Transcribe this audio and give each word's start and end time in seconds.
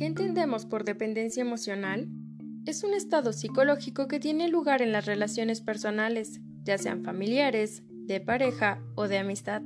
¿Qué 0.00 0.06
entendemos 0.06 0.64
por 0.64 0.84
dependencia 0.84 1.42
emocional? 1.42 2.08
Es 2.64 2.84
un 2.84 2.94
estado 2.94 3.34
psicológico 3.34 4.08
que 4.08 4.18
tiene 4.18 4.48
lugar 4.48 4.80
en 4.80 4.92
las 4.92 5.04
relaciones 5.04 5.60
personales, 5.60 6.40
ya 6.62 6.78
sean 6.78 7.04
familiares, 7.04 7.82
de 8.06 8.18
pareja 8.18 8.80
o 8.94 9.08
de 9.08 9.18
amistad. 9.18 9.60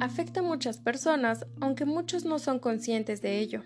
Afecta 0.00 0.38
a 0.38 0.44
muchas 0.44 0.78
personas, 0.78 1.46
aunque 1.60 1.84
muchos 1.84 2.24
no 2.24 2.38
son 2.38 2.60
conscientes 2.60 3.22
de 3.22 3.40
ello. 3.40 3.64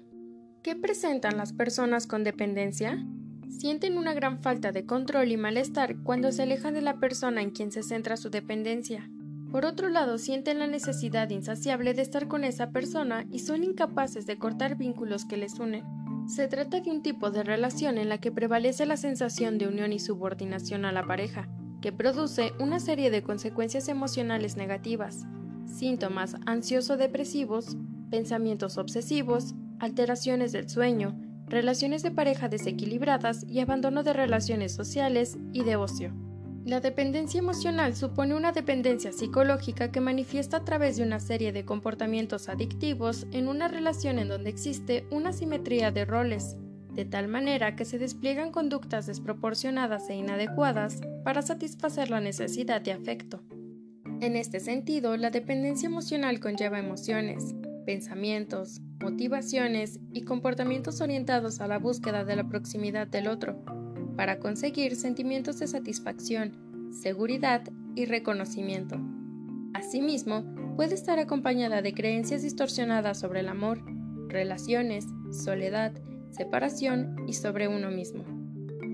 ¿Qué 0.63 0.75
presentan 0.75 1.37
las 1.37 1.53
personas 1.53 2.07
con 2.07 2.25
dependencia? 2.25 3.07
Sienten 3.51 3.99
una 3.99 4.15
gran 4.15 4.41
falta 4.41 4.73
de 4.73 4.87
control 4.87 5.33
y 5.33 5.37
malestar 5.37 6.03
cuando 6.03 6.33
se 6.33 6.45
alejan 6.45 6.73
de 6.73 6.81
la 6.81 6.99
persona 6.99 7.43
en 7.43 7.51
quien 7.51 7.73
se 7.73 7.83
centra 7.83 8.17
su 8.17 8.31
dependencia. 8.31 9.11
Por 9.57 9.65
otro 9.65 9.89
lado, 9.89 10.19
sienten 10.19 10.59
la 10.59 10.67
necesidad 10.67 11.31
insaciable 11.31 11.95
de 11.95 12.03
estar 12.03 12.29
con 12.29 12.45
esa 12.45 12.73
persona 12.73 13.25
y 13.31 13.39
son 13.39 13.65
incapaces 13.65 14.27
de 14.27 14.37
cortar 14.37 14.77
vínculos 14.77 15.25
que 15.25 15.39
les 15.39 15.59
unen. 15.59 15.83
Se 16.29 16.47
trata 16.47 16.81
de 16.81 16.91
un 16.91 17.01
tipo 17.01 17.31
de 17.31 17.43
relación 17.43 17.97
en 17.97 18.11
la 18.11 18.19
que 18.19 18.31
prevalece 18.31 18.85
la 18.85 18.99
sensación 18.99 19.57
de 19.57 19.67
unión 19.67 19.95
y 19.95 19.99
subordinación 19.99 20.85
a 20.85 20.93
la 20.93 21.07
pareja, 21.07 21.49
que 21.81 21.91
produce 21.91 22.53
una 22.61 22.81
serie 22.81 23.11
de 23.11 23.23
consecuencias 23.23 23.89
emocionales 23.89 24.59
negativas, 24.59 25.25
síntomas 25.65 26.37
ansioso-depresivos, 26.45 27.79
pensamientos 28.11 28.77
obsesivos, 28.77 29.55
alteraciones 29.79 30.53
del 30.53 30.69
sueño, 30.69 31.19
relaciones 31.47 32.03
de 32.03 32.11
pareja 32.11 32.51
desequilibradas 32.51 33.47
y 33.49 33.61
abandono 33.61 34.03
de 34.03 34.13
relaciones 34.13 34.75
sociales 34.75 35.39
y 35.55 35.65
de 35.65 35.77
ocio. 35.77 36.26
La 36.67 36.81
dependencia 36.81 37.39
emocional 37.39 37.95
supone 37.95 38.35
una 38.35 38.51
dependencia 38.51 39.13
psicológica 39.13 39.93
que 39.93 40.01
manifiesta 40.01 40.57
a 40.57 40.65
través 40.65 40.97
de 40.97 41.05
una 41.05 41.21
serie 41.21 41.53
de 41.53 41.65
comportamientos 41.65 42.49
adictivos 42.49 43.29
en 43.31 43.47
una 43.47 43.69
relación 43.69 44.19
en 44.19 44.27
donde 44.27 44.51
existe 44.51 45.07
una 45.13 45.33
simetría 45.33 45.93
de 45.93 46.05
roles, 46.05 46.57
de 46.93 47.05
tal 47.05 47.29
manera 47.29 47.77
que 47.77 47.85
se 47.85 48.01
despliegan 48.01 48.51
conductas 48.51 49.07
desproporcionadas 49.07 50.11
e 50.11 50.17
inadecuadas 50.17 51.03
para 51.23 51.41
satisfacer 51.41 52.11
la 52.11 52.21
necesidad 52.21 52.81
de 52.81 52.91
afecto. 52.91 53.45
En 54.21 54.35
este 54.35 54.59
sentido, 54.59 55.17
la 55.17 55.31
dependencia 55.31 55.87
emocional 55.87 56.41
conlleva 56.41 56.81
emociones, 56.81 57.55
pensamientos, 57.85 58.81
motivaciones 58.99 60.01
y 60.13 60.23
comportamientos 60.23 61.01
orientados 61.01 61.61
a 61.61 61.69
la 61.69 61.79
búsqueda 61.79 62.25
de 62.25 62.35
la 62.35 62.49
proximidad 62.49 63.07
del 63.07 63.29
otro, 63.29 63.63
para 64.17 64.39
conseguir 64.39 64.97
sentimientos 64.97 65.59
de 65.59 65.67
satisfacción, 65.67 66.53
seguridad 66.91 67.63
y 67.95 68.07
reconocimiento. 68.07 68.97
Asimismo, 69.75 70.45
puede 70.77 70.95
estar 70.95 71.19
acompañada 71.19 71.83
de 71.83 71.93
creencias 71.93 72.43
distorsionadas 72.43 73.19
sobre 73.19 73.41
el 73.41 73.49
amor, 73.49 73.83
relaciones, 74.29 75.07
soledad, 75.31 75.93
separación 76.31 77.17
y 77.27 77.35
sobre 77.35 77.69
uno 77.69 77.91
mismo. 77.91 78.25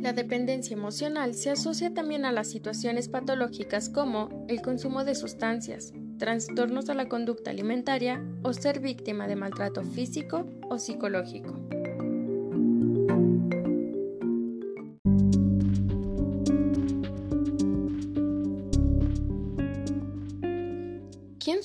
La 0.02 0.12
dependencia 0.12 0.74
emocional 0.74 1.34
se 1.34 1.50
asocia 1.50 1.94
también 1.94 2.24
a 2.24 2.32
las 2.32 2.48
situaciones 2.48 3.08
patológicas 3.08 3.88
como 3.88 4.44
el 4.48 4.60
consumo 4.60 5.04
de 5.04 5.14
sustancias, 5.14 5.92
trastornos 6.18 6.88
a 6.88 6.94
la 6.94 7.08
conducta 7.08 7.50
alimentaria 7.50 8.20
o 8.42 8.52
ser 8.52 8.80
víctima 8.80 9.28
de 9.28 9.36
maltrato 9.36 9.84
físico 9.84 10.48
o 10.68 10.78
psicológico. 10.78 11.71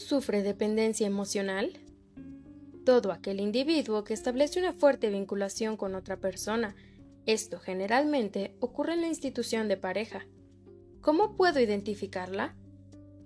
Sufre 0.07 0.41
dependencia 0.41 1.05
emocional? 1.05 1.73
Todo 2.85 3.11
aquel 3.11 3.41
individuo 3.41 4.05
que 4.05 4.13
establece 4.13 4.57
una 4.57 4.71
fuerte 4.71 5.09
vinculación 5.09 5.75
con 5.75 5.95
otra 5.95 6.15
persona. 6.15 6.77
Esto 7.25 7.59
generalmente 7.59 8.55
ocurre 8.61 8.93
en 8.93 9.01
la 9.01 9.07
institución 9.07 9.67
de 9.67 9.75
pareja. 9.75 10.25
¿Cómo 11.01 11.35
puedo 11.35 11.59
identificarla? 11.59 12.55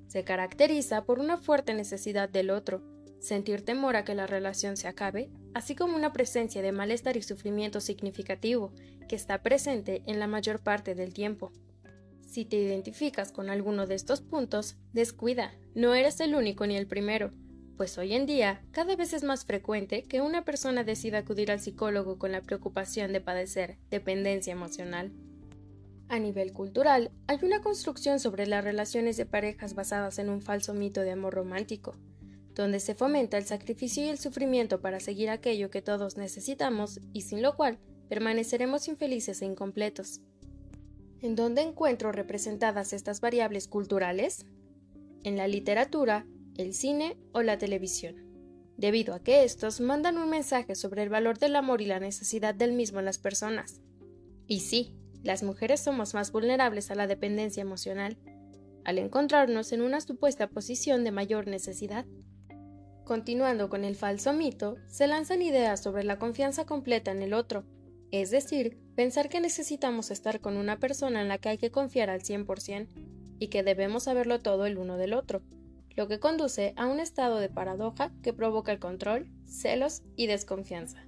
Se 0.08 0.24
caracteriza 0.24 1.06
por 1.06 1.20
una 1.20 1.38
fuerte 1.38 1.76
necesidad 1.76 2.30
del 2.30 2.50
otro, 2.50 2.82
sentir 3.20 3.64
temor 3.64 3.96
a 3.96 4.04
que 4.04 4.16
la 4.16 4.26
relación 4.26 4.76
se 4.76 4.88
acabe, 4.88 5.30
así 5.54 5.76
como 5.76 5.96
una 5.96 6.14
presencia 6.14 6.64
de 6.64 6.72
malestar 6.72 7.16
y 7.16 7.22
sufrimiento 7.22 7.80
significativo 7.80 8.74
que 9.08 9.16
está 9.16 9.44
presente 9.44 10.02
en 10.08 10.18
la 10.18 10.26
mayor 10.26 10.60
parte 10.60 10.96
del 10.96 11.14
tiempo. 11.14 11.52
Si 12.32 12.46
te 12.46 12.56
identificas 12.56 13.34
con 13.34 13.50
alguno 13.50 13.88
de 13.88 13.96
estos 13.96 14.22
puntos, 14.22 14.78
descuida, 14.94 15.54
no 15.76 15.94
eres 15.94 16.22
el 16.22 16.34
único 16.34 16.66
ni 16.66 16.78
el 16.78 16.88
primero, 16.88 17.30
pues 17.76 17.98
hoy 17.98 18.14
en 18.14 18.26
día 18.26 18.64
cada 18.72 18.96
vez 18.96 19.12
es 19.12 19.24
más 19.24 19.44
frecuente 19.44 20.04
que 20.04 20.22
una 20.22 20.46
persona 20.46 20.86
decida 20.86 21.18
acudir 21.18 21.52
al 21.52 21.60
psicólogo 21.60 22.18
con 22.18 22.32
la 22.32 22.40
preocupación 22.40 23.12
de 23.12 23.20
padecer 23.20 23.80
dependencia 23.90 24.54
emocional. 24.54 25.12
A 26.08 26.20
nivel 26.20 26.54
cultural, 26.54 27.12
hay 27.28 27.40
una 27.42 27.60
construcción 27.60 28.22
sobre 28.22 28.48
las 28.48 28.64
relaciones 28.64 29.18
de 29.18 29.26
parejas 29.26 29.76
basadas 29.76 30.18
en 30.18 30.30
un 30.30 30.42
falso 30.42 30.74
mito 30.74 31.02
de 31.02 31.12
amor 31.12 31.34
romántico, 31.34 31.98
donde 32.56 32.80
se 32.80 32.96
fomenta 32.96 33.38
el 33.38 33.44
sacrificio 33.44 34.06
y 34.06 34.08
el 34.08 34.20
sufrimiento 34.20 34.80
para 34.80 35.02
seguir 35.02 35.30
aquello 35.30 35.70
que 35.70 35.82
todos 35.82 36.16
necesitamos 36.16 37.02
y 37.12 37.24
sin 37.24 37.42
lo 37.42 37.58
cual 37.58 37.78
permaneceremos 38.08 38.88
infelices 38.88 39.42
e 39.42 39.46
incompletos. 39.48 40.22
¿En 41.22 41.36
dónde 41.36 41.62
encuentro 41.62 42.12
representadas 42.12 42.94
estas 42.94 43.22
variables 43.22 43.68
culturales? 43.68 44.48
En 45.24 45.38
la 45.38 45.48
literatura, 45.48 46.26
el 46.58 46.74
cine 46.74 47.16
o 47.32 47.44
la 47.44 47.60
televisión, 47.60 48.16
debido 48.76 49.14
a 49.14 49.20
que 49.20 49.44
estos 49.44 49.82
mandan 49.82 50.18
un 50.18 50.32
mensaje 50.32 50.74
sobre 50.74 51.04
el 51.04 51.10
valor 51.10 51.38
del 51.38 51.56
amor 51.56 51.82
y 51.82 51.86
la 51.86 52.00
necesidad 52.00 52.56
del 52.56 52.74
mismo 52.74 52.98
en 52.98 53.06
las 53.06 53.20
personas. 53.20 53.82
Y 54.48 54.62
sí, 54.62 54.96
las 55.22 55.44
mujeres 55.44 55.80
somos 55.82 56.16
más 56.16 56.32
vulnerables 56.32 56.90
a 56.90 56.96
la 56.96 57.06
dependencia 57.06 57.62
emocional, 57.62 58.18
al 58.84 58.98
encontrarnos 58.98 59.74
en 59.74 59.84
una 59.84 60.02
supuesta 60.02 60.50
posición 60.50 61.04
de 61.04 61.12
mayor 61.12 61.46
necesidad. 61.46 62.08
Continuando 63.04 63.70
con 63.70 63.84
el 63.84 63.96
falso 63.96 64.34
mito, 64.34 64.78
se 64.88 65.06
lanzan 65.06 65.44
ideas 65.44 65.84
sobre 65.84 66.04
la 66.04 66.18
confianza 66.18 66.66
completa 66.66 67.12
en 67.12 67.22
el 67.22 67.36
otro, 67.36 67.64
es 68.12 68.30
decir, 68.30 68.78
pensar 68.96 69.30
que 69.30 69.40
necesitamos 69.40 70.12
estar 70.12 70.42
con 70.42 70.58
una 70.58 70.80
persona 70.80 71.22
en 71.22 71.28
la 71.28 71.38
que 71.38 71.50
hay 71.50 71.58
que 71.58 71.72
confiar 71.72 72.10
al 72.10 72.22
100% 72.22 72.88
y 73.40 73.48
que 73.48 73.64
debemos 73.64 74.04
saberlo 74.04 74.42
todo 74.42 74.66
el 74.66 74.78
uno 74.78 74.98
del 74.98 75.14
otro, 75.14 75.42
lo 75.96 76.08
que 76.08 76.20
conduce 76.20 76.74
a 76.76 76.88
un 76.88 77.00
estado 77.00 77.38
de 77.38 77.50
paradoja 77.50 78.12
que 78.22 78.34
provoca 78.34 78.72
el 78.72 78.80
control, 78.80 79.28
celos 79.46 80.04
y 80.16 80.28
desconfianza. 80.28 81.06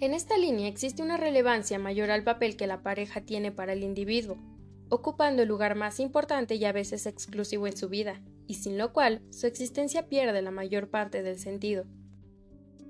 En 0.00 0.14
esta 0.14 0.36
línea 0.36 0.68
existe 0.68 1.02
una 1.02 1.16
relevancia 1.16 1.78
mayor 1.78 2.10
al 2.10 2.24
papel 2.24 2.56
que 2.56 2.66
la 2.66 2.82
pareja 2.82 3.20
tiene 3.20 3.52
para 3.52 3.72
el 3.72 3.82
individuo, 3.82 4.36
ocupando 4.88 5.42
el 5.42 5.48
lugar 5.48 5.74
más 5.74 6.00
importante 6.00 6.56
y 6.56 6.64
a 6.64 6.72
veces 6.72 7.06
exclusivo 7.06 7.66
en 7.66 7.76
su 7.76 7.88
vida, 7.88 8.20
y 8.46 8.54
sin 8.54 8.76
lo 8.78 8.92
cual 8.92 9.22
su 9.30 9.46
existencia 9.46 10.08
pierde 10.08 10.42
la 10.42 10.50
mayor 10.50 10.90
parte 10.90 11.22
del 11.22 11.38
sentido. 11.38 11.84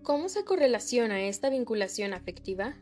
¿Cómo 0.03 0.29
se 0.29 0.45
correlaciona 0.45 1.23
esta 1.23 1.51
vinculación 1.51 2.13
afectiva? 2.13 2.77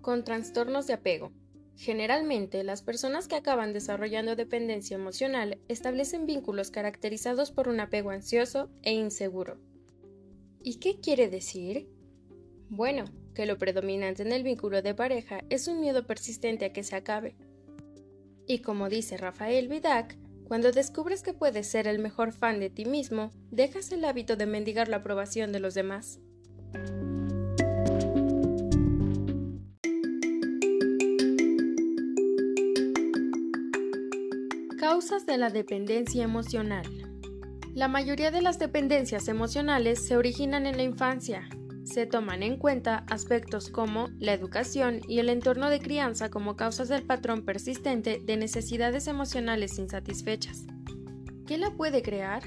Con 0.00 0.24
trastornos 0.24 0.86
de 0.86 0.94
apego. 0.94 1.32
Generalmente, 1.76 2.62
las 2.62 2.82
personas 2.82 3.26
que 3.26 3.36
acaban 3.36 3.72
desarrollando 3.72 4.36
dependencia 4.36 4.94
emocional 4.94 5.58
establecen 5.68 6.26
vínculos 6.26 6.70
caracterizados 6.70 7.50
por 7.50 7.68
un 7.68 7.80
apego 7.80 8.10
ansioso 8.10 8.70
e 8.82 8.92
inseguro. 8.92 9.58
¿Y 10.62 10.78
qué 10.78 11.00
quiere 11.00 11.28
decir? 11.28 11.88
Bueno, 12.68 13.04
que 13.34 13.46
lo 13.46 13.56
predominante 13.56 14.22
en 14.22 14.32
el 14.32 14.42
vínculo 14.42 14.82
de 14.82 14.94
pareja 14.94 15.42
es 15.48 15.68
un 15.68 15.80
miedo 15.80 16.06
persistente 16.06 16.66
a 16.66 16.72
que 16.72 16.82
se 16.82 16.96
acabe. 16.96 17.34
Y 18.46 18.60
como 18.60 18.88
dice 18.88 19.16
Rafael 19.16 19.68
Vidac, 19.68 20.18
cuando 20.44 20.72
descubres 20.72 21.22
que 21.22 21.32
puedes 21.32 21.66
ser 21.66 21.86
el 21.86 21.98
mejor 21.98 22.32
fan 22.32 22.60
de 22.60 22.70
ti 22.70 22.84
mismo, 22.84 23.30
dejas 23.50 23.92
el 23.92 24.04
hábito 24.04 24.36
de 24.36 24.46
mendigar 24.46 24.88
la 24.88 24.96
aprobación 24.96 25.52
de 25.52 25.60
los 25.60 25.74
demás. 25.74 26.20
Causas 35.00 35.24
de 35.24 35.38
la 35.38 35.48
dependencia 35.48 36.22
emocional. 36.22 36.84
La 37.72 37.88
mayoría 37.88 38.30
de 38.30 38.42
las 38.42 38.58
dependencias 38.58 39.28
emocionales 39.28 40.06
se 40.06 40.14
originan 40.14 40.66
en 40.66 40.76
la 40.76 40.82
infancia, 40.82 41.48
se 41.84 42.04
toman 42.04 42.42
en 42.42 42.58
cuenta 42.58 43.06
aspectos 43.08 43.70
como 43.70 44.10
la 44.18 44.34
educación 44.34 45.00
y 45.08 45.20
el 45.20 45.30
entorno 45.30 45.70
de 45.70 45.80
crianza 45.80 46.28
como 46.28 46.54
causas 46.54 46.90
del 46.90 47.06
patrón 47.06 47.46
persistente 47.46 48.20
de 48.22 48.36
necesidades 48.36 49.06
emocionales 49.06 49.78
insatisfechas. 49.78 50.66
¿Qué 51.46 51.56
la 51.56 51.70
puede 51.70 52.02
crear? 52.02 52.42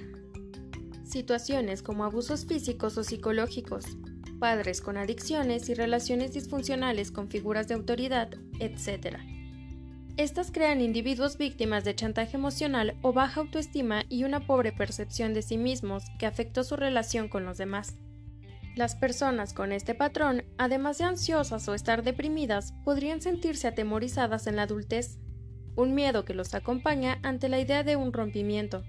Situaciones 1.03 1.81
como 1.81 2.03
abusos 2.03 2.45
físicos 2.45 2.99
o 2.99 3.03
psicológicos, 3.03 3.97
padres 4.37 4.79
con 4.79 4.97
adicciones 4.97 5.69
y 5.69 5.73
relaciones 5.73 6.33
disfuncionales 6.33 7.09
con 7.09 7.29
figuras 7.29 7.67
de 7.67 7.73
autoridad, 7.73 8.29
etc. 8.59 9.32
Estas 10.15 10.51
crean 10.51 10.79
individuos 10.79 11.39
víctimas 11.39 11.83
de 11.83 11.95
chantaje 11.95 12.37
emocional 12.37 12.95
o 13.01 13.13
baja 13.13 13.41
autoestima 13.41 14.03
y 14.09 14.25
una 14.25 14.45
pobre 14.45 14.71
percepción 14.71 15.33
de 15.33 15.41
sí 15.41 15.57
mismos 15.57 16.03
que 16.19 16.27
afectó 16.27 16.63
su 16.63 16.75
relación 16.75 17.29
con 17.29 17.45
los 17.45 17.57
demás. 17.57 17.95
Las 18.75 18.95
personas 18.95 19.53
con 19.53 19.71
este 19.71 19.95
patrón, 19.95 20.43
además 20.59 20.99
de 20.99 21.05
ansiosas 21.05 21.67
o 21.67 21.73
estar 21.73 22.03
deprimidas, 22.03 22.73
podrían 22.85 23.21
sentirse 23.21 23.67
atemorizadas 23.67 24.45
en 24.45 24.57
la 24.57 24.63
adultez, 24.63 25.17
un 25.75 25.95
miedo 25.95 26.25
que 26.25 26.35
los 26.35 26.53
acompaña 26.53 27.17
ante 27.23 27.49
la 27.49 27.59
idea 27.59 27.83
de 27.83 27.95
un 27.95 28.13
rompimiento. 28.13 28.83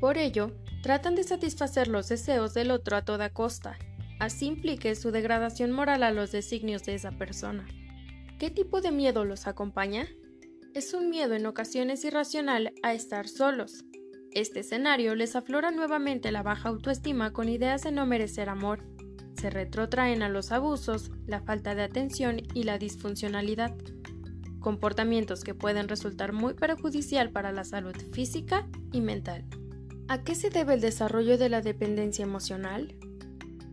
Por 0.00 0.16
ello, 0.16 0.52
tratan 0.80 1.16
de 1.16 1.24
satisfacer 1.24 1.88
los 1.88 2.08
deseos 2.08 2.54
del 2.54 2.70
otro 2.70 2.96
a 2.96 3.04
toda 3.04 3.30
costa, 3.30 3.78
así 4.20 4.46
implique 4.46 4.94
su 4.94 5.10
degradación 5.10 5.72
moral 5.72 6.04
a 6.04 6.12
los 6.12 6.30
designios 6.30 6.84
de 6.84 6.94
esa 6.94 7.10
persona. 7.10 7.66
¿Qué 8.38 8.50
tipo 8.50 8.80
de 8.80 8.92
miedo 8.92 9.24
los 9.24 9.48
acompaña? 9.48 10.06
Es 10.76 10.92
un 10.92 11.08
miedo 11.08 11.32
en 11.32 11.46
ocasiones 11.46 12.04
irracional 12.04 12.74
a 12.82 12.92
estar 12.92 13.28
solos. 13.28 13.86
Este 14.30 14.60
escenario 14.60 15.14
les 15.14 15.34
aflora 15.34 15.70
nuevamente 15.70 16.30
la 16.30 16.42
baja 16.42 16.68
autoestima 16.68 17.32
con 17.32 17.48
ideas 17.48 17.80
de 17.80 17.92
no 17.92 18.04
merecer 18.04 18.50
amor. 18.50 18.84
Se 19.40 19.48
retrotraen 19.48 20.22
a 20.22 20.28
los 20.28 20.52
abusos, 20.52 21.12
la 21.26 21.40
falta 21.40 21.74
de 21.74 21.82
atención 21.82 22.42
y 22.52 22.64
la 22.64 22.76
disfuncionalidad. 22.76 23.74
Comportamientos 24.60 25.44
que 25.44 25.54
pueden 25.54 25.88
resultar 25.88 26.34
muy 26.34 26.52
perjudicial 26.52 27.30
para 27.30 27.52
la 27.52 27.64
salud 27.64 27.96
física 28.12 28.68
y 28.92 29.00
mental. 29.00 29.46
¿A 30.08 30.24
qué 30.24 30.34
se 30.34 30.50
debe 30.50 30.74
el 30.74 30.82
desarrollo 30.82 31.38
de 31.38 31.48
la 31.48 31.62
dependencia 31.62 32.22
emocional? 32.22 32.94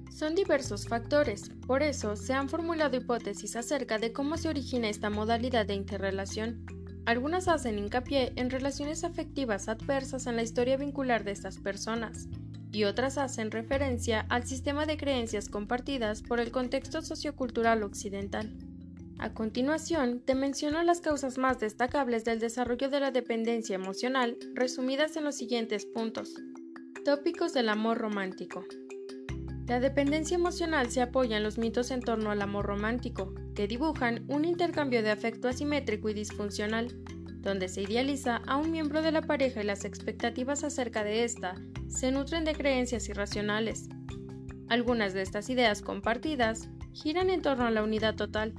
Son 0.09 0.35
diversos 0.35 0.87
factores, 0.87 1.49
por 1.67 1.83
eso 1.83 2.15
se 2.15 2.31
han 2.31 2.47
formulado 2.47 2.95
hipótesis 2.95 3.57
acerca 3.57 3.97
de 3.97 4.13
cómo 4.13 4.37
se 4.37 4.47
origina 4.47 4.87
esta 4.87 5.09
modalidad 5.09 5.65
de 5.65 5.73
interrelación. 5.73 6.65
Algunas 7.05 7.49
hacen 7.49 7.77
hincapié 7.77 8.31
en 8.37 8.49
relaciones 8.49 9.03
afectivas 9.03 9.67
adversas 9.67 10.25
en 10.25 10.37
la 10.37 10.43
historia 10.43 10.77
vincular 10.77 11.25
de 11.25 11.31
estas 11.31 11.57
personas, 11.57 12.29
y 12.71 12.85
otras 12.85 13.17
hacen 13.17 13.51
referencia 13.51 14.25
al 14.29 14.47
sistema 14.47 14.85
de 14.85 14.97
creencias 14.97 15.49
compartidas 15.49 16.21
por 16.23 16.39
el 16.39 16.51
contexto 16.51 17.01
sociocultural 17.01 17.83
occidental. 17.83 18.51
A 19.19 19.33
continuación, 19.33 20.21
te 20.21 20.33
menciono 20.33 20.81
las 20.81 20.99
causas 20.99 21.37
más 21.37 21.59
destacables 21.59 22.25
del 22.25 22.39
desarrollo 22.39 22.89
de 22.89 22.99
la 22.99 23.11
dependencia 23.11 23.75
emocional, 23.75 24.37
resumidas 24.53 25.15
en 25.17 25.25
los 25.25 25.35
siguientes 25.35 25.85
puntos. 25.85 26.33
Tópicos 27.05 27.53
del 27.53 27.69
amor 27.69 27.99
romántico. 27.99 28.65
La 29.67 29.79
dependencia 29.79 30.35
emocional 30.35 30.89
se 30.89 31.01
apoya 31.01 31.37
en 31.37 31.43
los 31.43 31.57
mitos 31.57 31.91
en 31.91 32.01
torno 32.01 32.31
al 32.31 32.41
amor 32.41 32.65
romántico, 32.65 33.33
que 33.55 33.67
dibujan 33.67 34.25
un 34.27 34.45
intercambio 34.45 35.03
de 35.03 35.11
afecto 35.11 35.47
asimétrico 35.47 36.09
y 36.09 36.13
disfuncional, 36.13 36.87
donde 37.41 37.67
se 37.67 37.81
idealiza 37.81 38.37
a 38.47 38.57
un 38.57 38.71
miembro 38.71 39.01
de 39.01 39.11
la 39.11 39.21
pareja 39.21 39.61
y 39.61 39.65
las 39.65 39.85
expectativas 39.85 40.63
acerca 40.63 41.03
de 41.03 41.23
ésta 41.23 41.55
se 41.87 42.11
nutren 42.11 42.45
de 42.45 42.55
creencias 42.55 43.07
irracionales. 43.09 43.89
Algunas 44.69 45.13
de 45.13 45.21
estas 45.21 45.49
ideas 45.49 45.81
compartidas 45.81 46.69
giran 46.93 47.29
en 47.29 47.41
torno 47.41 47.65
a 47.65 47.71
la 47.71 47.83
unidad 47.83 48.15
total, 48.15 48.53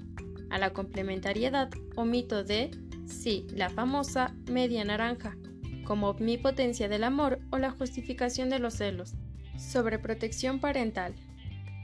a 0.50 0.58
la 0.58 0.72
complementariedad 0.72 1.70
o 1.96 2.04
mito 2.04 2.44
de, 2.44 2.70
sí, 3.06 3.46
la 3.54 3.70
famosa 3.70 4.34
media 4.50 4.84
naranja, 4.84 5.36
como 5.84 6.10
omnipotencia 6.10 6.88
del 6.88 7.04
amor 7.04 7.40
o 7.50 7.58
la 7.58 7.70
justificación 7.70 8.50
de 8.50 8.58
los 8.58 8.74
celos. 8.74 9.14
Sobreprotección 9.58 10.60
parental. 10.60 11.14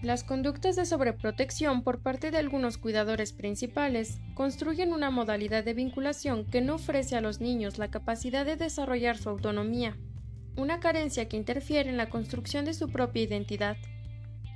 Las 0.03 0.25
conductas 0.25 0.77
de 0.77 0.87
sobreprotección 0.87 1.83
por 1.83 2.01
parte 2.01 2.31
de 2.31 2.39
algunos 2.39 2.79
cuidadores 2.79 3.35
principales 3.35 4.19
construyen 4.33 4.95
una 4.95 5.11
modalidad 5.11 5.63
de 5.63 5.75
vinculación 5.75 6.47
que 6.47 6.63
no 6.63 6.77
ofrece 6.77 7.17
a 7.17 7.21
los 7.21 7.43
niños 7.43 7.77
la 7.77 7.91
capacidad 7.91 8.47
de 8.47 8.57
desarrollar 8.57 9.19
su 9.19 9.29
autonomía, 9.29 9.99
una 10.57 10.81
carencia 10.81 11.29
que 11.29 11.37
interfiere 11.37 11.91
en 11.91 11.99
la 11.99 12.09
construcción 12.09 12.65
de 12.65 12.73
su 12.73 12.89
propia 12.89 13.25
identidad. 13.25 13.77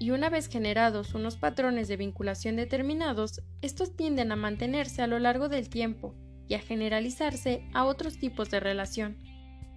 Y 0.00 0.12
una 0.12 0.30
vez 0.30 0.48
generados 0.48 1.14
unos 1.14 1.36
patrones 1.36 1.88
de 1.88 1.98
vinculación 1.98 2.56
determinados, 2.56 3.42
estos 3.60 3.94
tienden 3.96 4.32
a 4.32 4.36
mantenerse 4.36 5.02
a 5.02 5.06
lo 5.06 5.18
largo 5.18 5.50
del 5.50 5.68
tiempo 5.68 6.14
y 6.48 6.54
a 6.54 6.58
generalizarse 6.60 7.68
a 7.74 7.84
otros 7.84 8.18
tipos 8.18 8.50
de 8.50 8.60
relación. 8.60 9.18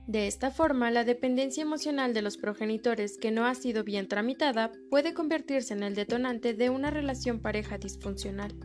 De 0.07 0.25
esta 0.25 0.51
forma, 0.51 0.89
la 0.89 1.04
dependencia 1.04 1.62
emocional 1.62 2.13
de 2.13 2.21
los 2.21 2.38
progenitores 2.38 3.18
que 3.18 3.30
no 3.30 3.45
ha 3.45 3.54
sido 3.56 3.83
bien 3.83 4.07
tramitada 4.07 4.71
puede 4.89 5.13
convertirse 5.13 5.74
en 5.74 5.83
el 5.83 5.95
detonante 5.95 6.54
de 6.54 6.69
una 6.69 6.89
relación 6.89 7.42
pareja 7.42 7.77
disfuncional. 7.77 8.56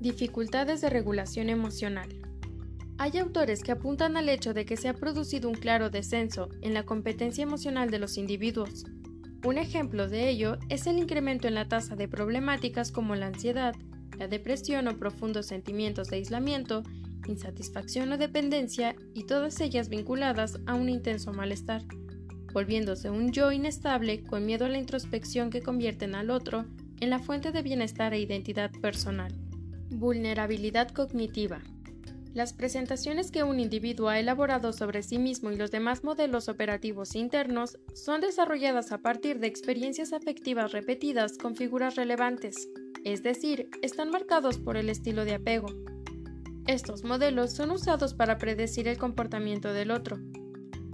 Dificultades 0.00 0.80
de 0.80 0.88
regulación 0.88 1.50
emocional. 1.50 2.08
Hay 2.96 3.18
autores 3.18 3.62
que 3.62 3.72
apuntan 3.72 4.16
al 4.16 4.30
hecho 4.30 4.54
de 4.54 4.64
que 4.64 4.78
se 4.78 4.88
ha 4.88 4.94
producido 4.94 5.50
un 5.50 5.54
claro 5.54 5.90
descenso 5.90 6.48
en 6.62 6.72
la 6.72 6.84
competencia 6.84 7.42
emocional 7.42 7.90
de 7.90 7.98
los 7.98 8.16
individuos. 8.16 8.86
Un 9.44 9.58
ejemplo 9.58 10.08
de 10.08 10.30
ello 10.30 10.56
es 10.70 10.86
el 10.86 10.96
incremento 10.96 11.46
en 11.46 11.56
la 11.56 11.68
tasa 11.68 11.94
de 11.94 12.08
problemáticas 12.08 12.90
como 12.90 13.14
la 13.16 13.26
ansiedad, 13.26 13.74
la 14.18 14.28
depresión 14.28 14.88
o 14.88 14.96
profundos 14.96 15.44
sentimientos 15.44 16.08
de 16.08 16.16
aislamiento 16.16 16.84
insatisfacción 17.30 18.12
o 18.12 18.18
dependencia 18.18 18.96
y 19.14 19.24
todas 19.24 19.60
ellas 19.60 19.88
vinculadas 19.88 20.58
a 20.66 20.74
un 20.74 20.88
intenso 20.88 21.32
malestar, 21.32 21.82
volviéndose 22.52 23.10
un 23.10 23.32
yo 23.32 23.52
inestable 23.52 24.22
con 24.24 24.46
miedo 24.46 24.64
a 24.64 24.68
la 24.68 24.78
introspección 24.78 25.50
que 25.50 25.62
convierten 25.62 26.14
al 26.14 26.30
otro 26.30 26.66
en 27.00 27.10
la 27.10 27.18
fuente 27.18 27.52
de 27.52 27.62
bienestar 27.62 28.14
e 28.14 28.20
identidad 28.20 28.70
personal. 28.80 29.32
Vulnerabilidad 29.90 30.88
cognitiva. 30.90 31.60
Las 32.32 32.52
presentaciones 32.52 33.30
que 33.30 33.44
un 33.44 33.60
individuo 33.60 34.08
ha 34.08 34.20
elaborado 34.20 34.74
sobre 34.74 35.02
sí 35.02 35.18
mismo 35.18 35.50
y 35.50 35.56
los 35.56 35.70
demás 35.70 36.04
modelos 36.04 36.50
operativos 36.50 37.14
internos 37.14 37.78
son 37.94 38.20
desarrolladas 38.20 38.92
a 38.92 38.98
partir 38.98 39.38
de 39.38 39.46
experiencias 39.46 40.12
afectivas 40.12 40.72
repetidas 40.72 41.38
con 41.38 41.56
figuras 41.56 41.94
relevantes, 41.94 42.68
es 43.04 43.22
decir, 43.22 43.70
están 43.82 44.10
marcados 44.10 44.58
por 44.58 44.76
el 44.76 44.90
estilo 44.90 45.24
de 45.24 45.34
apego, 45.34 45.68
estos 46.66 47.04
modelos 47.04 47.52
son 47.52 47.70
usados 47.70 48.14
para 48.14 48.38
predecir 48.38 48.88
el 48.88 48.98
comportamiento 48.98 49.72
del 49.72 49.90
otro. 49.90 50.18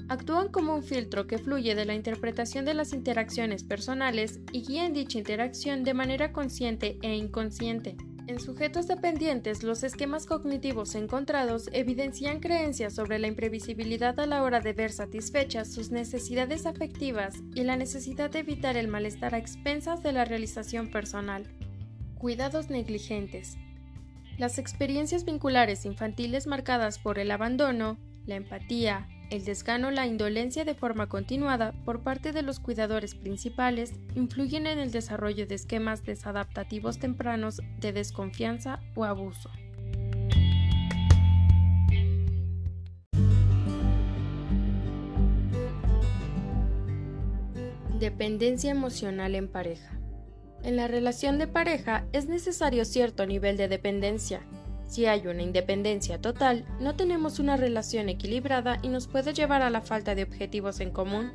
Actúan 0.08 0.48
como 0.48 0.74
un 0.74 0.82
filtro 0.82 1.26
que 1.26 1.38
fluye 1.38 1.74
de 1.74 1.86
la 1.86 1.94
interpretación 1.94 2.64
de 2.64 2.74
las 2.74 2.92
interacciones 2.92 3.64
personales 3.64 4.40
y 4.52 4.62
guía 4.62 4.84
en 4.84 4.92
dicha 4.92 5.18
interacción 5.18 5.84
de 5.84 5.94
manera 5.94 6.32
consciente 6.32 6.98
e 7.02 7.16
inconsciente. 7.16 7.96
En 8.28 8.38
sujetos 8.38 8.86
dependientes, 8.86 9.62
los 9.62 9.82
esquemas 9.82 10.26
cognitivos 10.26 10.94
encontrados 10.94 11.68
evidencian 11.72 12.40
creencias 12.40 12.94
sobre 12.94 13.18
la 13.18 13.26
imprevisibilidad 13.26 14.18
a 14.20 14.26
la 14.26 14.42
hora 14.42 14.60
de 14.60 14.74
ver 14.74 14.92
satisfechas 14.92 15.72
sus 15.72 15.90
necesidades 15.90 16.66
afectivas 16.66 17.34
y 17.54 17.64
la 17.64 17.76
necesidad 17.76 18.30
de 18.30 18.40
evitar 18.40 18.76
el 18.76 18.88
malestar 18.88 19.34
a 19.34 19.38
expensas 19.38 20.02
de 20.02 20.12
la 20.12 20.24
realización 20.24 20.90
personal. 20.90 21.48
Cuidados 22.18 22.70
negligentes. 22.70 23.56
Las 24.38 24.58
experiencias 24.58 25.24
vinculares 25.24 25.84
infantiles 25.84 26.46
marcadas 26.46 26.98
por 26.98 27.18
el 27.18 27.30
abandono, 27.30 27.98
la 28.26 28.36
empatía, 28.36 29.08
el 29.30 29.44
desgano, 29.44 29.90
la 29.90 30.06
indolencia 30.06 30.64
de 30.64 30.74
forma 30.74 31.08
continuada 31.08 31.72
por 31.84 32.02
parte 32.02 32.32
de 32.32 32.42
los 32.42 32.60
cuidadores 32.60 33.14
principales 33.14 33.94
influyen 34.14 34.66
en 34.66 34.78
el 34.78 34.90
desarrollo 34.90 35.46
de 35.46 35.54
esquemas 35.54 36.04
desadaptativos 36.04 36.98
tempranos 36.98 37.62
de 37.78 37.92
desconfianza 37.92 38.80
o 38.94 39.04
abuso. 39.04 39.50
Dependencia 47.98 48.70
emocional 48.70 49.34
en 49.34 49.48
pareja. 49.48 50.01
En 50.64 50.76
la 50.76 50.86
relación 50.86 51.38
de 51.38 51.48
pareja 51.48 52.04
es 52.12 52.28
necesario 52.28 52.84
cierto 52.84 53.26
nivel 53.26 53.56
de 53.56 53.66
dependencia. 53.66 54.42
Si 54.86 55.06
hay 55.06 55.26
una 55.26 55.42
independencia 55.42 56.20
total, 56.20 56.64
no 56.78 56.94
tenemos 56.94 57.40
una 57.40 57.56
relación 57.56 58.08
equilibrada 58.08 58.78
y 58.82 58.88
nos 58.88 59.08
puede 59.08 59.34
llevar 59.34 59.62
a 59.62 59.70
la 59.70 59.80
falta 59.80 60.14
de 60.14 60.22
objetivos 60.22 60.78
en 60.80 60.90
común. 60.90 61.32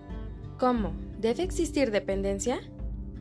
¿Cómo? 0.57 0.93
¿Debe 1.19 1.43
existir 1.43 1.91
dependencia? 1.91 2.60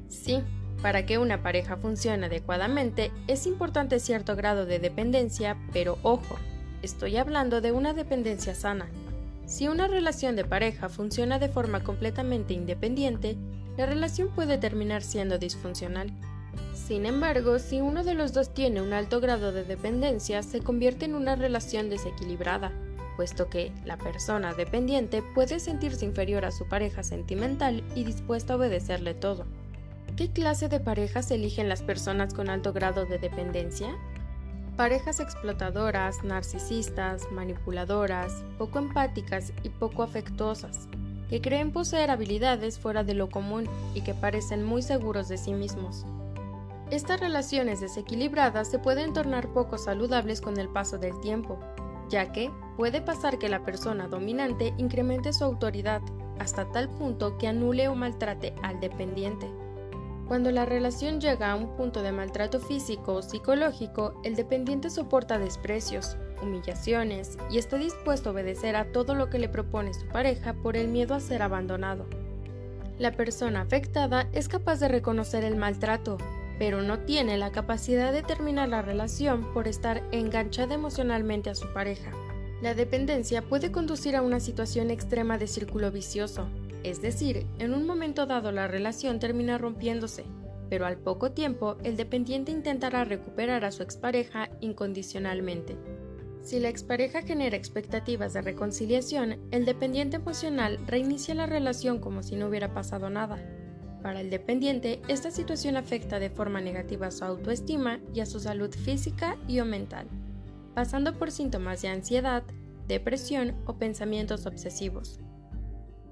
Sí, 0.09 0.43
para 0.81 1.07
que 1.07 1.19
una 1.19 1.43
pareja 1.43 1.77
funcione 1.77 2.27
adecuadamente 2.27 3.11
es 3.27 3.47
importante 3.47 3.99
cierto 3.99 4.37
grado 4.37 4.65
de 4.65 4.79
dependencia, 4.79 5.57
pero 5.73 5.99
ojo, 6.03 6.37
estoy 6.83 7.17
hablando 7.17 7.61
de 7.61 7.73
una 7.73 7.95
dependencia 7.95 8.55
sana. 8.55 8.89
Si 9.47 9.67
una 9.67 9.89
relación 9.89 10.37
de 10.37 10.45
pareja 10.45 10.89
funciona 10.89 11.39
de 11.39 11.49
forma 11.49 11.83
completamente 11.83 12.55
independiente, 12.55 13.37
la 13.77 13.87
relación 13.87 14.29
puede 14.29 14.59
terminar 14.59 15.03
siendo 15.03 15.39
disfuncional. 15.39 16.11
Sin 16.75 17.05
embargo, 17.05 17.59
si 17.59 17.81
uno 17.81 18.05
de 18.05 18.15
los 18.15 18.33
dos 18.33 18.55
tiene 18.55 18.81
un 18.81 18.93
alto 18.93 19.21
grado 19.21 19.53
de 19.53 19.65
dependencia, 19.65 20.43
se 20.43 20.61
convierte 20.61 21.05
en 21.05 21.15
una 21.15 21.37
relación 21.37 21.91
desequilibrada, 21.91 22.73
puesto 23.17 23.51
que 23.51 23.73
la 23.85 23.99
persona 23.99 24.55
dependiente 24.55 25.23
puede 25.35 25.59
sentirse 25.59 26.05
inferior 26.05 26.45
a 26.45 26.53
su 26.53 26.69
pareja 26.69 27.03
sentimental 27.03 27.83
y 27.95 28.05
dispuesta 28.05 28.53
a 28.53 28.57
obedecerle 28.57 29.15
todo. 29.15 29.47
¿Qué 30.17 30.31
clase 30.31 30.69
de 30.69 30.81
parejas 30.81 31.31
eligen 31.31 31.69
las 31.69 31.83
personas 31.83 32.33
con 32.33 32.49
alto 32.49 32.73
grado 32.73 33.05
de 33.05 33.19
dependencia? 33.19 33.95
Parejas 34.77 35.21
explotadoras, 35.21 36.23
narcisistas, 36.23 37.31
manipuladoras, 37.33 38.45
poco 38.59 38.79
empáticas 38.79 39.53
y 39.63 39.71
poco 39.71 40.03
afectuosas, 40.03 40.89
que 41.29 41.41
creen 41.41 41.73
poseer 41.73 42.11
habilidades 42.11 42.79
fuera 42.79 43.05
de 43.05 43.15
lo 43.15 43.29
común 43.29 43.69
y 43.95 44.03
que 44.03 44.15
parecen 44.15 44.65
muy 44.65 44.83
seguros 44.83 45.29
de 45.29 45.39
sí 45.39 45.53
mismos. 45.53 46.05
Estas 46.91 47.19
relaciones 47.19 47.81
desequilibradas 47.81 48.69
se 48.69 48.79
pueden 48.79 49.13
tornar 49.13 49.49
poco 49.49 49.77
saludables 49.77 50.41
con 50.41 50.57
el 50.59 50.69
paso 50.69 50.99
del 50.99 51.19
tiempo, 51.21 51.59
ya 52.09 52.31
que 52.31 52.51
puede 52.77 53.01
pasar 53.01 53.39
que 53.39 53.49
la 53.49 53.65
persona 53.65 54.07
dominante 54.07 54.73
incremente 54.77 55.33
su 55.33 55.43
autoridad 55.45 56.01
hasta 56.39 56.71
tal 56.71 56.89
punto 56.89 57.39
que 57.39 57.49
anule 57.49 57.89
o 57.89 57.95
maltrate 57.95 58.55
al 58.63 58.79
dependiente. 58.79 59.51
Cuando 60.29 60.51
la 60.51 60.65
relación 60.65 61.21
llega 61.21 61.53
a 61.53 61.57
un 61.57 61.77
punto 61.77 62.03
de 62.03 62.13
maltrato 62.13 62.61
físico 62.61 63.15
o 63.15 63.23
psicológico, 63.23 64.21
el 64.25 64.35
dependiente 64.35 64.91
soporta 64.91 65.39
desprecios, 65.39 66.17
humillaciones 66.43 67.39
y 67.51 67.59
está 67.59 67.79
dispuesto 67.79 68.31
a 68.31 68.33
obedecer 68.33 68.77
a 68.77 68.93
todo 68.93 69.15
lo 69.15 69.31
que 69.31 69.39
le 69.39 69.49
propone 69.49 69.95
su 69.95 70.07
pareja 70.07 70.55
por 70.55 70.77
el 70.77 70.89
miedo 70.89 71.15
a 71.15 71.21
ser 71.21 71.43
abandonado. 71.43 72.07
La 72.99 73.13
persona 73.13 73.61
afectada 73.61 74.29
es 74.33 74.49
capaz 74.49 74.81
de 74.81 74.89
reconocer 74.89 75.45
el 75.45 75.57
maltrato, 75.57 76.17
pero 76.59 76.83
no 76.83 77.01
tiene 77.01 77.37
la 77.37 77.53
capacidad 77.53 78.13
de 78.13 78.23
terminar 78.23 78.69
la 78.69 78.83
relación 78.83 79.53
por 79.53 79.69
estar 79.69 80.03
enganchada 80.13 80.75
emocionalmente 80.75 81.51
a 81.51 81.55
su 81.55 81.73
pareja. 81.73 82.11
La 82.63 82.75
dependencia 82.75 83.43
puede 83.43 83.71
conducir 83.71 84.17
a 84.17 84.23
una 84.23 84.41
situación 84.41 84.91
extrema 84.91 85.37
de 85.37 85.47
círculo 85.47 85.91
vicioso, 85.91 86.49
es 86.83 87.03
decir, 87.03 87.47
en 87.59 87.75
un 87.75 87.87
momento 87.87 88.27
dado 88.27 88.53
la 88.53 88.67
relación 88.67 89.19
termina 89.19 89.59
rompiéndose, 89.59 90.25
pero 90.71 90.87
al 90.87 90.97
poco 90.97 91.33
tiempo 91.33 91.77
el 91.85 91.97
dependiente 91.97 92.53
intentará 92.53 93.05
recuperar 93.05 93.65
a 93.65 93.73
su 93.73 93.83
expareja 93.83 94.49
incondicionalmente. 94.61 95.77
Si 96.47 96.61
la 96.61 96.69
expareja 96.69 97.23
genera 97.23 97.57
expectativas 97.57 98.33
de 98.33 98.41
reconciliación, 98.41 99.41
el 99.51 99.65
dependiente 99.65 100.15
emocional 100.15 100.79
reinicia 100.87 101.35
la 101.35 101.47
relación 101.47 101.99
como 101.99 102.23
si 102.23 102.37
no 102.37 102.47
hubiera 102.47 102.73
pasado 102.73 103.11
nada. 103.11 103.45
Para 104.01 104.21
el 104.21 104.31
dependiente, 104.31 105.03
esta 105.09 105.33
situación 105.33 105.77
afecta 105.77 106.21
de 106.21 106.31
forma 106.31 106.61
negativa 106.61 107.09
a 107.09 107.11
su 107.11 107.25
autoestima 107.25 107.99
y 108.15 108.21
a 108.21 108.27
su 108.27 108.39
salud 108.39 108.73
física 108.73 109.37
y 109.49 109.59
o 109.59 109.65
mental, 109.65 110.07
pasando 110.73 111.19
por 111.19 111.33
síntomas 111.33 111.83
de 111.83 111.89
ansiedad, 111.89 112.45
depresión 112.87 113.57
o 113.67 113.77
pensamientos 113.77 114.47
obsesivos. 114.47 115.19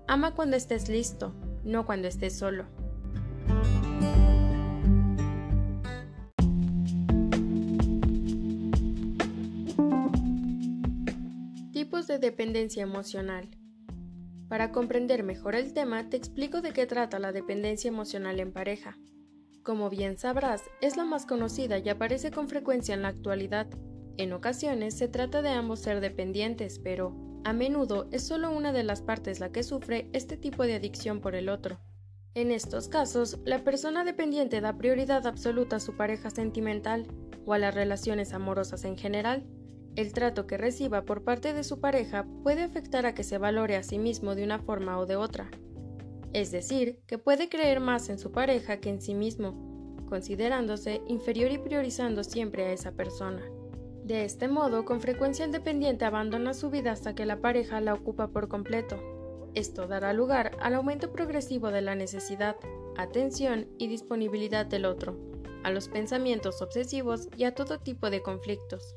Ama 0.08 0.34
cuando 0.34 0.56
estés 0.56 0.88
listo, 0.88 1.32
no 1.62 1.86
cuando 1.86 2.08
estés 2.08 2.36
solo. 2.36 2.66
De 12.06 12.18
dependencia 12.18 12.82
emocional. 12.82 13.48
Para 14.48 14.72
comprender 14.72 15.22
mejor 15.22 15.54
el 15.54 15.72
tema, 15.72 16.10
te 16.10 16.18
explico 16.18 16.60
de 16.60 16.74
qué 16.74 16.84
trata 16.84 17.18
la 17.18 17.32
dependencia 17.32 17.88
emocional 17.88 18.40
en 18.40 18.52
pareja. 18.52 18.98
Como 19.62 19.88
bien 19.88 20.18
sabrás, 20.18 20.62
es 20.82 20.98
la 20.98 21.04
más 21.06 21.24
conocida 21.24 21.78
y 21.78 21.88
aparece 21.88 22.30
con 22.30 22.48
frecuencia 22.48 22.94
en 22.94 23.02
la 23.02 23.08
actualidad. 23.08 23.68
En 24.18 24.34
ocasiones 24.34 24.98
se 24.98 25.08
trata 25.08 25.40
de 25.40 25.48
ambos 25.48 25.80
ser 25.80 26.00
dependientes, 26.00 26.78
pero 26.78 27.16
a 27.42 27.54
menudo 27.54 28.06
es 28.12 28.26
solo 28.26 28.50
una 28.50 28.74
de 28.74 28.84
las 28.84 29.00
partes 29.00 29.40
la 29.40 29.50
que 29.50 29.62
sufre 29.62 30.10
este 30.12 30.36
tipo 30.36 30.64
de 30.64 30.74
adicción 30.74 31.22
por 31.22 31.34
el 31.34 31.48
otro. 31.48 31.80
En 32.34 32.50
estos 32.50 32.88
casos, 32.88 33.38
la 33.46 33.64
persona 33.64 34.04
dependiente 34.04 34.60
da 34.60 34.76
prioridad 34.76 35.26
absoluta 35.26 35.76
a 35.76 35.80
su 35.80 35.96
pareja 35.96 36.28
sentimental 36.28 37.06
o 37.46 37.54
a 37.54 37.58
las 37.58 37.74
relaciones 37.74 38.34
amorosas 38.34 38.84
en 38.84 38.98
general. 38.98 39.46
El 39.96 40.12
trato 40.12 40.48
que 40.48 40.56
reciba 40.56 41.02
por 41.02 41.22
parte 41.22 41.52
de 41.52 41.62
su 41.62 41.80
pareja 41.80 42.26
puede 42.42 42.62
afectar 42.62 43.06
a 43.06 43.14
que 43.14 43.22
se 43.22 43.38
valore 43.38 43.76
a 43.76 43.84
sí 43.84 43.98
mismo 43.98 44.34
de 44.34 44.42
una 44.42 44.58
forma 44.58 44.98
o 44.98 45.06
de 45.06 45.14
otra. 45.14 45.50
Es 46.32 46.50
decir, 46.50 46.98
que 47.06 47.16
puede 47.16 47.48
creer 47.48 47.78
más 47.78 48.08
en 48.08 48.18
su 48.18 48.32
pareja 48.32 48.78
que 48.78 48.90
en 48.90 49.00
sí 49.00 49.14
mismo, 49.14 49.96
considerándose 50.08 51.00
inferior 51.06 51.52
y 51.52 51.58
priorizando 51.58 52.24
siempre 52.24 52.64
a 52.64 52.72
esa 52.72 52.90
persona. 52.90 53.42
De 54.02 54.24
este 54.24 54.48
modo, 54.48 54.84
con 54.84 55.00
frecuencia 55.00 55.44
el 55.44 55.52
dependiente 55.52 56.04
abandona 56.04 56.54
su 56.54 56.70
vida 56.70 56.90
hasta 56.90 57.14
que 57.14 57.24
la 57.24 57.40
pareja 57.40 57.80
la 57.80 57.94
ocupa 57.94 58.28
por 58.28 58.48
completo. 58.48 58.98
Esto 59.54 59.86
dará 59.86 60.12
lugar 60.12 60.56
al 60.60 60.74
aumento 60.74 61.12
progresivo 61.12 61.70
de 61.70 61.82
la 61.82 61.94
necesidad, 61.94 62.56
atención 62.96 63.68
y 63.78 63.86
disponibilidad 63.86 64.66
del 64.66 64.86
otro, 64.86 65.16
a 65.62 65.70
los 65.70 65.88
pensamientos 65.88 66.60
obsesivos 66.60 67.28
y 67.36 67.44
a 67.44 67.54
todo 67.54 67.78
tipo 67.78 68.10
de 68.10 68.22
conflictos. 68.22 68.96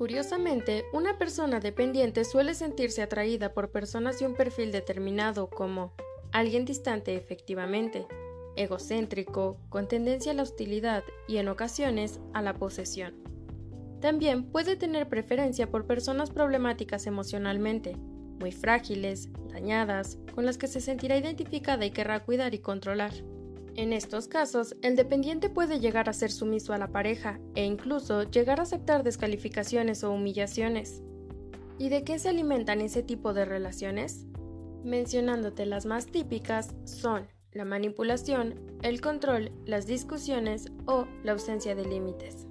Curiosamente, 0.00 0.86
una 0.94 1.18
persona 1.18 1.60
dependiente 1.60 2.24
suele 2.24 2.54
sentirse 2.54 3.02
atraída 3.02 3.52
por 3.52 3.70
personas 3.70 4.18
de 4.18 4.24
un 4.24 4.34
perfil 4.34 4.72
determinado 4.72 5.50
como 5.50 5.92
alguien 6.32 6.64
distante 6.64 7.16
efectivamente, 7.16 8.06
egocéntrico, 8.56 9.58
con 9.68 9.88
tendencia 9.88 10.32
a 10.32 10.34
la 10.34 10.44
hostilidad 10.44 11.04
y 11.28 11.36
en 11.36 11.48
ocasiones 11.48 12.18
a 12.32 12.40
la 12.40 12.54
posesión. 12.54 13.14
También 14.00 14.50
puede 14.50 14.74
tener 14.74 15.06
preferencia 15.06 15.70
por 15.70 15.86
personas 15.86 16.30
problemáticas 16.30 17.06
emocionalmente, 17.06 17.94
muy 18.38 18.52
frágiles, 18.52 19.28
dañadas, 19.52 20.16
con 20.34 20.46
las 20.46 20.56
que 20.56 20.66
se 20.66 20.80
sentirá 20.80 21.18
identificada 21.18 21.84
y 21.84 21.90
querrá 21.90 22.20
cuidar 22.20 22.54
y 22.54 22.60
controlar. 22.60 23.12
En 23.76 23.92
estos 23.92 24.26
casos, 24.26 24.76
el 24.82 24.96
dependiente 24.96 25.48
puede 25.48 25.78
llegar 25.80 26.08
a 26.08 26.12
ser 26.12 26.32
sumiso 26.32 26.72
a 26.72 26.78
la 26.78 26.88
pareja 26.88 27.40
e 27.54 27.64
incluso 27.64 28.24
llegar 28.24 28.60
a 28.60 28.64
aceptar 28.64 29.04
descalificaciones 29.04 30.02
o 30.02 30.10
humillaciones. 30.10 31.02
¿Y 31.78 31.88
de 31.88 32.04
qué 32.04 32.18
se 32.18 32.28
alimentan 32.28 32.80
ese 32.80 33.02
tipo 33.02 33.32
de 33.32 33.44
relaciones? 33.44 34.26
Mencionándote 34.84 35.66
las 35.66 35.86
más 35.86 36.06
típicas 36.06 36.74
son 36.84 37.28
la 37.52 37.64
manipulación, 37.64 38.54
el 38.82 39.00
control, 39.00 39.52
las 39.66 39.86
discusiones 39.86 40.70
o 40.86 41.06
la 41.22 41.32
ausencia 41.32 41.74
de 41.74 41.84
límites. 41.84 42.46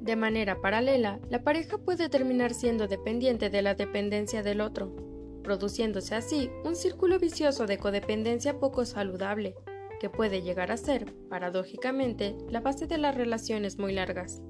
De 0.00 0.16
manera 0.16 0.60
paralela, 0.60 1.18
la 1.30 1.42
pareja 1.42 1.78
puede 1.78 2.08
terminar 2.08 2.52
siendo 2.52 2.88
dependiente 2.88 3.48
de 3.48 3.62
la 3.62 3.74
dependencia 3.74 4.42
del 4.42 4.60
otro, 4.60 4.94
produciéndose 5.42 6.14
así 6.14 6.50
un 6.64 6.76
círculo 6.76 7.18
vicioso 7.18 7.66
de 7.66 7.78
codependencia 7.78 8.58
poco 8.58 8.84
saludable, 8.84 9.54
puede 10.10 10.42
llegar 10.42 10.70
a 10.70 10.76
ser, 10.76 11.12
paradójicamente, 11.28 12.36
la 12.50 12.60
base 12.60 12.86
de 12.86 12.98
las 12.98 13.14
relaciones 13.14 13.78
muy 13.78 13.92
largas. 13.92 14.42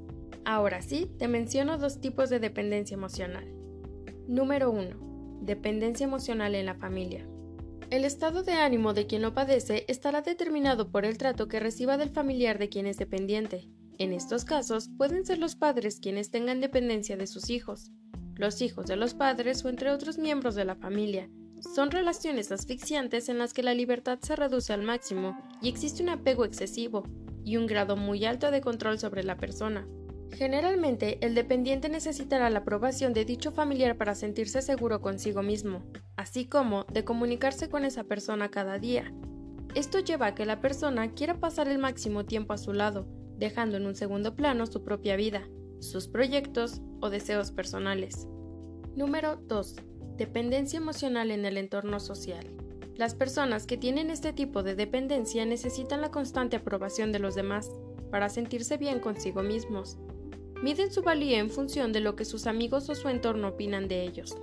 Ahora 0.45 0.83
sí, 0.83 1.11
te 1.19 1.29
menciono 1.29 1.79
dos 1.79 2.01
tipos 2.01 2.31
de 2.31 2.41
dependencia 2.41 2.95
emocional. 2.95 3.53
Número 4.29 4.71
1. 4.71 5.41
Dependencia 5.43 6.05
emocional 6.05 6.55
en 6.55 6.67
la 6.67 6.75
familia. 6.75 7.27
El 7.91 8.05
estado 8.05 8.43
de 8.43 8.53
ánimo 8.53 8.95
de 8.95 9.07
quien 9.07 9.23
lo 9.23 9.35
padece 9.35 9.85
estará 9.89 10.23
determinado 10.23 10.91
por 10.91 11.05
el 11.05 11.19
trato 11.19 11.49
que 11.49 11.61
reciba 11.61 11.97
del 11.97 12.11
familiar 12.11 12.59
de 12.59 12.69
quien 12.69 12.87
es 12.87 12.97
dependiente, 12.97 13.69
en 13.99 14.13
estos 14.13 14.45
casos 14.45 14.91
pueden 14.97 15.25
ser 15.25 15.39
los 15.39 15.55
padres 15.55 16.01
quienes 16.01 16.31
tengan 16.31 16.61
dependencia 16.61 17.17
de 17.17 17.29
sus 17.29 17.49
hijos, 17.49 17.93
los 18.35 18.61
hijos 18.61 18.87
de 18.87 18.97
los 18.97 19.15
padres 19.15 19.65
o 19.65 19.69
entre 19.69 19.93
otros 19.93 20.19
miembros 20.19 20.57
de 20.57 20.65
la 20.65 20.75
familia. 20.75 21.31
Son 21.73 21.91
relaciones 21.91 22.53
asfixiantes 22.53 23.29
en 23.29 23.39
las 23.39 23.53
que 23.55 23.63
la 23.63 23.75
libertad 23.75 24.19
se 24.21 24.37
reduce 24.37 24.73
al 24.73 24.83
máximo 24.83 25.37
y 25.63 25.69
existe 25.69 26.03
un 26.03 26.11
apego 26.11 26.45
excesivo 26.45 27.05
y 27.43 27.57
un 27.57 27.67
grado 27.67 27.97
muy 27.97 28.25
alto 28.25 28.51
de 28.51 28.61
control 28.61 28.99
sobre 28.99 29.25
la 29.25 29.37
persona. 29.37 29.87
Generalmente, 30.31 31.25
el 31.25 31.35
dependiente 31.35 31.89
necesitará 31.89 32.51
la 32.51 32.61
aprobación 32.61 33.13
de 33.13 33.25
dicho 33.25 33.51
familiar 33.51 33.97
para 33.97 34.15
sentirse 34.15 34.63
seguro 34.63 35.01
consigo 35.01 35.43
mismo, 35.43 35.83
así 36.17 36.47
como 36.47 36.85
de 36.85 37.05
comunicarse 37.05 37.69
con 37.69 37.85
esa 37.85 38.05
persona 38.05 38.51
cada 38.51 38.79
día. 38.79 39.13
Esto 39.75 40.01
lleva 40.01 40.27
a 40.27 40.35
que 40.35 40.47
la 40.47 40.61
persona 40.61 41.13
quiera 41.15 41.41
pasar 41.41 41.69
el 41.69 41.79
máximo 41.79 42.25
tiempo 42.25 42.53
a 42.53 42.59
su 42.59 42.73
lado, 42.73 43.07
dejando 43.37 43.77
en 43.77 43.87
un 43.87 43.95
segundo 43.95 44.37
plano 44.37 44.67
su 44.67 44.85
propia 44.85 45.17
vida, 45.17 45.49
sus 45.81 46.09
proyectos 46.09 46.83
o 47.01 47.11
deseos 47.11 47.53
personales. 47.53 48.27
Número 48.97 49.37
2. 49.37 49.77
Dependencia 50.17 50.77
emocional 50.77 51.33
en 51.33 51.45
el 51.45 51.57
entorno 51.57 51.99
social. 51.99 52.47
Las 52.95 53.17
personas 53.17 53.67
que 53.67 53.77
tienen 53.77 54.11
este 54.11 54.33
tipo 54.33 54.63
de 54.63 54.77
dependencia 54.77 55.45
necesitan 55.45 56.01
la 56.01 56.13
constante 56.13 56.55
aprobación 56.55 57.11
de 57.11 57.19
los 57.19 57.35
demás 57.35 57.73
para 58.13 58.29
sentirse 58.29 58.77
bien 58.77 59.01
consigo 59.01 59.43
mismos. 59.43 59.99
Miden 60.63 60.93
su 60.93 61.03
valía 61.03 61.41
en 61.41 61.51
función 61.51 61.93
de 61.93 61.99
lo 61.99 62.15
que 62.15 62.25
sus 62.25 62.47
amigos 62.47 62.89
o 62.89 62.95
su 62.95 63.09
entorno 63.09 63.49
opinan 63.49 63.89
de 63.89 64.05
ellos. 64.05 64.37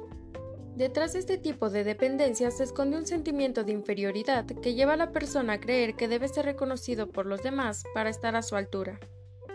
Detrás 0.76 1.14
de 1.14 1.20
este 1.20 1.38
tipo 1.38 1.70
de 1.70 1.86
dependencia 1.86 2.52
se 2.52 2.66
esconde 2.66 2.98
un 2.98 3.06
sentimiento 3.06 3.64
de 3.64 3.72
inferioridad 3.72 4.46
que 4.46 4.74
lleva 4.74 4.94
a 4.94 4.98
la 4.98 5.14
persona 5.14 5.54
a 5.54 5.60
creer 5.62 5.96
que 5.96 6.10
debe 6.10 6.28
ser 6.28 6.44
reconocido 6.44 7.08
por 7.10 7.26
los 7.26 7.44
demás 7.44 7.84
para 7.94 8.10
estar 8.10 8.36
a 8.36 8.42
su 8.42 8.58
altura. 8.58 9.00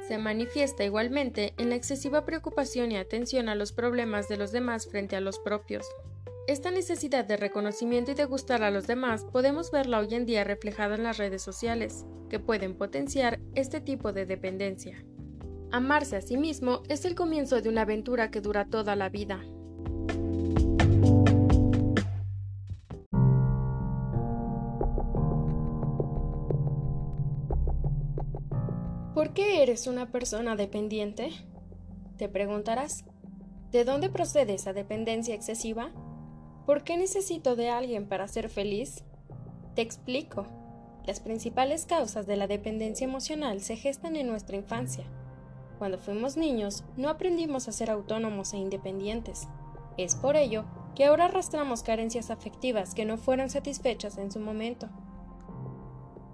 Se 0.07 0.19
manifiesta 0.19 0.85
igualmente 0.85 1.53
en 1.57 1.71
la 1.71 1.75
excesiva 1.75 2.25
preocupación 2.25 2.93
y 2.93 2.97
atención 2.97 3.49
a 3.49 3.57
los 3.57 3.73
problemas 3.73 4.29
de 4.29 4.37
los 4.37 4.53
demás 4.53 4.87
frente 4.89 5.17
a 5.17 5.21
los 5.21 5.41
propios. 5.41 5.85
Esta 6.47 6.71
necesidad 6.71 7.25
de 7.25 7.37
reconocimiento 7.37 8.13
y 8.13 8.15
de 8.15 8.25
gustar 8.25 8.63
a 8.63 8.71
los 8.71 8.87
demás 8.87 9.25
podemos 9.25 9.73
verla 9.73 9.99
hoy 9.99 10.15
en 10.15 10.25
día 10.25 10.45
reflejada 10.45 10.95
en 10.95 11.03
las 11.03 11.19
redes 11.19 11.43
sociales, 11.43 12.07
que 12.31 12.39
pueden 12.39 12.77
potenciar 12.77 13.41
este 13.57 13.81
tipo 13.81 14.13
de 14.13 14.27
dependencia. 14.27 15.05
Amarse 15.73 16.15
a 16.15 16.21
sí 16.21 16.37
mismo 16.37 16.85
es 16.89 17.05
el 17.05 17.17
comienzo 17.17 17.61
de 17.61 17.69
una 17.69 17.83
aventura 17.83 18.31
que 18.31 18.41
dura 18.41 18.67
toda 18.67 18.95
la 18.95 19.09
vida. 19.09 19.45
Eres 29.67 29.89
una 29.89 30.13
persona 30.13 30.55
dependiente? 30.55 31.33
Te 32.19 32.29
preguntarás. 32.29 33.05
¿De 33.73 33.83
dónde 33.83 34.09
procede 34.09 34.55
esa 34.55 34.73
dependencia 34.73 35.35
excesiva? 35.35 35.91
¿Por 36.67 36.85
qué 36.85 36.97
necesito 36.97 37.57
de 37.57 37.69
alguien 37.69 38.07
para 38.07 38.29
ser 38.29 38.49
feliz? 38.49 39.03
Te 39.75 39.83
explico. 39.83 40.47
Las 41.05 41.19
principales 41.19 41.85
causas 41.85 42.29
de 42.29 42.37
la 42.37 42.47
dependencia 42.47 43.05
emocional 43.05 43.61
se 43.61 43.75
gestan 43.75 44.15
en 44.15 44.29
nuestra 44.29 44.57
infancia. 44.57 45.05
Cuando 45.79 45.99
fuimos 45.99 46.37
niños, 46.37 46.85
no 46.97 47.09
aprendimos 47.09 47.67
a 47.67 47.73
ser 47.73 47.91
autónomos 47.91 48.53
e 48.53 48.59
independientes. 48.59 49.49
Es 49.99 50.15
por 50.15 50.37
ello 50.37 50.65
que 50.95 51.07
ahora 51.07 51.25
arrastramos 51.25 51.83
carencias 51.83 52.31
afectivas 52.31 52.95
que 52.95 53.05
no 53.05 53.19
fueron 53.19 53.51
satisfechas 53.51 54.17
en 54.17 54.31
su 54.31 54.39
momento. 54.39 54.89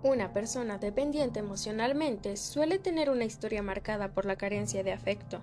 Una 0.04 0.32
persona 0.32 0.78
dependiente 0.78 1.38
emocionalmente 1.38 2.36
suele 2.36 2.80
tener 2.80 3.08
una 3.08 3.24
historia 3.24 3.62
marcada 3.62 4.12
por 4.12 4.26
la 4.26 4.34
carencia 4.34 4.82
de 4.82 4.92
afecto. 4.92 5.42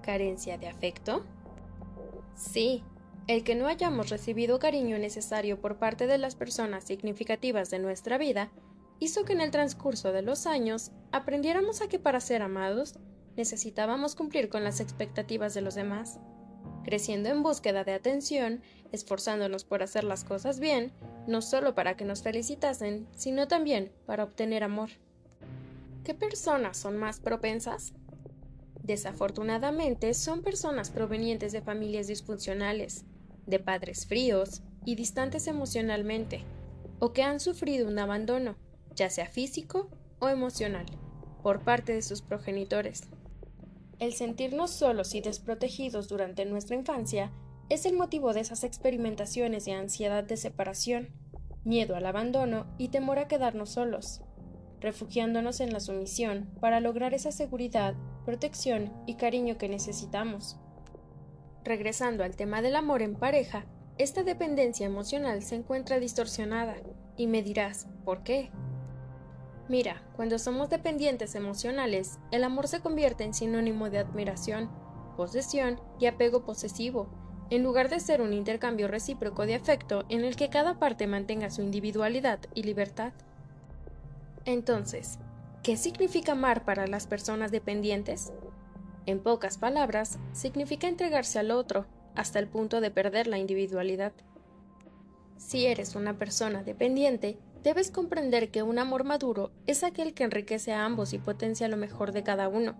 ¿Carencia 0.00 0.58
de 0.58 0.68
afecto? 0.68 1.24
Sí, 2.36 2.84
el 3.26 3.42
que 3.42 3.56
no 3.56 3.66
hayamos 3.66 4.08
recibido 4.08 4.60
cariño 4.60 4.96
necesario 4.98 5.60
por 5.60 5.78
parte 5.78 6.06
de 6.06 6.18
las 6.18 6.36
personas 6.36 6.84
significativas 6.84 7.68
de 7.70 7.80
nuestra 7.80 8.16
vida 8.16 8.52
hizo 9.00 9.24
que 9.24 9.32
en 9.32 9.40
el 9.40 9.50
transcurso 9.50 10.12
de 10.12 10.22
los 10.22 10.46
años 10.46 10.92
aprendiéramos 11.10 11.80
a 11.80 11.88
que 11.88 11.98
para 11.98 12.20
ser 12.20 12.42
amados 12.42 12.94
necesitábamos 13.36 14.14
cumplir 14.14 14.48
con 14.48 14.62
las 14.62 14.78
expectativas 14.78 15.52
de 15.52 15.62
los 15.62 15.74
demás, 15.74 16.20
creciendo 16.84 17.28
en 17.28 17.42
búsqueda 17.42 17.82
de 17.82 17.94
atención, 17.94 18.62
esforzándonos 18.92 19.64
por 19.64 19.82
hacer 19.82 20.04
las 20.04 20.24
cosas 20.24 20.60
bien, 20.60 20.92
no 21.26 21.42
solo 21.42 21.74
para 21.74 21.96
que 21.96 22.04
nos 22.04 22.22
felicitasen, 22.22 23.06
sino 23.16 23.48
también 23.48 23.92
para 24.06 24.24
obtener 24.24 24.64
amor. 24.64 24.90
¿Qué 26.04 26.14
personas 26.14 26.76
son 26.76 26.96
más 26.96 27.20
propensas? 27.20 27.92
Desafortunadamente 28.82 30.14
son 30.14 30.42
personas 30.42 30.90
provenientes 30.90 31.52
de 31.52 31.60
familias 31.60 32.06
disfuncionales, 32.06 33.04
de 33.46 33.58
padres 33.58 34.06
fríos 34.06 34.62
y 34.84 34.94
distantes 34.94 35.46
emocionalmente, 35.46 36.44
o 36.98 37.12
que 37.12 37.22
han 37.22 37.40
sufrido 37.40 37.86
un 37.86 37.98
abandono, 37.98 38.56
ya 38.94 39.10
sea 39.10 39.26
físico 39.26 39.88
o 40.18 40.28
emocional, 40.28 40.86
por 41.42 41.62
parte 41.62 41.92
de 41.92 42.02
sus 42.02 42.22
progenitores. 42.22 43.02
El 43.98 44.14
sentirnos 44.14 44.70
solos 44.70 45.14
y 45.14 45.20
desprotegidos 45.20 46.08
durante 46.08 46.46
nuestra 46.46 46.76
infancia 46.76 47.30
es 47.70 47.86
el 47.86 47.96
motivo 47.96 48.34
de 48.34 48.40
esas 48.40 48.64
experimentaciones 48.64 49.64
de 49.64 49.72
ansiedad 49.72 50.24
de 50.24 50.36
separación, 50.36 51.10
miedo 51.62 51.94
al 51.94 52.04
abandono 52.04 52.66
y 52.78 52.88
temor 52.88 53.20
a 53.20 53.28
quedarnos 53.28 53.70
solos, 53.70 54.22
refugiándonos 54.80 55.60
en 55.60 55.72
la 55.72 55.78
sumisión 55.78 56.50
para 56.60 56.80
lograr 56.80 57.14
esa 57.14 57.30
seguridad, 57.30 57.94
protección 58.24 58.92
y 59.06 59.14
cariño 59.14 59.56
que 59.56 59.68
necesitamos. 59.68 60.58
Regresando 61.62 62.24
al 62.24 62.34
tema 62.34 62.60
del 62.60 62.74
amor 62.74 63.02
en 63.02 63.14
pareja, 63.14 63.66
esta 63.98 64.24
dependencia 64.24 64.84
emocional 64.84 65.42
se 65.44 65.54
encuentra 65.54 66.00
distorsionada, 66.00 66.76
y 67.16 67.28
me 67.28 67.42
dirás, 67.42 67.86
¿por 68.04 68.24
qué? 68.24 68.50
Mira, 69.68 70.02
cuando 70.16 70.40
somos 70.40 70.70
dependientes 70.70 71.36
emocionales, 71.36 72.18
el 72.32 72.42
amor 72.42 72.66
se 72.66 72.80
convierte 72.80 73.22
en 73.22 73.34
sinónimo 73.34 73.90
de 73.90 73.98
admiración, 73.98 74.70
posesión 75.16 75.80
y 76.00 76.06
apego 76.06 76.44
posesivo, 76.44 77.19
en 77.50 77.64
lugar 77.64 77.88
de 77.88 78.00
ser 78.00 78.22
un 78.22 78.32
intercambio 78.32 78.88
recíproco 78.88 79.44
de 79.44 79.56
afecto 79.56 80.04
en 80.08 80.24
el 80.24 80.36
que 80.36 80.48
cada 80.48 80.78
parte 80.78 81.06
mantenga 81.06 81.50
su 81.50 81.62
individualidad 81.62 82.38
y 82.54 82.62
libertad. 82.62 83.12
Entonces, 84.44 85.18
¿qué 85.62 85.76
significa 85.76 86.32
amar 86.32 86.64
para 86.64 86.86
las 86.86 87.06
personas 87.06 87.50
dependientes? 87.50 88.32
En 89.06 89.20
pocas 89.20 89.58
palabras, 89.58 90.18
significa 90.32 90.86
entregarse 90.86 91.38
al 91.38 91.50
otro, 91.50 91.86
hasta 92.14 92.38
el 92.38 92.48
punto 92.48 92.80
de 92.80 92.90
perder 92.90 93.26
la 93.26 93.38
individualidad. 93.38 94.12
Si 95.36 95.66
eres 95.66 95.96
una 95.96 96.16
persona 96.18 96.62
dependiente, 96.62 97.38
debes 97.62 97.90
comprender 97.90 98.50
que 98.50 98.62
un 98.62 98.78
amor 98.78 99.04
maduro 99.04 99.50
es 99.66 99.82
aquel 99.82 100.14
que 100.14 100.24
enriquece 100.24 100.72
a 100.72 100.84
ambos 100.84 101.12
y 101.12 101.18
potencia 101.18 101.68
lo 101.68 101.76
mejor 101.76 102.12
de 102.12 102.22
cada 102.22 102.48
uno. 102.48 102.76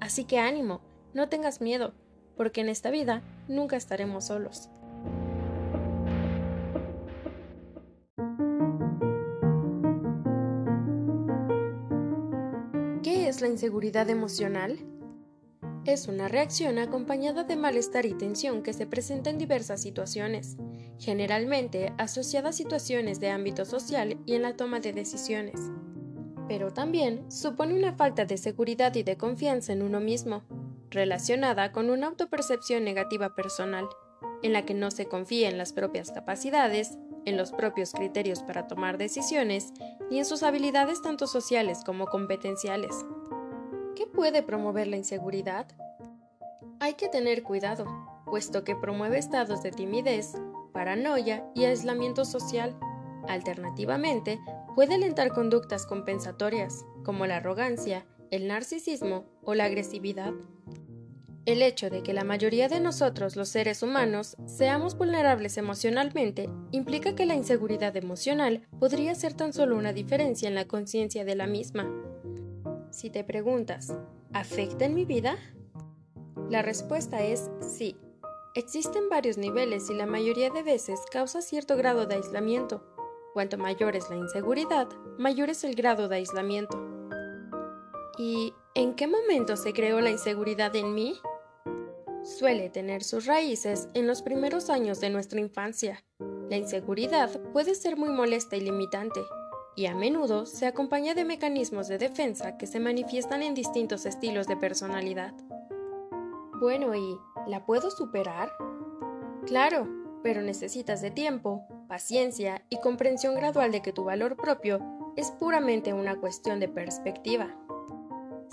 Así 0.00 0.24
que 0.24 0.38
ánimo, 0.38 0.80
no 1.14 1.28
tengas 1.28 1.60
miedo, 1.60 1.94
porque 2.36 2.60
en 2.60 2.68
esta 2.68 2.90
vida 2.90 3.22
nunca 3.48 3.76
estaremos 3.76 4.26
solos. 4.26 4.70
¿Qué 13.02 13.28
es 13.28 13.40
la 13.40 13.48
inseguridad 13.48 14.08
emocional? 14.08 14.78
Es 15.84 16.06
una 16.06 16.28
reacción 16.28 16.78
acompañada 16.78 17.42
de 17.42 17.56
malestar 17.56 18.06
y 18.06 18.14
tensión 18.14 18.62
que 18.62 18.72
se 18.72 18.86
presenta 18.86 19.30
en 19.30 19.38
diversas 19.38 19.82
situaciones, 19.82 20.56
generalmente 21.00 21.92
asociada 21.98 22.50
a 22.50 22.52
situaciones 22.52 23.18
de 23.18 23.30
ámbito 23.30 23.64
social 23.64 24.16
y 24.26 24.34
en 24.34 24.42
la 24.42 24.56
toma 24.56 24.78
de 24.78 24.92
decisiones. 24.92 25.58
Pero 26.46 26.72
también 26.72 27.28
supone 27.32 27.74
una 27.74 27.94
falta 27.94 28.24
de 28.24 28.36
seguridad 28.36 28.94
y 28.94 29.02
de 29.02 29.16
confianza 29.16 29.72
en 29.72 29.82
uno 29.82 29.98
mismo, 29.98 30.44
relacionada 30.92 31.72
con 31.72 31.90
una 31.90 32.06
autopercepción 32.06 32.84
negativa 32.84 33.34
personal, 33.34 33.88
en 34.42 34.52
la 34.52 34.64
que 34.64 34.74
no 34.74 34.90
se 34.90 35.06
confía 35.06 35.48
en 35.48 35.58
las 35.58 35.72
propias 35.72 36.10
capacidades, 36.12 36.98
en 37.24 37.36
los 37.36 37.52
propios 37.52 37.92
criterios 37.92 38.42
para 38.42 38.66
tomar 38.66 38.98
decisiones, 38.98 39.72
ni 40.10 40.18
en 40.18 40.24
sus 40.24 40.42
habilidades 40.42 41.02
tanto 41.02 41.26
sociales 41.26 41.82
como 41.84 42.06
competenciales. 42.06 42.94
¿Qué 43.96 44.06
puede 44.06 44.42
promover 44.42 44.86
la 44.86 44.96
inseguridad? 44.96 45.66
Hay 46.80 46.94
que 46.94 47.08
tener 47.08 47.42
cuidado, 47.42 47.86
puesto 48.26 48.64
que 48.64 48.74
promueve 48.74 49.18
estados 49.18 49.62
de 49.62 49.70
timidez, 49.70 50.34
paranoia 50.72 51.46
y 51.54 51.64
aislamiento 51.64 52.24
social. 52.24 52.76
Alternativamente, 53.28 54.40
puede 54.74 54.94
alentar 54.94 55.32
conductas 55.32 55.86
compensatorias, 55.86 56.84
como 57.04 57.26
la 57.26 57.36
arrogancia, 57.36 58.04
el 58.30 58.48
narcisismo 58.48 59.26
o 59.42 59.54
la 59.54 59.64
agresividad. 59.64 60.32
El 61.44 61.60
hecho 61.60 61.90
de 61.90 62.04
que 62.04 62.12
la 62.12 62.22
mayoría 62.22 62.68
de 62.68 62.78
nosotros, 62.78 63.34
los 63.34 63.48
seres 63.48 63.82
humanos, 63.82 64.36
seamos 64.46 64.96
vulnerables 64.96 65.58
emocionalmente, 65.58 66.48
implica 66.70 67.16
que 67.16 67.26
la 67.26 67.34
inseguridad 67.34 67.96
emocional 67.96 68.68
podría 68.78 69.16
ser 69.16 69.34
tan 69.34 69.52
solo 69.52 69.76
una 69.76 69.92
diferencia 69.92 70.46
en 70.46 70.54
la 70.54 70.68
conciencia 70.68 71.24
de 71.24 71.34
la 71.34 71.48
misma. 71.48 71.90
Si 72.92 73.10
te 73.10 73.24
preguntas, 73.24 73.92
¿afecta 74.32 74.84
en 74.84 74.94
mi 74.94 75.04
vida? 75.04 75.36
La 76.48 76.62
respuesta 76.62 77.22
es 77.22 77.50
sí. 77.60 77.96
Existen 78.54 79.08
varios 79.08 79.36
niveles 79.36 79.90
y 79.90 79.94
la 79.94 80.06
mayoría 80.06 80.50
de 80.50 80.62
veces 80.62 81.00
causa 81.10 81.42
cierto 81.42 81.76
grado 81.76 82.06
de 82.06 82.14
aislamiento. 82.14 82.84
Cuanto 83.32 83.58
mayor 83.58 83.96
es 83.96 84.08
la 84.10 84.16
inseguridad, 84.16 84.88
mayor 85.18 85.50
es 85.50 85.64
el 85.64 85.74
grado 85.74 86.06
de 86.06 86.16
aislamiento. 86.16 86.78
¿Y 88.16 88.54
en 88.74 88.94
qué 88.94 89.08
momento 89.08 89.56
se 89.56 89.72
creó 89.72 90.00
la 90.00 90.10
inseguridad 90.10 90.76
en 90.76 90.94
mí? 90.94 91.18
Suele 92.22 92.70
tener 92.70 93.02
sus 93.02 93.26
raíces 93.26 93.88
en 93.94 94.06
los 94.06 94.22
primeros 94.22 94.70
años 94.70 95.00
de 95.00 95.10
nuestra 95.10 95.40
infancia. 95.40 96.04
La 96.48 96.56
inseguridad 96.56 97.40
puede 97.52 97.74
ser 97.74 97.96
muy 97.96 98.10
molesta 98.10 98.56
y 98.56 98.60
limitante, 98.60 99.20
y 99.74 99.86
a 99.86 99.94
menudo 99.94 100.46
se 100.46 100.66
acompaña 100.66 101.14
de 101.14 101.24
mecanismos 101.24 101.88
de 101.88 101.98
defensa 101.98 102.56
que 102.58 102.68
se 102.68 102.78
manifiestan 102.78 103.42
en 103.42 103.54
distintos 103.54 104.06
estilos 104.06 104.46
de 104.46 104.56
personalidad. 104.56 105.34
Bueno, 106.60 106.94
¿y 106.94 107.18
la 107.48 107.66
puedo 107.66 107.90
superar? 107.90 108.52
Claro, 109.46 109.88
pero 110.22 110.42
necesitas 110.42 111.02
de 111.02 111.10
tiempo, 111.10 111.66
paciencia 111.88 112.64
y 112.68 112.78
comprensión 112.80 113.34
gradual 113.34 113.72
de 113.72 113.82
que 113.82 113.92
tu 113.92 114.04
valor 114.04 114.36
propio 114.36 114.78
es 115.16 115.32
puramente 115.32 115.92
una 115.92 116.20
cuestión 116.20 116.60
de 116.60 116.68
perspectiva. 116.68 117.56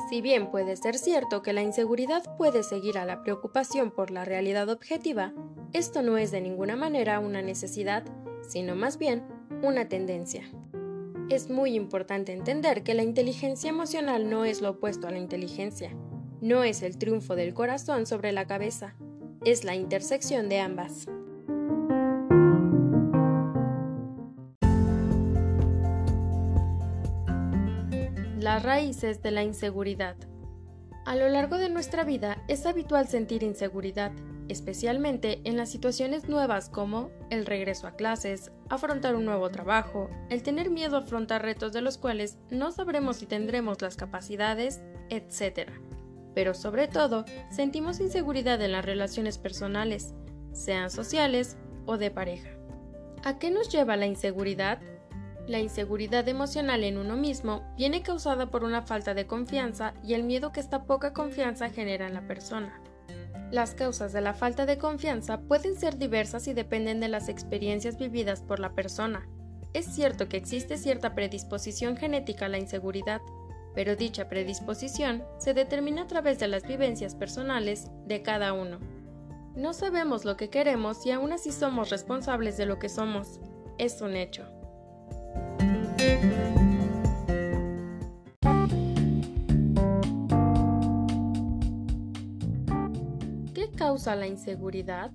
Si 0.08 0.22
bien 0.22 0.50
puede 0.50 0.76
ser 0.78 0.98
cierto 0.98 1.42
que 1.42 1.54
la 1.54 1.62
inseguridad 1.62 2.24
puede 2.38 2.64
seguir 2.64 2.98
a 2.98 3.06
la 3.06 3.22
preocupación 3.22 3.92
por 3.92 4.12
la 4.12 4.24
realidad 4.24 4.70
objetiva, 4.70 5.34
esto 5.74 6.02
no 6.02 6.18
es 6.18 6.32
de 6.32 6.42
ninguna 6.42 6.76
manera 6.76 7.20
una 7.20 7.42
necesidad, 7.42 8.04
sino 8.48 8.76
más 8.76 8.98
bien 8.98 9.24
una 9.62 9.90
tendencia. 9.90 10.50
Es 11.30 11.50
muy 11.50 11.76
importante 11.76 12.32
entender 12.32 12.84
que 12.84 12.94
la 12.96 13.04
inteligencia 13.04 13.70
emocional 13.70 14.30
no 14.30 14.46
es 14.46 14.62
lo 14.62 14.72
opuesto 14.72 15.08
a 15.08 15.12
la 15.12 15.20
inteligencia, 15.20 15.96
no 16.42 16.64
es 16.64 16.82
el 16.82 16.98
triunfo 16.98 17.36
del 17.36 17.54
corazón 17.54 18.06
sobre 18.06 18.32
la 18.32 18.48
cabeza, 18.48 18.96
es 19.46 19.64
la 19.64 19.76
intersección 19.76 20.50
de 20.50 20.60
ambas. 20.60 21.08
Las 28.50 28.64
raíces 28.64 29.22
de 29.22 29.30
la 29.30 29.44
inseguridad. 29.44 30.16
A 31.06 31.16
lo 31.16 31.30
largo 31.30 31.60
de 31.60 31.70
nuestra 31.70 32.04
vida 32.04 32.44
es 32.48 32.66
habitual 32.66 33.08
sentir 33.08 33.44
inseguridad, 33.44 34.12
especialmente 34.48 35.40
en 35.44 35.56
las 35.56 35.70
situaciones 35.70 36.28
nuevas 36.28 36.68
como 36.68 37.12
el 37.30 37.46
regreso 37.46 37.86
a 37.86 37.92
clases, 37.96 38.52
afrontar 38.68 39.16
un 39.16 39.26
nuevo 39.26 39.52
trabajo, 39.52 40.10
el 40.32 40.42
tener 40.42 40.72
miedo 40.72 40.96
a 40.96 41.02
afrontar 41.02 41.44
retos 41.44 41.74
de 41.74 41.82
los 41.82 42.00
cuales 42.00 42.40
no 42.50 42.72
sabremos 42.72 43.18
si 43.18 43.28
tendremos 43.28 43.84
las 43.84 43.96
capacidades, 43.96 44.82
etc. 45.12 45.70
Pero 46.34 46.56
sobre 46.56 46.88
todo, 46.88 47.26
sentimos 47.52 48.00
inseguridad 48.00 48.60
en 48.64 48.72
las 48.72 48.84
relaciones 48.84 49.38
personales, 49.38 50.16
sean 50.54 50.90
sociales 50.90 51.56
o 51.86 52.00
de 52.00 52.10
pareja. 52.10 52.50
¿A 53.24 53.38
qué 53.38 53.52
nos 53.52 53.70
lleva 53.70 53.96
la 53.96 54.08
inseguridad? 54.08 54.82
La 55.50 55.58
inseguridad 55.58 56.28
emocional 56.28 56.84
en 56.84 57.00
uno 57.00 57.18
mismo 57.18 57.64
viene 57.76 58.04
causada 58.04 58.52
por 58.52 58.64
una 58.64 58.84
falta 58.84 59.16
de 59.16 59.26
confianza 59.26 59.96
y 60.04 60.14
el 60.14 60.22
miedo 60.22 60.52
que 60.52 60.60
esta 60.60 60.84
poca 60.84 61.12
confianza 61.12 61.72
genera 61.72 62.06
en 62.06 62.14
la 62.14 62.28
persona. 62.28 62.80
Las 63.50 63.74
causas 63.74 64.14
de 64.14 64.22
la 64.22 64.36
falta 64.36 64.68
de 64.68 64.78
confianza 64.78 65.40
pueden 65.40 65.76
ser 65.76 65.98
diversas 65.98 66.48
y 66.48 66.54
dependen 66.54 67.00
de 67.00 67.08
las 67.08 67.30
experiencias 67.30 67.98
vividas 67.98 68.44
por 68.44 68.60
la 68.60 68.74
persona. 68.76 69.28
Es 69.74 69.88
cierto 69.88 70.30
que 70.30 70.38
existe 70.38 70.78
cierta 70.78 71.16
predisposición 71.16 71.98
genética 71.98 72.46
a 72.46 72.50
la 72.50 72.60
inseguridad, 72.60 73.20
pero 73.74 73.96
dicha 73.96 74.30
predisposición 74.30 75.24
se 75.40 75.56
determina 75.56 76.04
a 76.04 76.08
través 76.08 76.38
de 76.38 76.48
las 76.48 76.62
vivencias 76.68 77.16
personales 77.16 77.90
de 78.06 78.22
cada 78.22 78.54
uno. 78.54 78.78
No 79.56 79.74
sabemos 79.74 80.26
lo 80.26 80.38
que 80.38 80.52
queremos 80.52 81.08
y 81.08 81.12
aún 81.12 81.34
así 81.34 81.52
somos 81.52 81.90
responsables 81.90 82.56
de 82.56 82.68
lo 82.68 82.78
que 82.78 82.88
somos. 82.88 83.40
Es 83.80 84.00
un 84.02 84.16
hecho. 84.16 84.59
¿Qué 93.54 93.69
causa 93.75 94.15
la 94.15 94.28
inseguridad? 94.28 95.12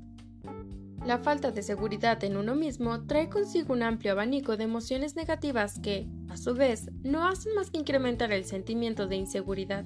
La 1.04 1.18
falta 1.18 1.50
de 1.50 1.62
seguridad 1.62 2.24
en 2.24 2.38
uno 2.38 2.54
mismo 2.54 3.04
trae 3.06 3.28
consigo 3.28 3.74
un 3.74 3.82
amplio 3.82 4.12
abanico 4.12 4.56
de 4.56 4.64
emociones 4.64 5.16
negativas 5.16 5.78
que, 5.78 6.08
a 6.30 6.38
su 6.38 6.54
vez, 6.54 6.90
no 7.02 7.28
hacen 7.28 7.54
más 7.54 7.70
que 7.70 7.78
incrementar 7.78 8.32
el 8.32 8.46
sentimiento 8.46 9.06
de 9.06 9.16
inseguridad. 9.16 9.84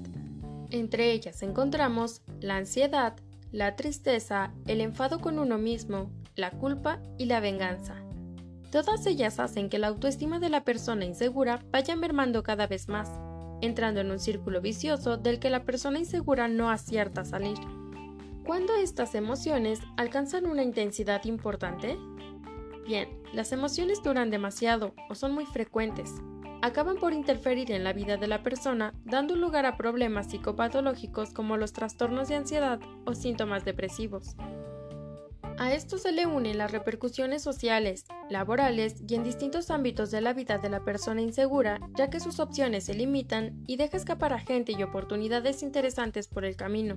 Entre 0.70 1.11
ellas 1.11 1.42
encontramos 1.42 2.22
la 2.40 2.57
ansiedad, 2.57 3.16
la 3.51 3.74
tristeza, 3.74 4.53
el 4.66 4.81
enfado 4.81 5.18
con 5.18 5.40
uno 5.40 5.59
mismo, 5.59 6.12
la 6.37 6.53
culpa 6.53 7.01
y 7.16 7.24
la 7.24 7.40
venganza. 7.40 8.08
Todas 8.70 9.07
ellas 9.07 9.38
hacen 9.38 9.70
que 9.70 9.78
la 9.78 9.87
autoestima 9.87 10.38
de 10.40 10.50
la 10.50 10.64
persona 10.64 11.07
insegura 11.07 11.64
vaya 11.70 11.96
mermando 11.96 12.42
cada 12.42 12.66
vez 12.66 12.88
más, 12.88 13.11
entrando 13.62 14.00
en 14.00 14.11
un 14.11 14.18
círculo 14.18 14.61
vicioso 14.61 15.16
del 15.16 15.38
que 15.38 15.48
la 15.48 15.64
persona 15.64 15.98
insegura 15.98 16.48
no 16.48 16.70
acierta 16.70 17.22
a 17.22 17.24
salir. 17.24 17.57
¿Cuándo 18.44 18.74
estas 18.76 19.14
emociones 19.14 19.81
alcanzan 19.96 20.46
una 20.46 20.62
intensidad 20.62 21.24
importante? 21.24 21.96
Bien, 22.87 23.09
las 23.33 23.52
emociones 23.52 24.02
duran 24.02 24.31
demasiado 24.31 24.94
o 25.09 25.14
son 25.14 25.33
muy 25.33 25.46
frecuentes. 25.46 26.14
Acaban 26.61 26.96
por 26.96 27.12
interferir 27.12 27.70
en 27.70 27.85
la 27.85 27.92
vida 27.92 28.16
de 28.16 28.26
la 28.26 28.42
persona, 28.42 28.92
dando 29.04 29.37
lugar 29.37 29.64
a 29.64 29.76
problemas 29.76 30.26
psicopatológicos 30.26 31.33
como 31.33 31.57
los 31.57 31.72
trastornos 31.72 32.28
de 32.28 32.37
ansiedad 32.37 32.81
o 33.04 33.14
síntomas 33.14 33.64
depresivos. 33.64 34.35
A 35.61 35.73
esto 35.73 35.99
se 35.99 36.12
le 36.12 36.25
unen 36.25 36.57
las 36.57 36.71
repercusiones 36.71 37.42
sociales, 37.42 38.05
laborales 38.31 39.03
y 39.09 39.16
en 39.16 39.25
distintos 39.25 39.71
ámbitos 39.71 40.12
de 40.12 40.21
la 40.21 40.33
vida 40.33 40.59
de 40.59 40.71
la 40.71 40.85
persona 40.85 41.21
insegura, 41.21 41.81
ya 41.97 42.11
que 42.11 42.21
sus 42.21 42.38
opciones 42.38 42.85
se 42.85 42.94
limitan 42.94 43.64
y 43.66 43.77
deja 43.77 43.97
escapar 43.97 44.33
a 44.33 44.38
gente 44.38 44.71
y 44.71 44.83
oportunidades 44.85 45.64
interesantes 45.64 46.29
por 46.29 46.44
el 46.44 46.55
camino, 46.55 46.97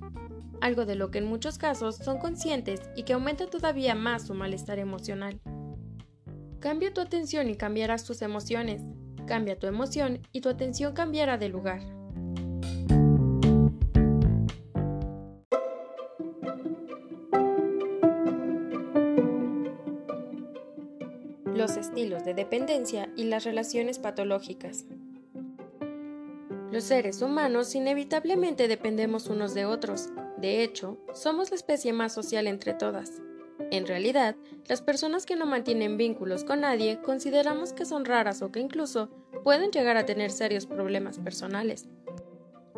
algo 0.62 0.86
de 0.86 0.94
lo 0.94 1.10
que 1.10 1.18
en 1.18 1.26
muchos 1.26 1.58
casos 1.58 1.96
son 1.96 2.20
conscientes 2.20 2.82
y 2.96 3.02
que 3.02 3.14
aumenta 3.14 3.48
todavía 3.48 3.96
más 3.96 4.28
su 4.28 4.36
malestar 4.36 4.78
emocional. 4.78 5.42
Cambia 6.60 6.94
tu 6.94 7.02
atención 7.02 7.50
y 7.50 7.56
cambiarás 7.56 8.04
tus 8.04 8.22
emociones. 8.22 8.84
Cambia 9.26 9.58
tu 9.58 9.66
emoción 9.66 10.22
y 10.32 10.42
tu 10.42 10.50
atención 10.50 10.94
cambiará 10.94 11.40
de 11.40 11.50
lugar. 11.50 11.82
Los 21.72 21.78
estilos 21.78 22.26
de 22.26 22.34
dependencia 22.34 23.10
y 23.16 23.24
las 23.26 23.46
relaciones 23.46 23.98
patológicas. 23.98 24.84
Los 26.70 26.84
seres 26.84 27.22
humanos 27.22 27.76
inevitablemente 27.76 28.68
dependemos 28.68 29.28
unos 29.28 29.54
de 29.54 29.66
otros. 29.66 30.10
De 30.36 30.64
hecho, 30.64 30.98
somos 31.14 31.50
la 31.50 31.56
especie 31.56 31.94
más 31.94 32.14
social 32.14 32.48
entre 32.48 32.74
todas. 32.74 33.22
En 33.72 33.88
realidad, 33.88 34.36
las 34.68 34.82
personas 34.82 35.26
que 35.26 35.38
no 35.38 35.46
mantienen 35.46 35.96
vínculos 35.96 36.44
con 36.44 36.60
nadie 36.60 37.00
consideramos 37.02 37.72
que 37.72 37.86
son 37.86 38.04
raras 38.04 38.42
o 38.42 38.52
que 38.52 38.60
incluso 38.60 39.10
pueden 39.46 39.72
llegar 39.72 39.96
a 39.96 40.06
tener 40.06 40.32
serios 40.32 40.66
problemas 40.66 41.20
personales. 41.20 41.88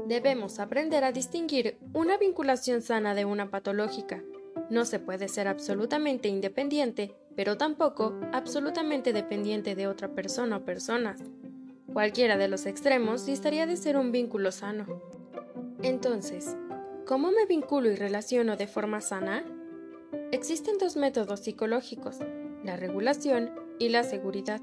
Debemos 0.05 0.59
aprender 0.59 1.03
a 1.03 1.11
distinguir 1.11 1.79
una 1.93 2.17
vinculación 2.17 2.83
sana 2.83 3.15
de 3.15 3.25
una 3.25 3.49
patológica. 3.49 4.23
No 4.69 4.85
se 4.85 4.99
puede 4.99 5.29
ser 5.29 5.47
absolutamente 5.47 6.27
independiente 6.27 7.15
pero 7.35 7.57
tampoco 7.57 8.19
absolutamente 8.31 9.13
dependiente 9.13 9.75
de 9.75 9.87
otra 9.87 10.09
persona 10.09 10.57
o 10.57 10.65
personas. 10.65 11.21
Cualquiera 11.91 12.37
de 12.37 12.47
los 12.47 12.65
extremos 12.65 13.25
distaría 13.25 13.65
de 13.65 13.77
ser 13.77 13.97
un 13.97 14.11
vínculo 14.11 14.51
sano. 14.51 15.01
Entonces, 15.81 16.55
¿cómo 17.05 17.31
me 17.31 17.45
vinculo 17.45 17.91
y 17.91 17.95
relaciono 17.95 18.55
de 18.55 18.67
forma 18.67 19.01
sana? 19.01 19.43
Existen 20.31 20.77
dos 20.79 20.95
métodos 20.95 21.41
psicológicos, 21.41 22.19
la 22.63 22.77
regulación 22.77 23.51
y 23.79 23.89
la 23.89 24.03
seguridad. 24.03 24.61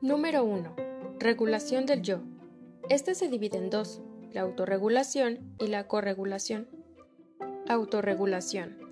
Número 0.00 0.44
1. 0.44 0.76
Regulación 1.18 1.86
del 1.86 2.02
yo. 2.02 2.20
Este 2.88 3.14
se 3.14 3.28
divide 3.28 3.58
en 3.58 3.70
dos, 3.70 4.00
la 4.32 4.42
autorregulación 4.42 5.54
y 5.58 5.66
la 5.68 5.88
corregulación. 5.88 6.68
Autorregulación 7.68 8.85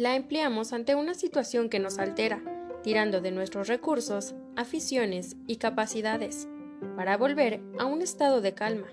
la 0.00 0.16
empleamos 0.16 0.72
ante 0.72 0.94
una 0.94 1.12
situación 1.12 1.68
que 1.68 1.78
nos 1.78 1.98
altera, 1.98 2.42
tirando 2.82 3.20
de 3.20 3.32
nuestros 3.32 3.68
recursos, 3.68 4.34
aficiones 4.56 5.36
y 5.46 5.56
capacidades, 5.56 6.48
para 6.96 7.18
volver 7.18 7.60
a 7.78 7.84
un 7.84 8.00
estado 8.00 8.40
de 8.40 8.54
calma. 8.54 8.86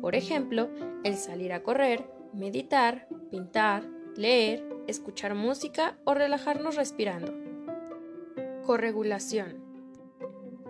Por 0.00 0.14
ejemplo, 0.14 0.70
el 1.04 1.16
salir 1.16 1.52
a 1.52 1.62
correr, 1.62 2.08
meditar, 2.32 3.06
pintar, 3.30 3.86
leer, 4.16 4.66
escuchar 4.86 5.34
música 5.34 5.98
o 6.04 6.14
relajarnos 6.14 6.76
respirando. 6.76 7.34
Corregulación. 8.64 9.62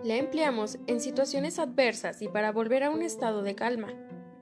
La 0.03 0.17
empleamos 0.17 0.79
en 0.87 0.99
situaciones 0.99 1.59
adversas 1.59 2.21
y 2.21 2.27
para 2.27 2.51
volver 2.51 2.83
a 2.83 2.89
un 2.89 3.03
estado 3.03 3.41
de 3.41 3.55
calma. 3.55 3.93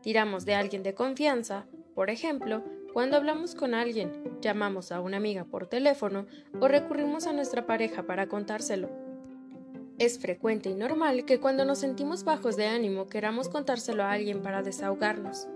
Tiramos 0.01 0.43
de 0.45 0.55
alguien 0.55 0.81
de 0.81 0.95
confianza, 0.95 1.67
por 1.93 2.09
ejemplo, 2.09 2.63
cuando 2.95 3.17
hablamos 3.17 3.55
con 3.55 3.73
alguien, 3.73 4.39
llamamos 4.39 4.93
a 4.93 5.01
una 5.01 5.17
amiga 5.17 5.43
por 5.43 5.67
teléfono 5.67 6.27
o 6.61 6.69
recurrimos 6.69 7.27
a 7.27 7.33
nuestra 7.33 7.67
pareja 7.67 8.03
para 8.03 8.27
contárselo. 8.27 8.89
Es 9.99 10.17
frecuente 10.17 10.69
y 10.69 10.75
normal 10.75 11.25
que 11.25 11.41
cuando 11.41 11.65
nos 11.65 11.79
sentimos 11.79 12.23
bajos 12.23 12.55
de 12.55 12.67
ánimo 12.67 13.07
queramos 13.07 13.49
contárselo 13.49 14.03
a 14.03 14.13
alguien 14.13 14.41
para 14.41 14.61
desahogarnos. 14.61 15.49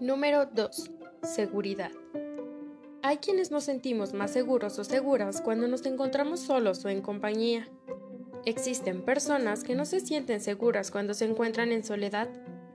Número 0.00 0.46
2. 0.46 0.90
Seguridad. 1.22 1.92
Hay 3.02 3.18
quienes 3.18 3.52
nos 3.52 3.62
sentimos 3.62 4.12
más 4.12 4.32
seguros 4.32 4.80
o 4.80 4.82
seguras 4.82 5.42
cuando 5.42 5.68
nos 5.68 5.86
encontramos 5.86 6.40
solos 6.40 6.84
o 6.84 6.88
en 6.88 7.02
compañía. 7.02 7.68
Existen 8.46 9.02
personas 9.02 9.62
que 9.62 9.76
no 9.76 9.84
se 9.84 10.00
sienten 10.00 10.40
seguras 10.40 10.90
cuando 10.90 11.14
se 11.14 11.24
encuentran 11.24 11.70
en 11.70 11.84
soledad 11.84 12.28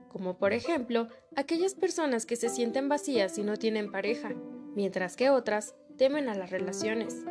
como 0.08 0.38
por 0.38 0.52
ejemplo 0.52 1.08
aquellas 1.36 1.74
personas 1.74 2.26
que 2.26 2.36
se 2.36 2.48
sienten 2.48 2.88
vacías 2.88 3.38
y 3.38 3.42
no 3.42 3.56
tienen 3.56 3.90
pareja, 3.90 4.32
mientras 4.74 5.16
que 5.16 5.30
otras 5.30 5.74
temen 5.96 6.28
a 6.28 6.34
las 6.34 6.50
relaciones. 6.50 7.24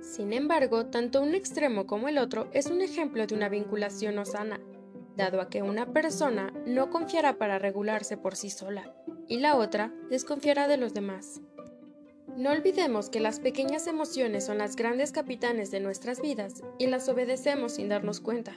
Sin 0.00 0.32
embargo, 0.32 0.86
tanto 0.86 1.22
un 1.22 1.34
extremo 1.34 1.86
como 1.86 2.08
el 2.08 2.18
otro 2.18 2.48
es 2.52 2.66
un 2.66 2.80
ejemplo 2.80 3.26
de 3.26 3.34
una 3.34 3.48
vinculación 3.48 4.14
no 4.14 4.24
sana, 4.24 4.60
dado 5.16 5.40
a 5.40 5.50
que 5.50 5.62
una 5.62 5.92
persona 5.92 6.52
no 6.66 6.90
confiará 6.90 7.38
para 7.38 7.58
regularse 7.58 8.16
por 8.16 8.36
sí 8.36 8.50
sola, 8.50 8.94
y 9.28 9.38
la 9.38 9.56
otra 9.56 9.92
desconfiará 10.08 10.68
de 10.68 10.78
los 10.78 10.94
demás. 10.94 11.40
No 12.36 12.50
olvidemos 12.52 13.10
que 13.10 13.20
las 13.20 13.40
pequeñas 13.40 13.86
emociones 13.86 14.46
son 14.46 14.58
las 14.58 14.76
grandes 14.76 15.12
capitanes 15.12 15.70
de 15.70 15.80
nuestras 15.80 16.22
vidas 16.22 16.62
y 16.78 16.86
las 16.86 17.08
obedecemos 17.08 17.74
sin 17.74 17.88
darnos 17.88 18.20
cuenta. 18.20 18.54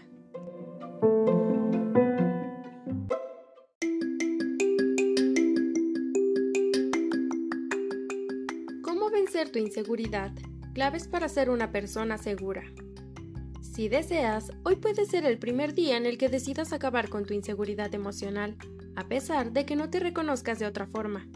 Tu 9.54 9.60
inseguridad. 9.60 10.32
Claves 10.74 11.08
para 11.08 11.30
ser 11.30 11.50
una 11.50 11.72
persona 11.72 12.18
segura. 12.18 12.64
Si 13.62 13.88
deseas, 13.88 14.52
hoy 14.64 14.76
puede 14.76 15.06
ser 15.06 15.26
el 15.26 15.38
primer 15.38 15.74
día 15.74 15.96
en 15.96 16.06
el 16.06 16.18
que 16.18 16.28
decidas 16.28 16.74
acabar 16.74 17.08
con 17.08 17.26
tu 17.26 17.34
inseguridad 17.34 17.94
emocional, 17.96 18.58
a 18.96 19.08
pesar 19.08 19.54
de 19.54 19.66
que 19.66 19.76
no 19.76 19.90
te 19.90 20.00
reconozcas 20.00 20.60
de 20.60 20.66
otra 20.66 20.88
forma. 20.88 21.28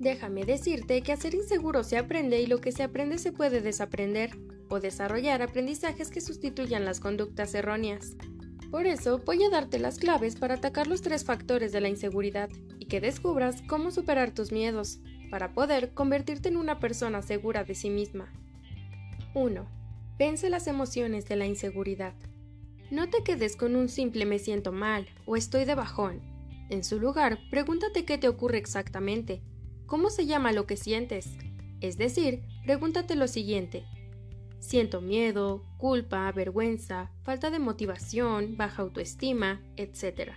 Déjame 0.00 0.44
decirte 0.44 1.02
que 1.02 1.12
a 1.12 1.16
ser 1.16 1.34
inseguro 1.34 1.84
se 1.84 1.98
aprende 1.98 2.40
y 2.40 2.46
lo 2.46 2.60
que 2.60 2.72
se 2.72 2.82
aprende 2.82 3.18
se 3.18 3.32
puede 3.32 3.60
desaprender 3.60 4.36
o 4.68 4.80
desarrollar 4.80 5.42
aprendizajes 5.42 6.10
que 6.10 6.20
sustituyan 6.20 6.84
las 6.84 6.98
conductas 6.98 7.54
erróneas. 7.54 8.16
Por 8.70 8.86
eso 8.86 9.18
voy 9.24 9.44
a 9.44 9.50
darte 9.50 9.78
las 9.78 9.98
claves 9.98 10.34
para 10.34 10.54
atacar 10.54 10.86
los 10.86 11.02
tres 11.02 11.24
factores 11.24 11.72
de 11.72 11.80
la 11.80 11.88
inseguridad 11.88 12.48
y 12.78 12.86
que 12.86 13.00
descubras 13.00 13.62
cómo 13.68 13.90
superar 13.90 14.32
tus 14.32 14.50
miedos, 14.50 15.00
para 15.34 15.52
poder 15.52 15.94
convertirte 15.94 16.48
en 16.48 16.56
una 16.56 16.78
persona 16.78 17.20
segura 17.20 17.64
de 17.64 17.74
sí 17.74 17.90
misma. 17.90 18.32
1. 19.34 19.66
Vence 20.16 20.48
las 20.48 20.68
emociones 20.68 21.26
de 21.26 21.34
la 21.34 21.44
inseguridad. 21.44 22.14
No 22.92 23.10
te 23.10 23.24
quedes 23.24 23.56
con 23.56 23.74
un 23.74 23.88
simple 23.88 24.26
me 24.26 24.38
siento 24.38 24.70
mal 24.70 25.08
o 25.26 25.34
estoy 25.34 25.64
de 25.64 25.74
bajón. 25.74 26.20
En 26.70 26.84
su 26.84 27.00
lugar, 27.00 27.40
pregúntate 27.50 28.04
qué 28.04 28.16
te 28.16 28.28
ocurre 28.28 28.58
exactamente, 28.58 29.42
cómo 29.86 30.08
se 30.08 30.24
llama 30.26 30.52
lo 30.52 30.68
que 30.68 30.76
sientes. 30.76 31.36
Es 31.80 31.98
decir, 31.98 32.44
pregúntate 32.64 33.16
lo 33.16 33.26
siguiente, 33.26 33.86
Siento 34.60 35.00
miedo, 35.00 35.64
culpa, 35.78 36.30
vergüenza, 36.30 37.10
falta 37.24 37.50
de 37.50 37.58
motivación, 37.58 38.56
baja 38.56 38.82
autoestima, 38.82 39.60
etc. 39.76 40.30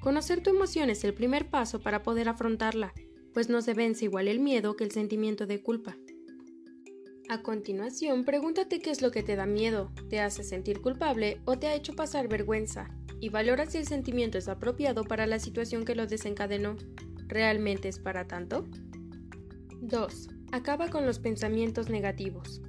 Conocer 0.00 0.42
tu 0.42 0.48
emoción 0.48 0.88
es 0.88 1.04
el 1.04 1.12
primer 1.12 1.50
paso 1.50 1.82
para 1.82 2.02
poder 2.02 2.30
afrontarla, 2.30 2.94
pues 3.34 3.50
no 3.50 3.60
se 3.60 3.74
vence 3.74 4.06
igual 4.06 4.28
el 4.28 4.40
miedo 4.40 4.76
que 4.76 4.84
el 4.84 4.92
sentimiento 4.92 5.46
de 5.46 5.60
culpa. 5.60 5.96
A 7.28 7.42
continuación, 7.42 8.24
pregúntate 8.24 8.78
qué 8.78 8.90
es 8.90 9.02
lo 9.02 9.10
que 9.10 9.22
te 9.22 9.34
da 9.34 9.44
miedo, 9.44 9.92
te 10.08 10.20
hace 10.20 10.44
sentir 10.44 10.80
culpable 10.80 11.40
o 11.44 11.58
te 11.58 11.66
ha 11.66 11.74
hecho 11.74 11.94
pasar 11.94 12.28
vergüenza, 12.28 12.88
y 13.20 13.30
valora 13.30 13.66
si 13.66 13.78
el 13.78 13.86
sentimiento 13.86 14.38
es 14.38 14.48
apropiado 14.48 15.04
para 15.04 15.26
la 15.26 15.38
situación 15.38 15.84
que 15.84 15.94
lo 15.94 16.06
desencadenó. 16.06 16.76
¿Realmente 17.26 17.88
es 17.88 17.98
para 17.98 18.26
tanto? 18.26 18.66
2. 19.80 20.28
Acaba 20.52 20.88
con 20.88 21.06
los 21.06 21.18
pensamientos 21.18 21.88
negativos. 21.88 22.62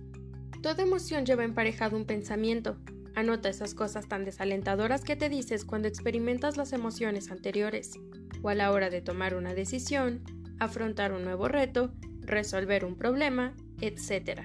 Toda 0.61 0.83
emoción 0.83 1.25
lleva 1.25 1.43
emparejado 1.43 1.97
un 1.97 2.05
pensamiento. 2.05 2.77
Anota 3.13 3.49
esas 3.49 3.75
cosas 3.75 4.07
tan 4.07 4.25
desalentadoras 4.25 5.03
que 5.03 5.15
te 5.15 5.29
dices 5.29 5.63
cuando 5.63 5.87
experimentas 5.87 6.57
las 6.57 6.73
emociones 6.73 7.29
anteriores, 7.29 7.91
o 8.41 8.49
a 8.49 8.55
la 8.55 8.71
hora 8.71 8.89
de 8.89 9.01
tomar 9.01 9.35
una 9.35 9.53
decisión, 9.53 10.23
afrontar 10.59 11.13
un 11.13 11.23
nuevo 11.23 11.47
reto, 11.47 11.93
resolver 12.21 12.85
un 12.85 12.95
problema, 12.95 13.53
etc. 13.81 14.41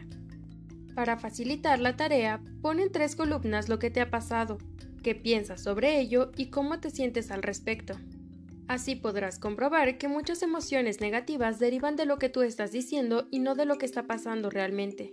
Para 0.95 1.17
facilitar 1.17 1.81
la 1.81 1.97
tarea, 1.97 2.41
pon 2.63 2.81
en 2.81 2.93
tres 2.93 3.17
columnas 3.17 3.69
lo 3.69 3.79
que 3.79 3.91
te 3.91 4.01
ha 4.01 4.11
pasado, 4.11 4.59
qué 5.03 5.15
piensas 5.15 5.63
sobre 5.63 6.01
ello 6.01 6.33
y 6.37 6.51
cómo 6.51 6.81
te 6.81 6.91
sientes 6.91 7.31
al 7.31 7.43
respecto. 7.43 7.95
Así 8.69 8.95
podrás 8.95 9.39
comprobar 9.39 9.99
que 9.99 10.07
muchas 10.07 10.43
emociones 10.43 11.01
negativas 11.01 11.59
derivan 11.59 11.97
de 11.97 12.07
lo 12.07 12.19
que 12.19 12.29
tú 12.29 12.43
estás 12.43 12.71
diciendo 12.71 13.27
y 13.31 13.41
no 13.41 13.55
de 13.55 13.65
lo 13.65 13.79
que 13.79 13.87
está 13.87 14.07
pasando 14.07 14.49
realmente. 14.49 15.11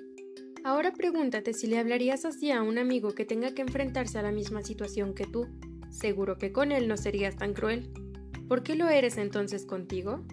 Ahora 0.64 0.92
pregúntate 0.94 1.54
si 1.54 1.66
le 1.66 1.80
hablarías 1.80 2.26
así 2.26 2.52
a 2.52 2.62
un 2.62 2.78
amigo 2.78 3.16
que 3.16 3.26
tenga 3.26 3.56
que 3.56 3.62
enfrentarse 3.62 4.20
a 4.20 4.22
la 4.22 4.32
misma 4.32 4.62
situación 4.62 5.16
que 5.16 5.26
tú. 5.26 5.48
Seguro 5.90 6.38
que 6.38 6.52
con 6.52 6.72
él 6.72 6.88
no 6.88 6.98
serías 6.98 7.38
tan 7.38 7.54
cruel. 7.54 7.90
¿Por 8.48 8.64
qué 8.64 8.76
lo 8.76 8.90
eres 8.90 9.18
entonces 9.18 9.66
contigo? 9.66 10.24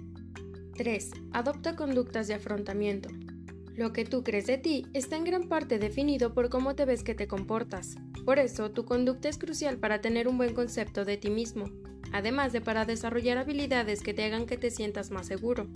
3. 0.75 1.11
Adopta 1.33 1.77
conductas 1.77 2.27
de 2.27 2.35
afrontamiento. 2.35 3.09
Lo 3.77 3.93
que 3.93 4.05
tú 4.05 4.25
crees 4.25 4.47
de 4.47 4.59
ti 4.59 4.87
está 4.93 5.17
en 5.17 5.25
gran 5.25 5.49
parte 5.49 5.79
definido 5.79 6.35
por 6.35 6.49
cómo 6.49 6.75
te 6.75 6.85
ves 6.85 7.05
que 7.05 7.15
te 7.15 7.29
comportas. 7.29 7.97
Por 8.25 8.41
eso, 8.41 8.73
tu 8.73 8.85
conducta 8.85 9.29
es 9.29 9.39
crucial 9.39 9.79
para 9.79 10.01
tener 10.01 10.27
un 10.27 10.37
buen 10.37 10.53
concepto 10.53 11.05
de 11.05 11.17
ti 11.17 11.31
mismo, 11.31 11.67
además 12.13 12.53
de 12.53 12.61
para 12.61 12.85
desarrollar 12.85 13.39
habilidades 13.39 14.03
que 14.03 14.15
te 14.15 14.25
hagan 14.25 14.47
que 14.47 14.57
te 14.57 14.71
sientas 14.71 15.11
más 15.11 15.27
seguro. 15.27 15.69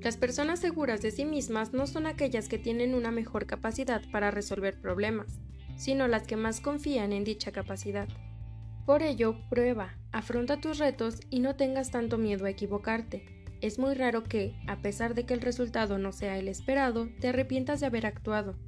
Las 0.00 0.16
personas 0.16 0.60
seguras 0.60 1.02
de 1.02 1.10
sí 1.10 1.24
mismas 1.24 1.72
no 1.72 1.86
son 1.86 2.06
aquellas 2.06 2.48
que 2.48 2.58
tienen 2.58 2.94
una 2.94 3.10
mejor 3.10 3.46
capacidad 3.46 4.02
para 4.10 4.30
resolver 4.30 4.80
problemas, 4.80 5.38
sino 5.76 6.08
las 6.08 6.26
que 6.26 6.36
más 6.36 6.60
confían 6.60 7.12
en 7.12 7.24
dicha 7.24 7.52
capacidad. 7.52 8.08
Por 8.86 9.02
ello, 9.02 9.36
prueba, 9.50 9.96
afronta 10.12 10.60
tus 10.60 10.78
retos 10.78 11.20
y 11.30 11.40
no 11.40 11.56
tengas 11.56 11.90
tanto 11.90 12.18
miedo 12.18 12.44
a 12.44 12.50
equivocarte. 12.50 13.43
Es 13.64 13.78
muy 13.78 13.94
raro 13.94 14.24
que, 14.24 14.54
a 14.66 14.82
pesar 14.82 15.14
de 15.14 15.24
que 15.24 15.32
el 15.32 15.40
resultado 15.40 15.96
no 15.96 16.12
sea 16.12 16.38
el 16.38 16.48
esperado, 16.48 17.08
te 17.18 17.28
arrepientas 17.28 17.80
de 17.80 17.86
haber 17.86 18.04
actuado. 18.04 18.58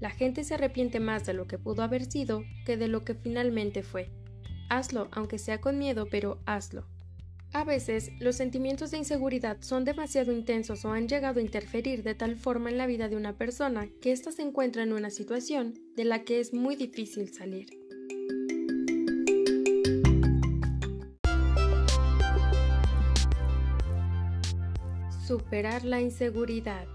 La 0.00 0.10
gente 0.10 0.42
se 0.42 0.54
arrepiente 0.54 0.98
más 0.98 1.24
de 1.24 1.34
lo 1.34 1.46
que 1.46 1.56
pudo 1.56 1.84
haber 1.84 2.04
sido 2.04 2.42
que 2.66 2.76
de 2.76 2.88
lo 2.88 3.04
que 3.04 3.14
finalmente 3.14 3.84
fue. 3.84 4.10
Hazlo, 4.68 5.06
aunque 5.12 5.38
sea 5.38 5.60
con 5.60 5.78
miedo, 5.78 6.08
pero 6.10 6.40
hazlo. 6.46 6.84
A 7.52 7.62
veces, 7.62 8.10
los 8.18 8.34
sentimientos 8.34 8.90
de 8.90 8.98
inseguridad 8.98 9.58
son 9.60 9.84
demasiado 9.84 10.32
intensos 10.32 10.84
o 10.84 10.90
han 10.90 11.06
llegado 11.06 11.38
a 11.38 11.44
interferir 11.44 12.02
de 12.02 12.16
tal 12.16 12.34
forma 12.34 12.70
en 12.70 12.78
la 12.78 12.88
vida 12.88 13.08
de 13.08 13.14
una 13.14 13.38
persona 13.38 13.88
que 14.02 14.10
ésta 14.10 14.32
se 14.32 14.42
encuentra 14.42 14.82
en 14.82 14.92
una 14.92 15.10
situación 15.10 15.74
de 15.94 16.06
la 16.06 16.24
que 16.24 16.40
es 16.40 16.52
muy 16.52 16.74
difícil 16.74 17.32
salir. 17.32 17.79
Superar 25.30 25.84
la 25.84 26.00
inseguridad. 26.00 26.88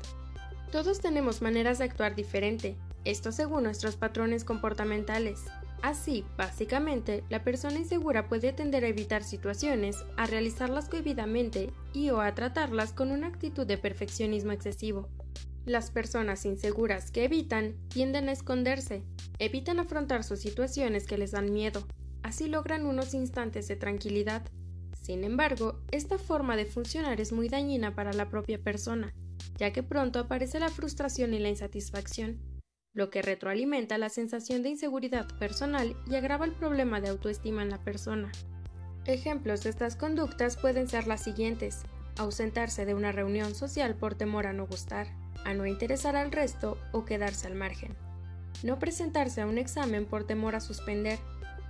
Todos 0.69 0.99
tenemos 0.99 1.41
maneras 1.41 1.77
de 1.77 1.85
actuar 1.85 2.15
diferente, 2.15 2.75
esto 3.05 3.31
según 3.31 3.63
nuestros 3.63 3.95
patrones 3.95 4.43
comportamentales. 4.43 5.45
Así, 5.81 6.25
básicamente, 6.35 7.23
la 7.29 7.45
persona 7.45 7.79
insegura 7.79 8.27
puede 8.27 8.51
tender 8.51 8.83
a 8.83 8.89
evitar 8.89 9.23
situaciones, 9.23 10.03
a 10.17 10.25
realizarlas 10.25 10.89
cohibidamente 10.89 11.71
y 11.93 12.09
o 12.09 12.19
a 12.19 12.35
tratarlas 12.35 12.91
con 12.91 13.11
una 13.11 13.27
actitud 13.27 13.65
de 13.65 13.77
perfeccionismo 13.77 14.51
excesivo. 14.51 15.07
Las 15.65 15.89
personas 15.89 16.43
inseguras 16.43 17.11
que 17.11 17.23
evitan 17.23 17.77
tienden 17.87 18.27
a 18.27 18.33
esconderse, 18.33 19.01
evitan 19.39 19.79
afrontar 19.79 20.25
sus 20.25 20.41
situaciones 20.41 21.07
que 21.07 21.17
les 21.17 21.31
dan 21.31 21.53
miedo, 21.53 21.87
así 22.21 22.49
logran 22.49 22.85
unos 22.85 23.13
instantes 23.13 23.69
de 23.69 23.77
tranquilidad. 23.77 24.41
Sin 25.05 25.23
embargo, 25.23 25.79
esta 25.91 26.17
forma 26.17 26.55
de 26.55 26.65
funcionar 26.65 27.21
es 27.21 27.31
muy 27.31 27.47
dañina 27.47 27.93
para 27.93 28.11
la 28.11 28.29
propia 28.29 28.57
persona, 28.57 29.13
ya 29.57 29.71
que 29.71 29.83
pronto 29.83 30.17
aparece 30.17 30.59
la 30.59 30.69
frustración 30.69 31.35
y 31.35 31.39
la 31.39 31.49
insatisfacción 31.49 32.39
lo 32.95 33.09
que 33.09 33.21
retroalimenta 33.21 33.97
la 33.97 34.07
sensación 34.07 34.63
de 34.63 34.69
inseguridad 34.69 35.27
personal 35.37 35.97
y 36.09 36.15
agrava 36.15 36.45
el 36.45 36.53
problema 36.53 37.01
de 37.01 37.09
autoestima 37.09 37.61
en 37.61 37.69
la 37.69 37.83
persona. 37.83 38.31
Ejemplos 39.03 39.63
de 39.63 39.69
estas 39.69 39.97
conductas 39.97 40.55
pueden 40.55 40.87
ser 40.87 41.05
las 41.05 41.21
siguientes. 41.21 41.83
Ausentarse 42.17 42.85
de 42.85 42.95
una 42.95 43.11
reunión 43.11 43.53
social 43.53 43.95
por 43.95 44.15
temor 44.15 44.47
a 44.47 44.53
no 44.53 44.65
gustar, 44.65 45.07
a 45.43 45.53
no 45.53 45.65
interesar 45.65 46.15
al 46.15 46.31
resto 46.31 46.77
o 46.93 47.03
quedarse 47.03 47.47
al 47.47 47.55
margen. 47.55 47.93
No 48.63 48.79
presentarse 48.79 49.41
a 49.41 49.47
un 49.47 49.57
examen 49.57 50.05
por 50.05 50.23
temor 50.23 50.55
a 50.55 50.61
suspender, 50.61 51.19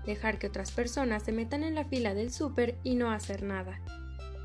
dejar 0.06 0.40
que 0.40 0.48
otras 0.48 0.72
personas 0.72 1.24
se 1.24 1.32
metan 1.32 1.64
en 1.64 1.76
la 1.76 1.86
fila 1.86 2.14
del 2.14 2.32
súper 2.32 2.78
y 2.84 2.96
no 2.96 3.12
hacer 3.12 3.44
nada. 3.44 3.82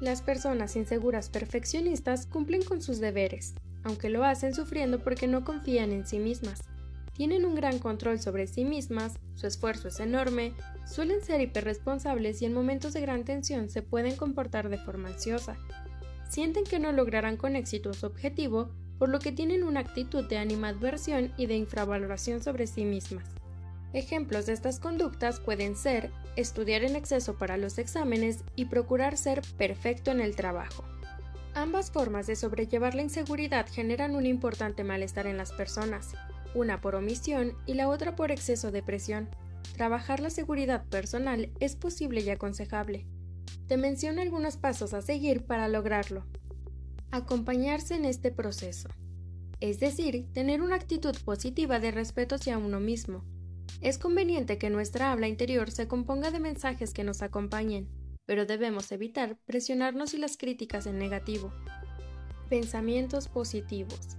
Las 0.00 0.22
personas 0.22 0.76
inseguras 0.76 1.28
perfeccionistas 1.28 2.26
cumplen 2.26 2.62
con 2.62 2.80
sus 2.80 3.00
deberes, 3.00 3.54
aunque 3.84 4.08
lo 4.08 4.24
hacen 4.24 4.54
sufriendo 4.54 5.00
porque 5.00 5.26
no 5.26 5.44
confían 5.44 5.92
en 5.92 6.06
sí 6.06 6.18
mismas. 6.18 6.62
Tienen 7.12 7.44
un 7.44 7.54
gran 7.54 7.78
control 7.78 8.18
sobre 8.18 8.46
sí 8.46 8.64
mismas, 8.64 9.18
su 9.34 9.46
esfuerzo 9.46 9.88
es 9.88 10.00
enorme, 10.00 10.54
suelen 10.86 11.22
ser 11.22 11.42
hiperresponsables 11.42 12.40
y 12.40 12.46
en 12.46 12.54
momentos 12.54 12.94
de 12.94 13.02
gran 13.02 13.24
tensión 13.24 13.68
se 13.68 13.82
pueden 13.82 14.16
comportar 14.16 14.70
de 14.70 14.78
forma 14.78 15.10
ansiosa. 15.10 15.58
Sienten 16.30 16.64
que 16.64 16.78
no 16.78 16.92
lograrán 16.92 17.36
con 17.36 17.56
éxito 17.56 17.92
su 17.92 18.06
objetivo, 18.06 18.70
por 18.98 19.08
lo 19.08 19.18
que 19.18 19.32
tienen 19.32 19.64
una 19.64 19.80
actitud 19.80 20.24
de 20.28 20.38
animadversión 20.38 21.32
y 21.36 21.46
de 21.46 21.56
infravaloración 21.56 22.42
sobre 22.42 22.66
sí 22.66 22.84
mismas. 22.84 23.39
Ejemplos 23.92 24.46
de 24.46 24.52
estas 24.52 24.78
conductas 24.78 25.40
pueden 25.40 25.76
ser 25.76 26.12
estudiar 26.36 26.84
en 26.84 26.94
exceso 26.94 27.36
para 27.36 27.56
los 27.56 27.78
exámenes 27.78 28.44
y 28.54 28.66
procurar 28.66 29.16
ser 29.16 29.42
perfecto 29.58 30.12
en 30.12 30.20
el 30.20 30.36
trabajo. 30.36 30.84
Ambas 31.54 31.90
formas 31.90 32.28
de 32.28 32.36
sobrellevar 32.36 32.94
la 32.94 33.02
inseguridad 33.02 33.66
generan 33.68 34.14
un 34.14 34.26
importante 34.26 34.84
malestar 34.84 35.26
en 35.26 35.36
las 35.36 35.52
personas, 35.52 36.12
una 36.54 36.80
por 36.80 36.94
omisión 36.94 37.54
y 37.66 37.74
la 37.74 37.88
otra 37.88 38.14
por 38.14 38.30
exceso 38.30 38.70
de 38.70 38.82
presión. 38.82 39.28
Trabajar 39.76 40.20
la 40.20 40.30
seguridad 40.30 40.84
personal 40.84 41.50
es 41.58 41.74
posible 41.74 42.20
y 42.20 42.30
aconsejable. 42.30 43.06
Te 43.66 43.76
menciono 43.76 44.22
algunos 44.22 44.56
pasos 44.56 44.94
a 44.94 45.02
seguir 45.02 45.44
para 45.44 45.68
lograrlo. 45.68 46.24
Acompañarse 47.10 47.96
en 47.96 48.04
este 48.04 48.30
proceso. 48.30 48.88
Es 49.58 49.80
decir, 49.80 50.26
tener 50.32 50.62
una 50.62 50.76
actitud 50.76 51.16
positiva 51.24 51.80
de 51.80 51.90
respeto 51.90 52.36
hacia 52.36 52.58
uno 52.58 52.78
mismo. 52.78 53.24
Es 53.80 53.98
conveniente 53.98 54.58
que 54.58 54.70
nuestra 54.70 55.12
habla 55.12 55.28
interior 55.28 55.70
se 55.70 55.88
componga 55.88 56.30
de 56.30 56.40
mensajes 56.40 56.92
que 56.92 57.04
nos 57.04 57.22
acompañen, 57.22 57.88
pero 58.26 58.46
debemos 58.46 58.92
evitar 58.92 59.36
presionarnos 59.46 60.14
y 60.14 60.18
las 60.18 60.36
críticas 60.36 60.86
en 60.86 60.98
negativo. 60.98 61.52
Pensamientos 62.48 63.28
positivos. 63.28 64.16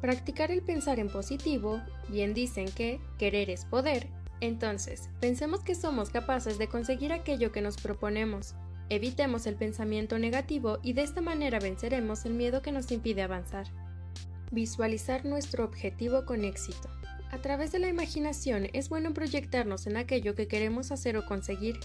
practicar 0.00 0.50
el 0.50 0.62
pensar 0.62 0.98
en 0.98 1.08
positivo, 1.08 1.80
bien 2.08 2.34
dicen 2.34 2.66
que 2.70 3.00
querer 3.16 3.48
es 3.48 3.64
poder, 3.64 4.08
entonces, 4.40 5.08
pensemos 5.20 5.60
que 5.60 5.74
somos 5.74 6.10
capaces 6.10 6.58
de 6.58 6.68
conseguir 6.68 7.12
aquello 7.12 7.52
que 7.52 7.62
nos 7.62 7.76
proponemos. 7.78 8.54
Evitemos 8.90 9.46
el 9.46 9.54
pensamiento 9.54 10.18
negativo 10.18 10.78
y 10.82 10.92
de 10.92 11.02
esta 11.02 11.22
manera 11.22 11.58
venceremos 11.58 12.26
el 12.26 12.34
miedo 12.34 12.60
que 12.60 12.72
nos 12.72 12.92
impide 12.92 13.22
avanzar. 13.22 13.66
Visualizar 14.50 15.24
nuestro 15.24 15.64
objetivo 15.64 16.26
con 16.26 16.44
éxito. 16.44 16.90
A 17.34 17.38
través 17.38 17.72
de 17.72 17.80
la 17.80 17.88
imaginación 17.88 18.68
es 18.74 18.88
bueno 18.88 19.12
proyectarnos 19.12 19.88
en 19.88 19.96
aquello 19.96 20.36
que 20.36 20.46
queremos 20.46 20.92
hacer 20.92 21.16
o 21.16 21.26
conseguir. 21.26 21.80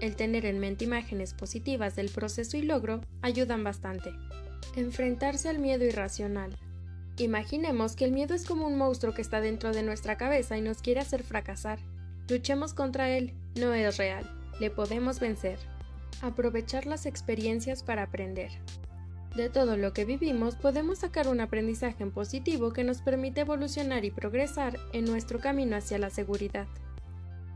El 0.00 0.16
tener 0.16 0.46
en 0.46 0.58
mente 0.58 0.86
imágenes 0.86 1.34
positivas 1.34 1.94
del 1.94 2.08
proceso 2.08 2.56
y 2.56 2.62
logro 2.62 3.02
ayudan 3.20 3.62
bastante. 3.64 4.14
Enfrentarse 4.76 5.50
al 5.50 5.58
miedo 5.58 5.84
irracional. 5.84 6.56
Imaginemos 7.18 7.96
que 7.96 8.06
el 8.06 8.12
miedo 8.12 8.34
es 8.34 8.46
como 8.46 8.66
un 8.66 8.78
monstruo 8.78 9.12
que 9.12 9.20
está 9.20 9.42
dentro 9.42 9.74
de 9.74 9.82
nuestra 9.82 10.16
cabeza 10.16 10.56
y 10.56 10.62
nos 10.62 10.80
quiere 10.80 11.00
hacer 11.00 11.22
fracasar. 11.22 11.80
Luchemos 12.30 12.72
contra 12.72 13.10
él, 13.10 13.34
no 13.56 13.74
es 13.74 13.98
real, 13.98 14.24
le 14.58 14.70
podemos 14.70 15.20
vencer. 15.20 15.58
Aprovechar 16.22 16.86
las 16.86 17.04
experiencias 17.04 17.82
para 17.82 18.04
aprender. 18.04 18.52
De 19.34 19.50
todo 19.50 19.76
lo 19.76 19.92
que 19.92 20.04
vivimos 20.04 20.54
podemos 20.54 20.98
sacar 20.98 21.26
un 21.26 21.40
aprendizaje 21.40 22.04
en 22.04 22.12
positivo 22.12 22.72
que 22.72 22.84
nos 22.84 23.02
permite 23.02 23.40
evolucionar 23.40 24.04
y 24.04 24.12
progresar 24.12 24.78
en 24.92 25.04
nuestro 25.06 25.40
camino 25.40 25.76
hacia 25.76 25.98
la 25.98 26.10
seguridad. 26.10 26.68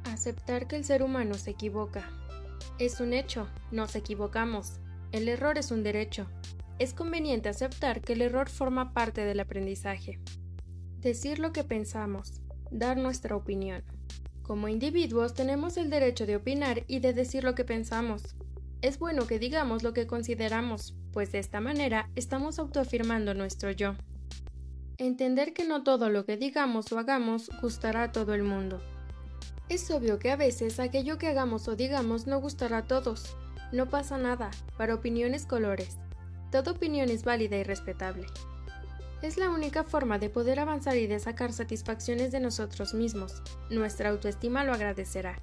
Aceptar 0.04 0.66
que 0.66 0.74
el 0.74 0.84
ser 0.84 1.04
humano 1.04 1.34
se 1.34 1.50
equivoca. 1.50 2.10
Es 2.80 3.00
un 3.00 3.12
hecho, 3.12 3.48
nos 3.70 3.94
equivocamos. 3.94 4.80
El 5.12 5.28
error 5.28 5.56
es 5.56 5.70
un 5.70 5.84
derecho, 5.84 6.26
es 6.78 6.94
conveniente 6.94 7.48
aceptar 7.48 8.00
que 8.00 8.12
el 8.12 8.22
error 8.22 8.48
forma 8.48 8.92
parte 8.92 9.24
del 9.24 9.40
aprendizaje. 9.40 10.20
Decir 11.00 11.38
lo 11.38 11.52
que 11.52 11.64
pensamos, 11.64 12.40
dar 12.70 12.96
nuestra 12.96 13.34
opinión. 13.34 13.82
Como 14.42 14.68
individuos 14.68 15.34
tenemos 15.34 15.76
el 15.76 15.90
derecho 15.90 16.24
de 16.26 16.36
opinar 16.36 16.84
y 16.86 17.00
de 17.00 17.12
decir 17.12 17.42
lo 17.42 17.54
que 17.54 17.64
pensamos. 17.64 18.36
Es 18.80 18.98
bueno 18.98 19.26
que 19.26 19.40
digamos 19.40 19.82
lo 19.82 19.92
que 19.92 20.06
consideramos, 20.06 20.96
pues 21.18 21.32
de 21.32 21.40
esta 21.40 21.60
manera 21.60 22.08
estamos 22.14 22.60
autoafirmando 22.60 23.34
nuestro 23.34 23.72
yo. 23.72 23.96
Entender 24.98 25.52
que 25.52 25.64
no 25.64 25.82
todo 25.82 26.10
lo 26.10 26.24
que 26.24 26.36
digamos 26.36 26.92
o 26.92 26.98
hagamos 27.00 27.50
gustará 27.60 28.04
a 28.04 28.12
todo 28.12 28.34
el 28.34 28.44
mundo. 28.44 28.80
Es 29.68 29.90
obvio 29.90 30.20
que 30.20 30.30
a 30.30 30.36
veces 30.36 30.78
aquello 30.78 31.18
que 31.18 31.26
hagamos 31.26 31.66
o 31.66 31.74
digamos 31.74 32.28
no 32.28 32.40
gustará 32.40 32.78
a 32.78 32.84
todos. 32.84 33.36
No 33.72 33.88
pasa 33.88 34.16
nada, 34.16 34.52
para 34.76 34.94
opiniones 34.94 35.44
colores. 35.44 35.98
Toda 36.52 36.70
opinión 36.70 37.08
es 37.08 37.24
válida 37.24 37.56
y 37.56 37.64
respetable. 37.64 38.28
Es 39.20 39.38
la 39.38 39.50
única 39.50 39.82
forma 39.82 40.20
de 40.20 40.30
poder 40.30 40.60
avanzar 40.60 40.96
y 40.98 41.08
de 41.08 41.18
sacar 41.18 41.52
satisfacciones 41.52 42.30
de 42.30 42.38
nosotros 42.38 42.94
mismos. 42.94 43.42
Nuestra 43.70 44.10
autoestima 44.10 44.62
lo 44.62 44.72
agradecerá. 44.72 45.42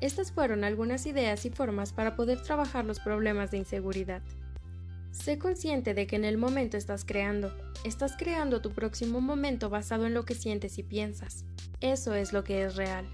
Estas 0.00 0.30
fueron 0.30 0.62
algunas 0.62 1.04
ideas 1.04 1.44
y 1.46 1.50
formas 1.50 1.92
para 1.92 2.14
poder 2.14 2.40
trabajar 2.44 2.84
los 2.84 3.00
problemas 3.00 3.50
de 3.50 3.58
inseguridad. 3.58 4.22
Sé 5.10 5.38
consciente 5.38 5.94
de 5.94 6.06
que 6.06 6.16
en 6.16 6.24
el 6.24 6.38
momento 6.38 6.76
estás 6.76 7.04
creando. 7.04 7.52
Estás 7.84 8.16
creando 8.16 8.60
tu 8.60 8.72
próximo 8.72 9.20
momento 9.20 9.70
basado 9.70 10.06
en 10.06 10.14
lo 10.14 10.24
que 10.24 10.34
sientes 10.34 10.78
y 10.78 10.82
piensas. 10.82 11.44
Eso 11.80 12.14
es 12.14 12.32
lo 12.32 12.44
que 12.44 12.64
es 12.64 12.76
real. 12.76 13.06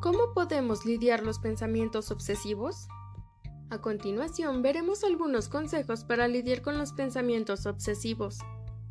¿Cómo 0.00 0.34
podemos 0.34 0.84
lidiar 0.84 1.22
los 1.22 1.38
pensamientos 1.38 2.10
obsesivos? 2.10 2.88
A 3.70 3.78
continuación 3.80 4.60
veremos 4.60 5.04
algunos 5.04 5.48
consejos 5.48 6.04
para 6.04 6.28
lidiar 6.28 6.60
con 6.60 6.76
los 6.76 6.92
pensamientos 6.92 7.64
obsesivos. 7.64 8.38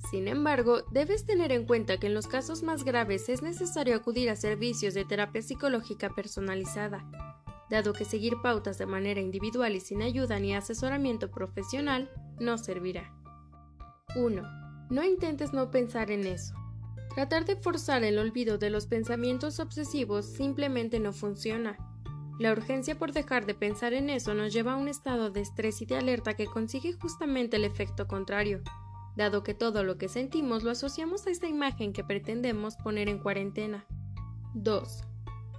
Sin 0.10 0.28
embargo, 0.28 0.82
debes 0.92 1.26
tener 1.26 1.52
en 1.52 1.66
cuenta 1.66 1.98
que 1.98 2.08
en 2.08 2.14
los 2.14 2.28
casos 2.28 2.64
más 2.64 2.84
graves 2.84 3.30
es 3.30 3.42
necesario 3.42 3.96
acudir 3.96 4.30
a 4.30 4.36
servicios 4.36 4.94
de 4.94 5.06
terapia 5.06 5.42
psicológica 5.42 6.10
personalizada, 6.10 7.06
dado 7.70 7.94
que 7.94 8.06
seguir 8.06 8.34
pautas 8.42 8.78
de 8.78 8.86
manera 8.86 9.22
individual 9.22 9.76
y 9.76 9.80
sin 9.80 10.02
ayuda 10.02 10.40
ni 10.40 10.56
asesoramiento 10.56 11.30
profesional 11.30 12.10
no 12.40 12.58
servirá. 12.58 13.14
1. 14.16 14.42
No 14.90 15.04
intentes 15.04 15.54
no 15.54 15.72
pensar 15.72 16.12
en 16.12 16.26
eso. 16.26 16.54
Tratar 17.16 17.46
de 17.46 17.56
forzar 17.56 18.04
el 18.04 18.18
olvido 18.18 18.58
de 18.58 18.70
los 18.70 18.88
pensamientos 18.88 19.60
obsesivos 19.60 20.26
simplemente 20.26 21.00
no 21.00 21.14
funciona. 21.14 21.78
La 22.40 22.52
urgencia 22.52 22.98
por 22.98 23.12
dejar 23.12 23.46
de 23.46 23.54
pensar 23.54 23.94
en 23.94 24.10
eso 24.10 24.34
nos 24.34 24.52
lleva 24.52 24.74
a 24.74 24.78
un 24.78 24.88
estado 24.88 25.30
de 25.30 25.42
estrés 25.42 25.82
y 25.82 25.86
de 25.86 25.98
alerta 25.98 26.34
que 26.34 26.48
consigue 26.48 26.94
justamente 26.94 27.58
el 27.58 27.66
efecto 27.66 28.08
contrario, 28.08 28.62
dado 29.16 29.44
que 29.44 29.54
todo 29.54 29.84
lo 29.84 29.98
que 29.98 30.10
sentimos 30.10 30.64
lo 30.64 30.72
asociamos 30.72 31.28
a 31.28 31.32
esta 31.32 31.48
imagen 31.48 31.94
que 31.94 32.04
pretendemos 32.04 32.76
poner 32.78 33.10
en 33.10 33.20
cuarentena. 33.20 33.86
2. 34.54 35.04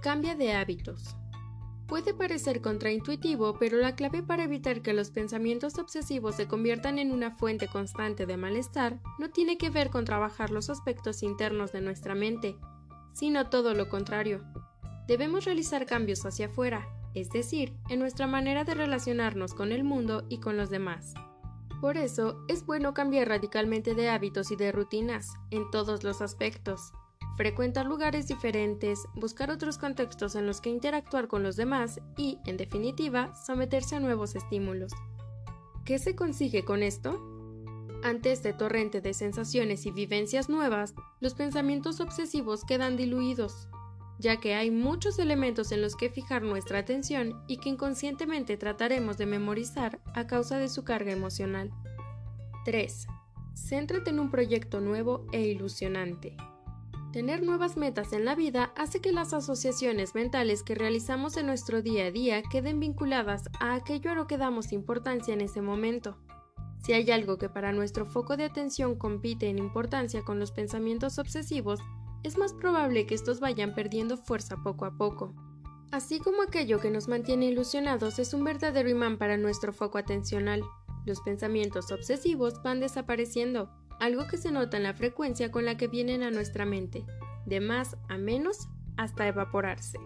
Cambia 0.01 0.35
de 0.35 0.53
hábitos. 0.53 1.15
Puede 1.87 2.13
parecer 2.13 2.61
contraintuitivo, 2.61 3.57
pero 3.59 3.77
la 3.77 3.95
clave 3.95 4.23
para 4.23 4.43
evitar 4.45 4.81
que 4.81 4.93
los 4.93 5.11
pensamientos 5.11 5.77
obsesivos 5.77 6.35
se 6.35 6.47
conviertan 6.47 6.97
en 6.97 7.11
una 7.11 7.31
fuente 7.31 7.67
constante 7.67 8.25
de 8.25 8.37
malestar 8.37 8.99
no 9.19 9.29
tiene 9.29 9.57
que 9.57 9.69
ver 9.69 9.89
con 9.89 10.05
trabajar 10.05 10.49
los 10.49 10.69
aspectos 10.69 11.23
internos 11.23 11.71
de 11.71 11.81
nuestra 11.81 12.15
mente, 12.15 12.55
sino 13.13 13.49
todo 13.49 13.73
lo 13.73 13.89
contrario. 13.89 14.43
Debemos 15.07 15.45
realizar 15.45 15.85
cambios 15.85 16.25
hacia 16.25 16.47
afuera, 16.47 16.87
es 17.13 17.29
decir, 17.29 17.73
en 17.89 17.99
nuestra 17.99 18.27
manera 18.27 18.63
de 18.63 18.73
relacionarnos 18.73 19.53
con 19.53 19.71
el 19.71 19.83
mundo 19.83 20.25
y 20.29 20.39
con 20.39 20.57
los 20.57 20.69
demás. 20.69 21.13
Por 21.83 21.97
eso, 21.97 22.37
es 22.47 22.65
bueno 22.65 22.93
cambiar 22.93 23.27
radicalmente 23.27 23.93
de 23.93 24.07
hábitos 24.07 24.51
y 24.51 24.55
de 24.55 24.71
rutinas, 24.71 25.33
en 25.51 25.69
todos 25.69 26.05
los 26.05 26.21
aspectos, 26.21 26.93
frecuentar 27.35 27.85
lugares 27.85 28.25
diferentes, 28.25 29.03
buscar 29.15 29.51
otros 29.51 29.77
contextos 29.77 30.35
en 30.35 30.47
los 30.47 30.61
que 30.61 30.69
interactuar 30.69 31.27
con 31.27 31.43
los 31.43 31.57
demás 31.57 31.99
y, 32.15 32.39
en 32.45 32.55
definitiva, 32.55 33.35
someterse 33.35 33.97
a 33.97 33.99
nuevos 33.99 34.33
estímulos. 34.37 34.93
¿Qué 35.83 35.99
se 35.99 36.15
consigue 36.15 36.63
con 36.63 36.83
esto? 36.83 37.21
Ante 38.01 38.31
este 38.31 38.53
torrente 38.53 39.01
de 39.01 39.13
sensaciones 39.13 39.85
y 39.85 39.91
vivencias 39.91 40.47
nuevas, 40.47 40.95
los 41.19 41.33
pensamientos 41.33 41.99
obsesivos 41.99 42.63
quedan 42.63 42.95
diluidos, 42.95 43.67
ya 44.19 44.39
que 44.39 44.55
hay 44.55 44.71
muchos 44.71 45.19
elementos 45.19 45.71
en 45.71 45.81
los 45.81 45.95
que 45.95 46.09
fijar 46.09 46.43
nuestra 46.43 46.79
atención 46.79 47.43
y 47.47 47.57
que 47.57 47.69
inconscientemente 47.69 48.57
trataremos 48.57 49.17
de 49.17 49.25
memorizar 49.25 49.99
a 50.13 50.27
causa 50.27 50.57
de 50.57 50.69
su 50.69 50.83
carga 50.83 51.11
emocional. 51.11 51.71
3. 52.65 53.07
Céntrate 53.55 54.09
en 54.09 54.19
un 54.19 54.31
proyecto 54.31 54.81
nuevo 54.81 55.25
e 55.31 55.41
ilusionante. 55.41 56.35
Tener 57.11 57.43
nuevas 57.43 57.77
metas 57.77 58.11
en 58.11 58.25
la 58.25 58.33
vida 58.33 58.73
hace 58.75 58.99
que 58.99 59.11
las 59.11 59.33
asociaciones 59.33 60.15
mentales 60.15 60.63
que 60.63 60.73
realizamos 60.73 61.37
en 61.37 61.45
nuestro 61.45 61.83
día 61.83 62.05
a 62.05 62.11
día 62.11 62.41
queden 62.41 62.79
vinculadas 62.79 63.49
a 63.59 63.75
aquello 63.75 64.11
a 64.11 64.15
lo 64.15 64.25
que 64.25 64.39
damos 64.39 64.71
importancia 64.71 65.33
en 65.33 65.41
ese 65.41 65.61
momento. 65.61 66.17
Si 66.83 66.91
hay 66.91 67.09
algo 67.11 67.37
que 67.37 67.49
para 67.49 67.71
nuestro 67.71 68.05
foco 68.05 68.35
de 68.35 68.45
atención 68.45 68.95
compite 68.95 69.47
en 69.47 69.59
importancia 69.59 70.23
con 70.23 70.39
los 70.39 70.51
pensamientos 70.51 71.19
obsesivos, 71.19 71.79
es 72.23 72.37
más 72.37 72.53
probable 72.53 73.05
que 73.05 73.15
estos 73.15 73.39
vayan 73.39 73.75
perdiendo 73.75 74.17
fuerza 74.17 74.57
poco 74.63 74.85
a 74.85 74.97
poco. 74.97 75.33
Así 75.91 76.19
como 76.19 76.41
aquello 76.41 76.79
que 76.79 76.89
nos 76.89 77.07
mantiene 77.07 77.45
ilusionados 77.45 78.17
es 78.17 78.33
un 78.33 78.43
verdadero 78.43 78.89
imán 78.89 79.17
para 79.17 79.37
nuestro 79.37 79.73
foco 79.73 79.97
atencional, 79.97 80.63
los 81.05 81.21
pensamientos 81.21 81.91
obsesivos 81.91 82.63
van 82.63 82.79
desapareciendo, 82.79 83.69
algo 83.99 84.27
que 84.27 84.37
se 84.37 84.51
nota 84.51 84.77
en 84.77 84.83
la 84.83 84.93
frecuencia 84.93 85.51
con 85.51 85.65
la 85.65 85.77
que 85.77 85.87
vienen 85.87 86.23
a 86.23 86.31
nuestra 86.31 86.65
mente, 86.65 87.05
de 87.45 87.59
más 87.59 87.97
a 88.09 88.17
menos 88.17 88.67
hasta 88.97 89.27
evaporarse. 89.27 89.99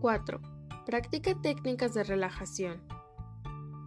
4. 0.00 0.40
Practica 0.86 1.40
técnicas 1.40 1.94
de 1.94 2.04
relajación. 2.04 2.82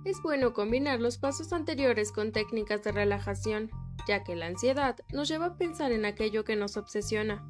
Es 0.03 0.21
bueno 0.21 0.53
combinar 0.53 0.99
los 0.99 1.17
pasos 1.17 1.53
anteriores 1.53 2.12
con 2.12 2.31
técnicas 2.31 2.84
de 2.84 2.91
relajación, 2.91 3.71
ya 4.08 4.24
que 4.24 4.36
la 4.36 4.48
ansiedad 4.48 4.98
nos 5.12 5.28
lleva 5.28 5.48
a 5.48 5.58
pensar 5.58 5.91
en 5.91 6.06
aquello 6.06 6.44
que 6.44 6.56
nos 6.56 6.78
obsesiona. 6.78 7.46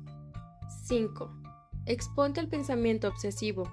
5. 0.85 1.31
Exponte 1.85 2.39
al 2.39 2.47
pensamiento 2.47 3.07
obsesivo. 3.07 3.71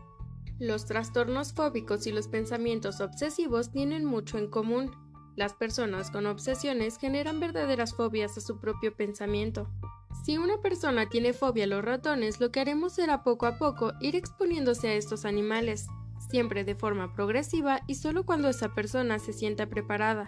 Los 0.58 0.86
trastornos 0.86 1.52
fóbicos 1.52 2.06
y 2.06 2.12
los 2.12 2.28
pensamientos 2.28 3.00
obsesivos 3.00 3.70
tienen 3.70 4.04
mucho 4.04 4.38
en 4.38 4.48
común, 4.48 4.90
las 5.34 5.54
personas 5.54 6.10
con 6.10 6.26
obsesiones 6.26 6.98
generan 6.98 7.40
verdaderas 7.40 7.94
fobias 7.94 8.36
a 8.36 8.40
su 8.40 8.60
propio 8.60 8.94
pensamiento. 8.94 9.68
Si 10.24 10.36
una 10.36 10.58
persona 10.58 11.08
tiene 11.08 11.32
fobia 11.32 11.64
a 11.64 11.66
los 11.66 11.84
ratones, 11.84 12.38
lo 12.38 12.52
que 12.52 12.60
haremos 12.60 12.92
será 12.92 13.24
poco 13.24 13.46
a 13.46 13.56
poco 13.56 13.92
ir 14.00 14.14
exponiéndose 14.14 14.88
a 14.88 14.94
estos 14.94 15.24
animales, 15.24 15.86
siempre 16.30 16.64
de 16.64 16.74
forma 16.74 17.14
progresiva 17.14 17.80
y 17.86 17.94
solo 17.94 18.24
cuando 18.24 18.48
esa 18.48 18.74
persona 18.74 19.18
se 19.18 19.32
sienta 19.32 19.66
preparada. 19.68 20.26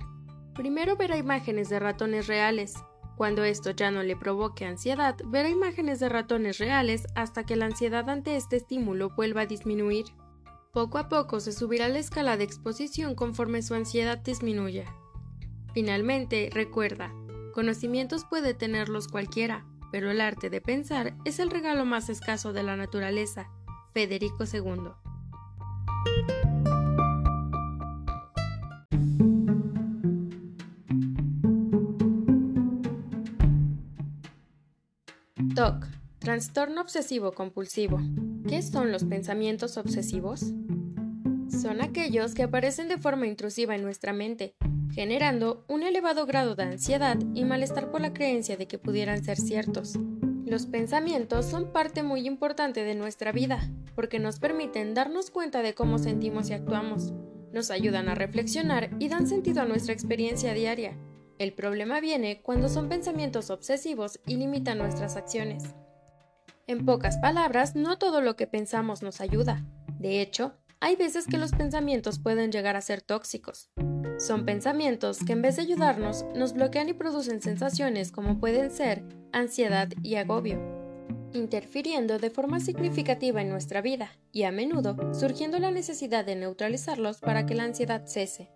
Primero 0.55 0.97
verá 0.97 1.17
imágenes 1.17 1.69
de 1.69 1.81
ratones 1.81 2.27
reales. 2.27 2.75
Cuando 3.17 3.45
esto 3.45 3.71
ya 3.71 3.91
no 3.91 4.03
le 4.03 4.17
provoque 4.17 4.65
ansiedad, 4.65 5.17
verá 5.27 5.49
imágenes 5.49 6.01
de 6.01 6.09
ratones 6.09 6.59
reales 6.59 7.07
hasta 7.15 7.45
que 7.45 7.57
la 7.57 7.67
ansiedad 7.67 8.09
ante 8.09 8.37
este 8.37 8.57
estímulo 8.57 9.11
vuelva 9.11 9.43
a 9.43 9.47
disminuir. 9.47 10.07
Poco 10.73 10.99
a 10.99 11.09
poco 11.09 11.39
se 11.41 11.53
subirá 11.53 11.89
la 11.89 11.99
escala 11.99 12.37
de 12.37 12.45
exposición 12.45 13.15
conforme 13.15 13.63
su 13.63 13.75
ansiedad 13.75 14.19
disminuya. 14.19 14.85
Finalmente, 15.73 16.51
recuerda, 16.53 17.13
conocimientos 17.53 18.25
puede 18.25 18.55
tenerlos 18.55 19.09
cualquiera, 19.09 19.65
pero 19.93 20.11
el 20.11 20.21
arte 20.21 20.51
de 20.51 20.61
pensar 20.61 21.15
es 21.25 21.39
el 21.39 21.51
regalo 21.51 21.85
más 21.85 22.09
escaso 22.09 22.53
de 22.53 22.65
la 22.65 22.77
naturaleza. 22.77 23.49
Federico 23.93 24.45
II. 24.53 24.91
TOC. 35.55 35.87
Trastorno 36.19 36.81
obsesivo 36.81 37.31
compulsivo. 37.31 38.01
¿Qué 38.49 38.61
son 38.61 38.91
los 38.91 39.05
pensamientos 39.05 39.77
obsesivos? 39.77 40.53
Son 41.49 41.81
aquellos 41.81 42.35
que 42.35 42.43
aparecen 42.43 42.89
de 42.89 42.99
forma 42.99 43.29
intrusiva 43.29 43.77
en 43.77 43.83
nuestra 43.83 44.13
mente, 44.13 44.57
generando 44.93 45.65
un 45.69 45.85
elevado 45.85 46.27
grado 46.27 46.57
de 46.57 46.65
ansiedad 46.65 47.17
y 47.35 47.45
malestar 47.45 47.93
por 47.93 48.01
la 48.01 48.13
creencia 48.13 48.57
de 48.57 48.67
que 48.67 48.79
pudieran 48.79 49.23
ser 49.23 49.37
ciertos. 49.37 49.97
Los 50.45 50.67
pensamientos 50.67 51.47
son 51.47 51.71
parte 51.73 52.03
muy 52.03 52.27
importante 52.27 52.83
de 52.83 52.97
nuestra 52.97 53.31
vida, 53.31 53.61
porque 53.95 54.19
nos 54.19 54.41
permiten 54.41 54.93
darnos 54.93 55.31
cuenta 55.31 55.63
de 55.63 55.75
cómo 55.75 55.99
sentimos 55.99 56.51
y 56.51 56.55
actuamos, 56.55 57.13
nos 57.53 57.71
ayudan 57.71 58.09
a 58.09 58.17
reflexionar 58.17 58.91
y 58.99 59.09
dan 59.09 59.29
sentido 59.29 59.63
a 59.63 59.67
nuestra 59.67 59.93
experiencia 59.93 60.53
diaria. 60.53 60.99
El 61.39 61.53
problema 61.53 62.01
viene 62.01 62.41
cuando 62.43 62.69
son 62.69 62.89
pensamientos 62.89 63.51
obsesivos 63.51 64.21
y 64.27 64.37
limitan 64.37 64.79
nuestras 64.79 65.17
acciones. 65.17 65.65
En 66.67 66.87
pocas 66.87 67.19
palabras, 67.19 67.75
no 67.75 67.99
todo 67.99 68.21
lo 68.21 68.37
que 68.37 68.47
pensamos 68.47 69.03
nos 69.03 69.21
ayuda. 69.21 69.65
De 69.99 70.21
hecho, 70.21 70.55
hay 70.81 70.97
veces 70.97 71.27
que 71.27 71.39
los 71.39 71.51
pensamientos 71.53 72.19
pueden 72.19 72.53
llegar 72.53 72.77
a 72.77 72.81
ser 72.81 73.03
tóxicos. 73.03 73.71
Son 74.19 74.45
pensamientos 74.45 75.25
que 75.25 75.33
en 75.33 75.43
vez 75.43 75.57
de 75.57 75.63
ayudarnos, 75.63 76.25
nos 76.37 76.53
bloquean 76.53 76.89
y 76.89 76.93
producen 76.93 77.43
sensaciones 77.43 78.13
como 78.13 78.39
pueden 78.39 78.71
ser 78.71 79.03
ansiedad 79.33 79.89
y 80.03 80.15
agobio, 80.15 80.61
interfiriendo 81.33 82.19
de 82.19 82.31
forma 82.31 82.61
significativa 82.61 83.43
en 83.43 83.49
nuestra 83.49 83.81
vida 83.81 84.13
y 84.31 84.45
a 84.45 84.53
menudo 84.53 84.97
surgiendo 85.13 85.59
la 85.59 85.73
necesidad 85.73 86.25
de 86.25 86.37
neutralizarlos 86.37 87.19
para 87.19 87.45
que 87.45 87.55
la 87.55 87.65
ansiedad 87.65 88.07
cese. 88.07 88.51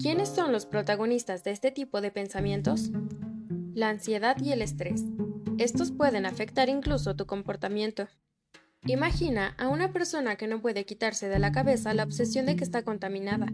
¿Quiénes 0.00 0.28
son 0.28 0.52
los 0.52 0.66
protagonistas 0.66 1.44
de 1.44 1.50
este 1.50 1.70
tipo 1.70 2.00
de 2.00 2.10
pensamientos? 2.10 2.90
La 3.74 3.88
ansiedad 3.88 4.36
y 4.40 4.52
el 4.52 4.62
estrés. 4.62 5.04
Estos 5.58 5.90
pueden 5.90 6.26
afectar 6.26 6.68
incluso 6.68 7.16
tu 7.16 7.26
comportamiento. 7.26 8.08
Imagina 8.86 9.54
a 9.58 9.68
una 9.68 9.92
persona 9.92 10.36
que 10.36 10.46
no 10.46 10.62
puede 10.62 10.86
quitarse 10.86 11.28
de 11.28 11.38
la 11.38 11.52
cabeza 11.52 11.92
la 11.92 12.04
obsesión 12.04 12.46
de 12.46 12.56
que 12.56 12.64
está 12.64 12.82
contaminada. 12.82 13.46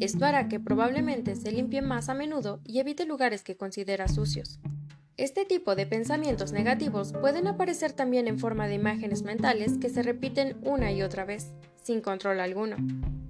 Esto 0.00 0.24
hará 0.24 0.48
que 0.48 0.60
probablemente 0.60 1.34
se 1.34 1.50
limpie 1.50 1.82
más 1.82 2.08
a 2.08 2.14
menudo 2.14 2.60
y 2.64 2.78
evite 2.78 3.06
lugares 3.06 3.42
que 3.42 3.56
considera 3.56 4.06
sucios. 4.08 4.60
Este 5.16 5.44
tipo 5.44 5.74
de 5.74 5.86
pensamientos 5.86 6.52
negativos 6.52 7.12
pueden 7.12 7.48
aparecer 7.48 7.92
también 7.92 8.28
en 8.28 8.38
forma 8.38 8.68
de 8.68 8.74
imágenes 8.74 9.22
mentales 9.22 9.78
que 9.78 9.88
se 9.88 10.04
repiten 10.04 10.56
una 10.62 10.92
y 10.92 11.02
otra 11.02 11.24
vez, 11.24 11.52
sin 11.88 12.02
control 12.02 12.38
alguno, 12.40 12.76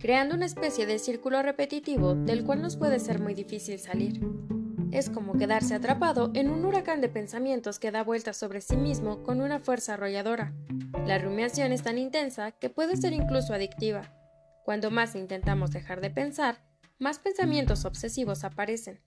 creando 0.00 0.34
una 0.34 0.44
especie 0.44 0.84
de 0.84 0.98
círculo 0.98 1.40
repetitivo 1.44 2.16
del 2.16 2.42
cual 2.42 2.60
nos 2.60 2.76
puede 2.76 2.98
ser 2.98 3.20
muy 3.20 3.32
difícil 3.32 3.78
salir. 3.78 4.20
Es 4.90 5.10
como 5.10 5.34
quedarse 5.34 5.76
atrapado 5.76 6.32
en 6.34 6.50
un 6.50 6.64
huracán 6.64 7.00
de 7.00 7.08
pensamientos 7.08 7.78
que 7.78 7.92
da 7.92 8.02
vueltas 8.02 8.36
sobre 8.36 8.60
sí 8.60 8.76
mismo 8.76 9.22
con 9.22 9.40
una 9.40 9.60
fuerza 9.60 9.94
arrolladora. 9.94 10.54
La 11.06 11.18
rumiación 11.18 11.70
es 11.70 11.84
tan 11.84 11.98
intensa 11.98 12.50
que 12.50 12.68
puede 12.68 12.96
ser 12.96 13.12
incluso 13.12 13.54
adictiva. 13.54 14.12
Cuando 14.64 14.90
más 14.90 15.14
intentamos 15.14 15.70
dejar 15.70 16.00
de 16.00 16.10
pensar, 16.10 16.56
más 16.98 17.20
pensamientos 17.20 17.84
obsesivos 17.84 18.42
aparecen. 18.42 18.98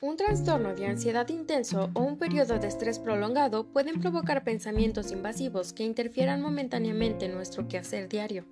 Un 0.00 0.16
trastorno 0.16 0.72
de 0.72 0.86
ansiedad 0.86 1.28
intenso 1.30 1.90
o 1.94 2.00
un 2.00 2.16
periodo 2.16 2.60
de 2.60 2.68
estrés 2.68 3.00
prolongado 3.00 3.72
pueden 3.72 3.98
provocar 3.98 4.44
pensamientos 4.44 5.10
invasivos 5.10 5.72
que 5.72 5.82
interfieran 5.82 6.40
momentáneamente 6.40 7.24
en 7.24 7.34
nuestro 7.34 7.66
quehacer 7.66 8.08
diario. 8.08 8.46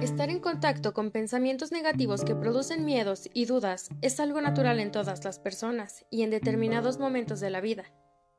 Estar 0.00 0.30
en 0.30 0.40
contacto 0.40 0.92
con 0.92 1.10
pensamientos 1.10 1.72
negativos 1.72 2.24
que 2.24 2.34
producen 2.34 2.84
miedos 2.84 3.28
y 3.32 3.46
dudas 3.46 3.88
es 4.02 4.20
algo 4.20 4.40
natural 4.40 4.78
en 4.80 4.92
todas 4.92 5.24
las 5.24 5.38
personas 5.38 6.04
y 6.10 6.22
en 6.22 6.30
determinados 6.30 6.98
momentos 6.98 7.40
de 7.40 7.50
la 7.50 7.60
vida. 7.60 7.84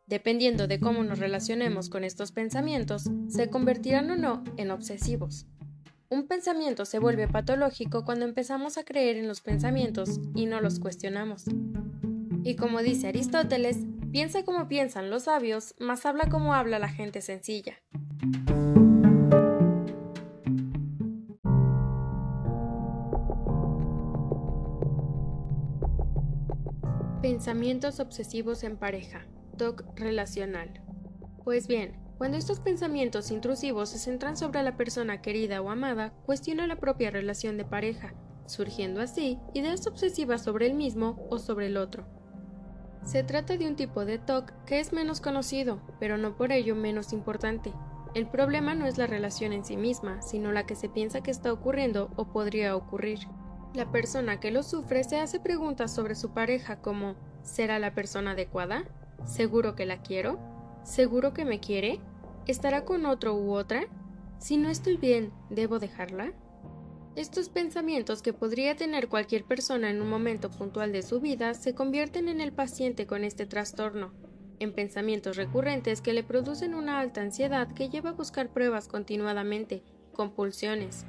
Dependiendo 0.07 0.67
de 0.67 0.79
cómo 0.79 1.03
nos 1.03 1.17
relacionemos 1.17 1.89
con 1.89 2.03
estos 2.03 2.31
pensamientos, 2.31 3.09
se 3.27 3.49
convertirán 3.49 4.11
o 4.11 4.15
no 4.15 4.43
en 4.57 4.69
obsesivos. 4.69 5.47
Un 6.09 6.27
pensamiento 6.27 6.85
se 6.85 6.99
vuelve 6.99 7.27
patológico 7.27 8.05
cuando 8.05 8.25
empezamos 8.25 8.77
a 8.77 8.83
creer 8.83 9.17
en 9.17 9.27
los 9.27 9.41
pensamientos 9.41 10.19
y 10.35 10.45
no 10.45 10.61
los 10.61 10.79
cuestionamos. 10.79 11.45
Y 12.43 12.55
como 12.55 12.83
dice 12.83 13.07
Aristóteles, 13.07 13.77
piensa 14.11 14.45
como 14.45 14.67
piensan 14.67 15.09
los 15.09 15.23
sabios, 15.23 15.73
más 15.79 16.05
habla 16.05 16.29
como 16.29 16.53
habla 16.53 16.77
la 16.77 16.89
gente 16.89 17.21
sencilla. 17.21 17.81
Pensamientos 27.25 27.99
obsesivos 27.99 28.63
en 28.63 28.77
pareja. 28.77 29.25
TOC 29.57 29.83
relacional. 29.95 30.83
Pues 31.43 31.65
bien, 31.65 31.97
cuando 32.19 32.37
estos 32.37 32.59
pensamientos 32.59 33.31
intrusivos 33.31 33.89
se 33.89 33.97
centran 33.97 34.37
sobre 34.37 34.61
la 34.61 34.77
persona 34.77 35.23
querida 35.23 35.59
o 35.59 35.71
amada, 35.71 36.13
cuestiona 36.27 36.67
la 36.67 36.75
propia 36.75 37.09
relación 37.09 37.57
de 37.57 37.65
pareja, 37.65 38.13
surgiendo 38.45 39.01
así 39.01 39.39
ideas 39.55 39.87
obsesivas 39.87 40.43
sobre 40.43 40.67
el 40.67 40.75
mismo 40.75 41.27
o 41.31 41.39
sobre 41.39 41.65
el 41.65 41.77
otro. 41.77 42.05
Se 43.03 43.23
trata 43.23 43.57
de 43.57 43.67
un 43.67 43.75
tipo 43.75 44.05
de 44.05 44.19
TOC 44.19 44.51
que 44.65 44.79
es 44.79 44.93
menos 44.93 45.19
conocido, 45.19 45.81
pero 45.99 46.19
no 46.19 46.37
por 46.37 46.51
ello 46.51 46.75
menos 46.75 47.11
importante. 47.11 47.73
El 48.13 48.27
problema 48.27 48.75
no 48.75 48.85
es 48.85 48.99
la 48.99 49.07
relación 49.07 49.51
en 49.51 49.65
sí 49.65 49.77
misma, 49.77 50.21
sino 50.21 50.51
la 50.51 50.67
que 50.67 50.75
se 50.75 50.89
piensa 50.89 51.21
que 51.21 51.31
está 51.31 51.51
ocurriendo 51.51 52.11
o 52.17 52.31
podría 52.31 52.75
ocurrir. 52.75 53.17
La 53.75 53.91
persona 53.91 54.39
que 54.39 54.51
lo 54.51 54.63
sufre 54.63 55.03
se 55.03 55.19
hace 55.19 55.37
preguntas 55.37 55.93
sobre 55.93 56.15
su 56.15 56.29
pareja 56.29 56.77
como 56.77 57.15
¿será 57.43 57.77
la 57.77 57.93
persona 57.93 58.31
adecuada? 58.31 58.85
¿Seguro 59.25 59.75
que 59.75 59.85
la 59.85 60.01
quiero? 60.01 60.39
¿Seguro 60.85 61.33
que 61.33 61.43
me 61.43 61.59
quiere? 61.59 61.99
¿Estará 62.47 62.85
con 62.85 63.05
otro 63.05 63.35
u 63.35 63.51
otra? 63.51 63.87
Si 64.39 64.55
no 64.55 64.69
estoy 64.69 64.95
bien, 64.95 65.33
¿debo 65.49 65.79
dejarla? 65.79 66.31
Estos 67.17 67.49
pensamientos 67.49 68.21
que 68.21 68.31
podría 68.31 68.77
tener 68.77 69.09
cualquier 69.09 69.43
persona 69.43 69.89
en 69.89 70.01
un 70.01 70.09
momento 70.09 70.49
puntual 70.49 70.93
de 70.93 71.03
su 71.03 71.19
vida 71.19 71.53
se 71.53 71.75
convierten 71.75 72.29
en 72.29 72.39
el 72.39 72.53
paciente 72.53 73.05
con 73.05 73.25
este 73.25 73.45
trastorno, 73.45 74.13
en 74.59 74.71
pensamientos 74.71 75.35
recurrentes 75.35 75.99
que 75.99 76.13
le 76.13 76.23
producen 76.23 76.75
una 76.75 76.99
alta 76.99 77.19
ansiedad 77.19 77.67
que 77.73 77.89
lleva 77.89 78.11
a 78.11 78.13
buscar 78.13 78.47
pruebas 78.47 78.87
continuadamente, 78.87 79.83
compulsiones, 80.13 81.05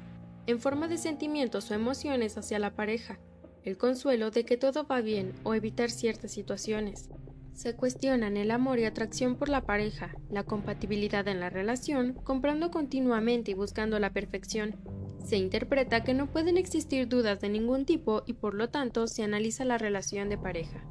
en 0.47 0.61
forma 0.61 0.87
de 0.87 0.97
sentimientos 0.97 1.69
o 1.69 1.73
emociones 1.73 2.37
hacia 2.37 2.57
la 2.57 2.73
pareja, 2.73 3.19
el 3.63 3.77
consuelo 3.77 4.31
de 4.31 4.45
que 4.45 4.55
todo 4.55 4.87
va 4.87 5.01
bien 5.01 5.33
o 5.43 5.53
evitar 5.53 5.91
ciertas 5.91 6.31
situaciones. 6.31 7.09
Se 7.53 7.75
cuestionan 7.75 8.37
el 8.37 8.51
amor 8.51 8.79
y 8.79 8.85
atracción 8.85 9.35
por 9.35 9.49
la 9.49 9.65
pareja, 9.65 10.15
la 10.29 10.43
compatibilidad 10.43 11.27
en 11.27 11.41
la 11.41 11.49
relación, 11.49 12.13
comprando 12.23 12.71
continuamente 12.71 13.51
y 13.51 13.55
buscando 13.55 13.99
la 13.99 14.13
perfección. 14.13 14.77
Se 15.25 15.35
interpreta 15.35 16.05
que 16.05 16.13
no 16.13 16.27
pueden 16.27 16.55
existir 16.57 17.09
dudas 17.09 17.41
de 17.41 17.49
ningún 17.49 17.85
tipo 17.85 18.23
y 18.25 18.33
por 18.33 18.53
lo 18.53 18.69
tanto 18.69 19.07
se 19.07 19.23
analiza 19.23 19.65
la 19.65 19.77
relación 19.77 20.29
de 20.29 20.37
pareja. 20.37 20.81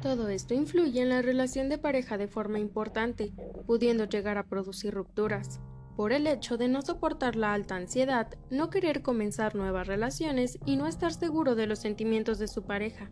Todo 0.00 0.28
esto 0.28 0.54
influye 0.54 1.02
en 1.02 1.10
la 1.10 1.20
relación 1.20 1.68
de 1.68 1.76
pareja 1.76 2.16
de 2.16 2.28
forma 2.28 2.58
importante, 2.58 3.34
pudiendo 3.66 4.04
llegar 4.04 4.38
a 4.38 4.46
producir 4.46 4.94
rupturas 4.94 5.60
por 5.96 6.12
el 6.12 6.26
hecho 6.26 6.56
de 6.56 6.68
no 6.68 6.82
soportar 6.82 7.36
la 7.36 7.52
alta 7.52 7.76
ansiedad, 7.76 8.28
no 8.50 8.70
querer 8.70 9.02
comenzar 9.02 9.54
nuevas 9.54 9.86
relaciones 9.86 10.58
y 10.64 10.76
no 10.76 10.86
estar 10.86 11.12
seguro 11.12 11.54
de 11.54 11.66
los 11.66 11.78
sentimientos 11.78 12.38
de 12.38 12.48
su 12.48 12.62
pareja. 12.64 13.10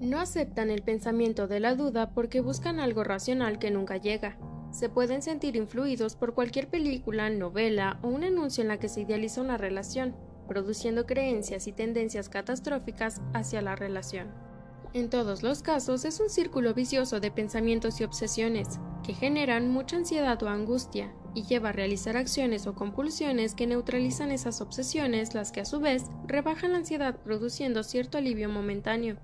No 0.00 0.18
aceptan 0.18 0.70
el 0.70 0.82
pensamiento 0.82 1.46
de 1.46 1.60
la 1.60 1.74
duda 1.74 2.10
porque 2.14 2.40
buscan 2.40 2.80
algo 2.80 3.04
racional 3.04 3.58
que 3.58 3.70
nunca 3.70 3.96
llega. 3.96 4.38
Se 4.70 4.88
pueden 4.88 5.20
sentir 5.20 5.56
influidos 5.56 6.14
por 6.14 6.32
cualquier 6.32 6.68
película, 6.68 7.28
novela 7.28 7.98
o 8.02 8.08
un 8.08 8.24
anuncio 8.24 8.62
en 8.62 8.68
la 8.68 8.78
que 8.78 8.88
se 8.88 9.02
idealiza 9.02 9.40
una 9.40 9.56
relación, 9.56 10.14
produciendo 10.46 11.06
creencias 11.06 11.66
y 11.66 11.72
tendencias 11.72 12.28
catastróficas 12.28 13.20
hacia 13.34 13.60
la 13.62 13.76
relación. 13.76 14.49
En 14.92 15.08
todos 15.08 15.44
los 15.44 15.62
casos 15.62 16.04
es 16.04 16.18
un 16.18 16.28
círculo 16.28 16.74
vicioso 16.74 17.20
de 17.20 17.30
pensamientos 17.30 18.00
y 18.00 18.04
obsesiones, 18.04 18.80
que 19.04 19.14
generan 19.14 19.70
mucha 19.70 19.96
ansiedad 19.96 20.42
o 20.42 20.48
angustia, 20.48 21.14
y 21.32 21.44
lleva 21.44 21.68
a 21.68 21.72
realizar 21.72 22.16
acciones 22.16 22.66
o 22.66 22.74
compulsiones 22.74 23.54
que 23.54 23.68
neutralizan 23.68 24.32
esas 24.32 24.60
obsesiones, 24.60 25.32
las 25.32 25.52
que 25.52 25.60
a 25.60 25.64
su 25.64 25.78
vez 25.78 26.06
rebajan 26.26 26.72
la 26.72 26.78
ansiedad 26.78 27.16
produciendo 27.22 27.84
cierto 27.84 28.18
alivio 28.18 28.48
momentáneo, 28.48 29.16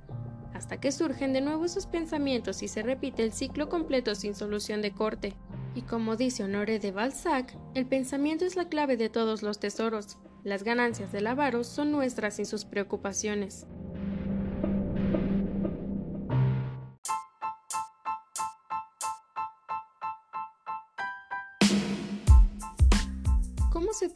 hasta 0.54 0.78
que 0.78 0.92
surgen 0.92 1.32
de 1.32 1.40
nuevo 1.40 1.64
esos 1.64 1.86
pensamientos 1.86 2.62
y 2.62 2.68
se 2.68 2.84
repite 2.84 3.24
el 3.24 3.32
ciclo 3.32 3.68
completo 3.68 4.14
sin 4.14 4.36
solución 4.36 4.82
de 4.82 4.92
corte. 4.92 5.34
Y 5.74 5.82
como 5.82 6.14
dice 6.14 6.44
Honoré 6.44 6.78
de 6.78 6.92
Balzac, 6.92 7.58
el 7.74 7.86
pensamiento 7.86 8.44
es 8.44 8.54
la 8.54 8.68
clave 8.68 8.96
de 8.96 9.08
todos 9.08 9.42
los 9.42 9.58
tesoros. 9.58 10.16
Las 10.44 10.62
ganancias 10.62 11.10
del 11.10 11.26
avaro 11.26 11.64
son 11.64 11.90
nuestras 11.90 12.36
sin 12.36 12.46
sus 12.46 12.64
preocupaciones. 12.64 13.66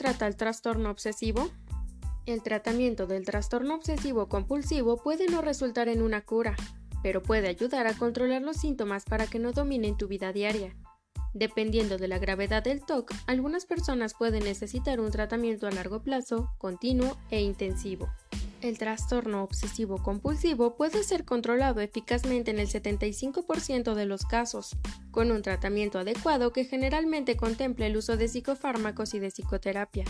Trata 0.01 0.27
el 0.27 0.35
trastorno 0.35 0.91
obsesivo? 0.91 1.51
El 2.25 2.43
tratamiento 2.43 3.07
del 3.07 3.27
trastorno 3.27 3.75
obsesivo 3.75 4.31
compulsivo 4.31 4.97
puede 4.97 5.27
no 5.27 5.43
resultar 5.43 5.89
en 5.89 6.01
una 6.01 6.23
cura, 6.23 6.57
pero 7.03 7.23
puede 7.23 7.49
ayudar 7.49 7.87
a 7.87 7.93
controlar 7.93 8.41
los 8.41 8.57
síntomas 8.57 9.05
para 9.05 9.27
que 9.27 9.39
no 9.39 9.53
dominen 9.53 9.99
tu 9.99 10.09
vida 10.09 10.33
diaria. 10.33 10.75
Dependiendo 11.35 11.99
de 11.99 12.09
la 12.09 12.19
gravedad 12.19 12.63
del 12.63 12.81
TOC, 12.81 13.13
algunas 13.27 13.67
personas 13.67 14.15
pueden 14.15 14.43
necesitar 14.43 15.01
un 15.01 15.11
tratamiento 15.11 15.67
a 15.67 15.71
largo 15.71 16.03
plazo, 16.03 16.49
continuo 16.57 17.19
e 17.31 17.43
intensivo. 17.43 18.09
El 18.61 18.77
trastorno 18.77 19.43
obsesivo 19.43 20.03
compulsivo 20.03 20.77
puede 20.77 21.03
ser 21.03 21.25
controlado 21.25 21.81
eficazmente 21.81 22.51
en 22.51 22.59
el 22.59 22.69
75% 22.69 23.95
de 23.95 24.05
los 24.05 24.27
casos, 24.27 24.77
con 25.11 25.31
un 25.31 25.41
tratamiento 25.41 25.99
adecuado 25.99 26.53
que 26.53 26.67
generalmente 26.67 27.39
contempla 27.39 27.87
el 27.87 27.97
uso 27.97 28.19
de 28.19 28.29
psicofármacos 28.29 29.15
y 29.15 29.19
de 29.19 29.31
psicoterapia. 29.31 30.05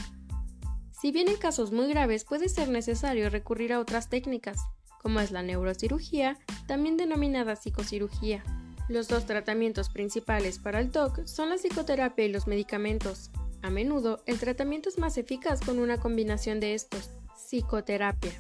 Si 1.01 1.13
bien 1.13 1.29
en 1.29 1.37
casos 1.37 1.71
muy 1.71 1.89
graves 1.89 2.25
puede 2.25 2.49
ser 2.49 2.69
necesario 2.71 3.31
recurrir 3.31 3.73
a 3.73 3.79
otras 3.79 4.09
técnicas, 4.09 4.59
como 5.01 5.21
es 5.21 5.31
la 5.31 5.43
neurocirugía, 5.43 6.37
también 6.67 6.97
denominada 6.97 7.55
psicocirugía. 7.55 8.43
Los 8.89 9.07
dos 9.07 9.27
tratamientos 9.27 9.91
principales 9.91 10.59
para 10.59 10.81
el 10.81 10.91
TOC 10.91 11.25
son 11.25 11.51
la 11.51 11.57
psicoterapia 11.57 12.25
y 12.25 12.33
los 12.33 12.49
medicamentos. 12.49 13.31
A 13.63 13.71
menudo, 13.71 14.25
el 14.27 14.41
tratamiento 14.41 14.89
es 14.89 14.99
más 14.99 15.17
eficaz 15.17 15.61
con 15.61 15.79
una 15.79 15.99
combinación 15.99 16.59
de 16.59 16.75
estos. 16.75 17.11
Psicoterapia. 17.51 18.31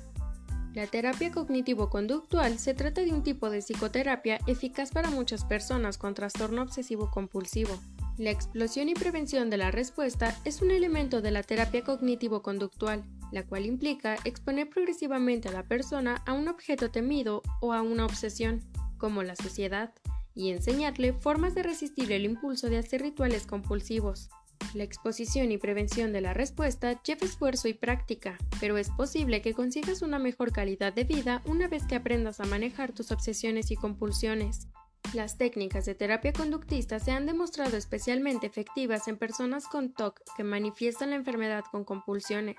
La 0.72 0.86
terapia 0.86 1.32
cognitivo-conductual 1.32 2.60
se 2.60 2.74
trata 2.74 3.00
de 3.00 3.12
un 3.12 3.24
tipo 3.24 3.50
de 3.50 3.58
psicoterapia 3.58 4.38
eficaz 4.46 4.92
para 4.92 5.10
muchas 5.10 5.44
personas 5.44 5.98
con 5.98 6.14
trastorno 6.14 6.62
obsesivo-compulsivo. 6.62 7.76
La 8.18 8.30
explosión 8.30 8.88
y 8.88 8.94
prevención 8.94 9.50
de 9.50 9.56
la 9.56 9.72
respuesta 9.72 10.38
es 10.44 10.62
un 10.62 10.70
elemento 10.70 11.22
de 11.22 11.32
la 11.32 11.42
terapia 11.42 11.82
cognitivo-conductual 11.82 13.02
la 13.32 13.44
cual 13.44 13.66
implica 13.66 14.14
exponer 14.24 14.70
progresivamente 14.70 15.48
a 15.48 15.52
la 15.52 15.64
persona 15.64 16.22
a 16.24 16.32
un 16.32 16.46
objeto 16.46 16.92
temido 16.92 17.42
o 17.60 17.72
a 17.72 17.82
una 17.82 18.04
obsesión, 18.04 18.62
como 18.96 19.24
la 19.24 19.34
suciedad, 19.34 19.92
y 20.36 20.50
enseñarle 20.50 21.14
formas 21.14 21.56
de 21.56 21.64
resistir 21.64 22.12
el 22.12 22.24
impulso 22.24 22.68
de 22.68 22.78
hacer 22.78 23.02
rituales 23.02 23.44
compulsivos. 23.44 24.30
La 24.72 24.84
exposición 24.84 25.50
y 25.50 25.58
prevención 25.58 26.12
de 26.12 26.20
la 26.20 26.32
respuesta 26.32 27.02
lleva 27.02 27.26
esfuerzo 27.26 27.66
y 27.66 27.74
práctica, 27.74 28.38
pero 28.60 28.78
es 28.78 28.88
posible 28.90 29.42
que 29.42 29.52
consigas 29.52 30.00
una 30.00 30.20
mejor 30.20 30.52
calidad 30.52 30.92
de 30.92 31.02
vida 31.02 31.42
una 31.44 31.66
vez 31.66 31.84
que 31.86 31.96
aprendas 31.96 32.38
a 32.38 32.44
manejar 32.44 32.92
tus 32.92 33.10
obsesiones 33.10 33.72
y 33.72 33.76
compulsiones. 33.76 34.68
Las 35.12 35.38
técnicas 35.38 35.86
de 35.86 35.96
terapia 35.96 36.32
conductista 36.32 37.00
se 37.00 37.10
han 37.10 37.26
demostrado 37.26 37.76
especialmente 37.76 38.46
efectivas 38.46 39.08
en 39.08 39.16
personas 39.16 39.66
con 39.66 39.92
TOC 39.92 40.20
que 40.36 40.44
manifiestan 40.44 41.10
la 41.10 41.16
enfermedad 41.16 41.64
con 41.72 41.84
compulsiones, 41.84 42.58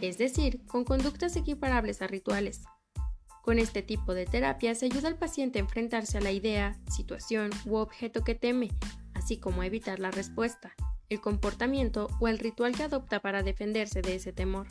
es 0.00 0.16
decir, 0.16 0.64
con 0.64 0.84
conductas 0.84 1.36
equiparables 1.36 2.00
a 2.00 2.06
rituales. 2.06 2.62
Con 3.42 3.58
este 3.58 3.82
tipo 3.82 4.14
de 4.14 4.24
terapia 4.24 4.74
se 4.74 4.86
ayuda 4.86 5.08
al 5.08 5.18
paciente 5.18 5.58
a 5.58 5.62
enfrentarse 5.62 6.16
a 6.16 6.22
la 6.22 6.32
idea, 6.32 6.80
situación 6.90 7.50
u 7.66 7.76
objeto 7.76 8.24
que 8.24 8.34
teme, 8.34 8.70
así 9.12 9.38
como 9.38 9.60
a 9.60 9.66
evitar 9.66 9.98
la 9.98 10.12
respuesta, 10.12 10.74
el 11.12 11.20
comportamiento 11.20 12.08
o 12.20 12.28
el 12.28 12.38
ritual 12.38 12.74
que 12.74 12.84
adopta 12.84 13.20
para 13.20 13.42
defenderse 13.42 14.02
de 14.02 14.16
ese 14.16 14.32
temor. 14.32 14.66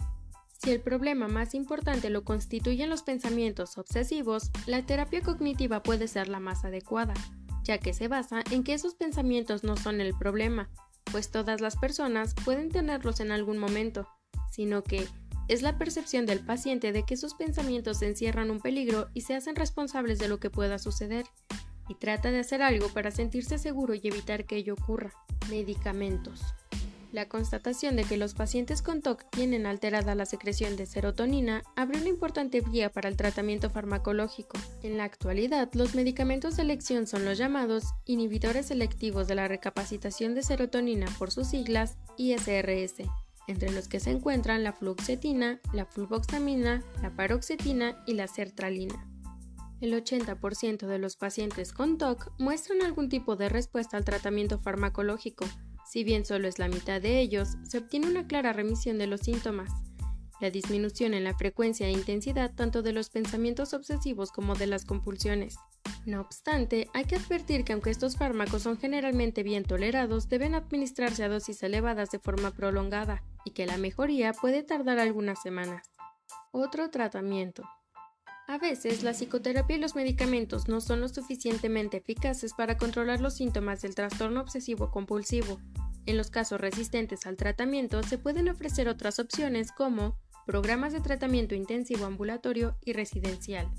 Si 0.64 0.70
el 0.70 0.82
problema 0.82 1.28
más 1.28 1.56
importante 1.56 2.10
lo 2.10 2.24
constituyen 2.24 2.90
los 2.90 3.02
pensamientos 3.02 3.78
obsesivos, 3.78 4.52
la 4.68 4.86
terapia 4.86 5.22
cognitiva 5.22 5.82
puede 5.82 6.08
ser 6.08 6.28
la 6.28 6.40
más 6.40 6.66
adecuada, 6.66 7.16
ya 7.64 7.80
que 7.80 7.94
se 7.94 8.08
basa 8.08 8.44
en 8.52 8.64
que 8.64 8.74
esos 8.74 8.94
pensamientos 8.94 9.64
no 9.64 9.76
son 9.76 10.02
el 10.02 10.14
problema, 10.14 10.70
pues 11.12 11.32
todas 11.32 11.62
las 11.62 11.78
personas 11.78 12.36
pueden 12.46 12.70
tenerlos 12.70 13.20
en 13.20 13.32
algún 13.32 13.58
momento, 13.58 14.08
sino 14.52 14.84
que 14.84 15.08
es 15.48 15.62
la 15.62 15.78
percepción 15.78 16.26
del 16.26 16.46
paciente 16.46 16.92
de 16.92 17.04
que 17.04 17.16
esos 17.16 17.34
pensamientos 17.34 18.02
encierran 18.02 18.52
un 18.52 18.60
peligro 18.60 19.10
y 19.14 19.22
se 19.22 19.36
hacen 19.36 19.56
responsables 19.56 20.20
de 20.20 20.28
lo 20.28 20.40
que 20.40 20.50
pueda 20.50 20.80
suceder, 20.80 21.26
y 21.92 21.96
trata 21.96 22.32
de 22.32 22.40
hacer 22.40 22.62
algo 22.62 22.88
para 22.88 23.12
sentirse 23.12 23.58
seguro 23.58 23.94
y 23.94 24.02
evitar 24.04 24.46
que 24.46 24.56
ello 24.56 24.76
ocurra. 24.76 25.12
Medicamentos. 25.50 26.42
La 27.12 27.28
constatación 27.28 27.98
de 27.98 28.06
que 28.06 28.16
los 28.16 28.34
pacientes 28.34 28.82
con 28.82 29.02
TOC 29.02 29.30
tienen 29.32 29.66
alterada 29.66 30.16
la 30.16 30.26
secreción 30.26 30.78
de 30.78 30.86
serotonina 30.86 31.64
abre 31.76 31.98
una 31.98 32.08
importante 32.08 32.62
vía 32.62 32.90
para 32.90 33.10
el 33.10 33.18
tratamiento 33.18 33.70
farmacológico. 33.70 34.58
En 34.84 34.96
la 34.96 35.04
actualidad, 35.04 35.70
los 35.74 35.94
medicamentos 35.94 36.56
de 36.56 36.62
elección 36.62 37.08
son 37.08 37.26
los 37.26 37.38
llamados 37.38 37.84
inhibidores 38.06 38.68
selectivos 38.68 39.28
de 39.28 39.36
la 39.36 39.50
recapacitación 39.50 40.34
de 40.34 40.44
serotonina 40.44 41.08
por 41.20 41.32
sus 41.32 41.48
siglas 41.48 41.98
ISRS, 42.16 43.04
entre 43.48 43.72
los 43.72 43.90
que 43.90 44.00
se 44.00 44.12
encuentran 44.12 44.64
la 44.64 44.72
fluoxetina, 44.72 45.60
la 45.74 45.86
fluvoxamina, 45.86 46.82
la 47.02 47.14
paroxetina 47.14 48.02
y 48.08 48.14
la 48.14 48.28
sertralina. 48.28 49.11
El 49.82 49.94
80% 49.94 50.86
de 50.86 51.00
los 51.00 51.18
pacientes 51.18 51.74
con 51.74 51.98
TOC 51.98 52.32
muestran 52.38 52.84
algún 52.84 53.10
tipo 53.10 53.36
de 53.36 53.50
respuesta 53.50 53.98
al 53.98 54.06
tratamiento 54.06 54.60
farmacológico, 54.60 55.46
si 55.92 56.04
bien 56.04 56.24
solo 56.24 56.48
es 56.48 56.60
la 56.60 56.70
mitad 56.70 57.02
de 57.02 57.20
ellos, 57.20 57.58
se 57.64 57.80
obtiene 57.80 58.08
una 58.08 58.28
clara 58.28 58.54
remisión 58.54 58.98
de 58.98 59.08
los 59.08 59.22
síntomas. 59.22 59.72
La 60.40 60.50
disminución 60.50 61.14
en 61.14 61.24
la 61.24 61.36
frecuencia 61.36 61.88
e 61.88 61.92
intensidad 61.92 62.54
tanto 62.56 62.82
de 62.82 62.94
los 62.94 63.10
pensamientos 63.10 63.74
obsesivos 63.74 64.32
como 64.32 64.56
de 64.56 64.68
las 64.68 64.86
compulsiones. 64.86 65.58
No 66.06 66.22
obstante, 66.22 66.88
hay 66.94 67.06
que 67.06 67.16
advertir 67.16 67.64
que 67.64 67.74
aunque 67.74 67.90
estos 67.90 68.18
fármacos 68.18 68.62
son 68.62 68.78
generalmente 68.78 69.44
bien 69.44 69.64
tolerados, 69.64 70.30
deben 70.30 70.56
administrarse 70.56 71.24
a 71.24 71.30
dosis 71.30 71.62
elevadas 71.64 72.12
de 72.12 72.20
forma 72.20 72.52
prolongada 72.52 73.24
y 73.46 73.52
que 73.52 73.66
la 73.66 73.78
mejoría 73.78 74.32
puede 74.34 74.64
tardar 74.64 75.00
algunas 75.00 75.42
semanas. 75.42 75.92
Otro 76.52 76.90
tratamiento. 76.90 77.64
A 78.52 78.58
veces, 78.58 79.02
la 79.02 79.14
psicoterapia 79.14 79.78
y 79.78 79.80
los 79.80 79.96
medicamentos 79.96 80.68
no 80.68 80.82
son 80.82 81.00
lo 81.00 81.08
suficientemente 81.08 81.96
eficaces 81.96 82.54
para 82.54 82.76
controlar 82.76 83.22
los 83.22 83.36
síntomas 83.36 83.82
del 83.82 83.96
trastorno 83.96 84.42
obsesivo 84.42 84.92
compulsivo. 84.92 85.62
En 86.06 86.18
los 86.18 86.32
casos 86.32 86.60
resistentes 86.60 87.26
al 87.26 87.38
tratamiento 87.38 88.04
se 88.04 88.18
pueden 88.18 88.50
ofrecer 88.50 88.90
otras 88.90 89.20
opciones 89.20 89.72
como 89.72 90.18
programas 90.46 90.92
de 90.92 91.00
tratamiento 91.00 91.56
intensivo 91.56 92.04
ambulatorio 92.04 92.76
y 92.84 92.92
residencial. 92.92 93.72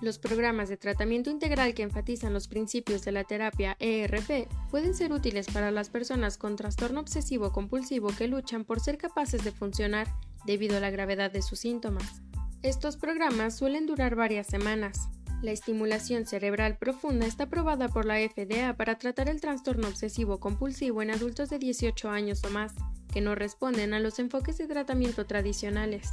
Los 0.00 0.20
programas 0.20 0.68
de 0.68 0.76
tratamiento 0.76 1.28
integral 1.28 1.74
que 1.74 1.82
enfatizan 1.82 2.32
los 2.32 2.46
principios 2.46 3.04
de 3.04 3.10
la 3.10 3.24
terapia 3.24 3.76
ERP 3.80 4.48
pueden 4.70 4.94
ser 4.94 5.12
útiles 5.12 5.48
para 5.48 5.72
las 5.72 5.90
personas 5.90 6.38
con 6.38 6.54
trastorno 6.54 7.00
obsesivo 7.00 7.50
compulsivo 7.50 8.10
que 8.16 8.28
luchan 8.28 8.64
por 8.64 8.78
ser 8.78 8.98
capaces 8.98 9.42
de 9.42 9.50
funcionar 9.50 10.06
debido 10.46 10.76
a 10.76 10.80
la 10.80 10.90
gravedad 10.90 11.32
de 11.32 11.42
sus 11.42 11.58
síntomas. 11.58 12.22
Estos 12.62 12.96
programas 12.96 13.56
suelen 13.56 13.86
durar 13.86 14.14
varias 14.14 14.46
semanas. 14.46 15.08
La 15.42 15.50
estimulación 15.50 16.26
cerebral 16.26 16.78
profunda 16.78 17.26
está 17.26 17.44
aprobada 17.44 17.88
por 17.88 18.04
la 18.04 18.18
FDA 18.18 18.76
para 18.76 18.98
tratar 18.98 19.28
el 19.28 19.40
trastorno 19.40 19.88
obsesivo 19.88 20.38
compulsivo 20.38 21.02
en 21.02 21.10
adultos 21.10 21.50
de 21.50 21.58
18 21.58 22.08
años 22.08 22.44
o 22.44 22.50
más, 22.50 22.72
que 23.12 23.20
no 23.20 23.34
responden 23.34 23.94
a 23.94 23.98
los 23.98 24.20
enfoques 24.20 24.58
de 24.58 24.68
tratamiento 24.68 25.26
tradicionales. 25.26 26.12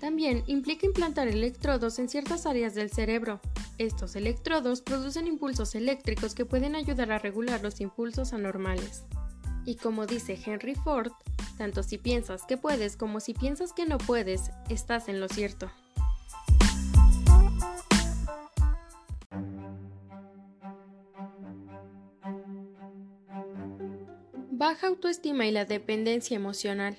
También 0.00 0.44
implica 0.46 0.86
implantar 0.86 1.28
electrodos 1.28 1.98
en 1.98 2.08
ciertas 2.08 2.46
áreas 2.46 2.74
del 2.74 2.90
cerebro. 2.90 3.42
Estos 3.76 4.16
electrodos 4.16 4.80
producen 4.80 5.26
impulsos 5.26 5.74
eléctricos 5.74 6.34
que 6.34 6.46
pueden 6.46 6.74
ayudar 6.74 7.12
a 7.12 7.18
regular 7.18 7.62
los 7.62 7.82
impulsos 7.82 8.32
anormales. 8.32 9.04
Y 9.66 9.76
como 9.76 10.06
dice 10.06 10.40
Henry 10.42 10.74
Ford, 10.74 11.12
tanto 11.58 11.82
si 11.82 11.98
piensas 11.98 12.44
que 12.44 12.56
puedes 12.56 12.96
como 12.96 13.20
si 13.20 13.34
piensas 13.34 13.74
que 13.74 13.84
no 13.84 13.98
puedes, 13.98 14.50
estás 14.70 15.08
en 15.08 15.20
lo 15.20 15.28
cierto. 15.28 15.70
Baja 24.72 24.86
autoestima 24.86 25.44
y 25.44 25.50
la 25.50 25.66
dependencia 25.66 26.34
emocional. 26.34 26.96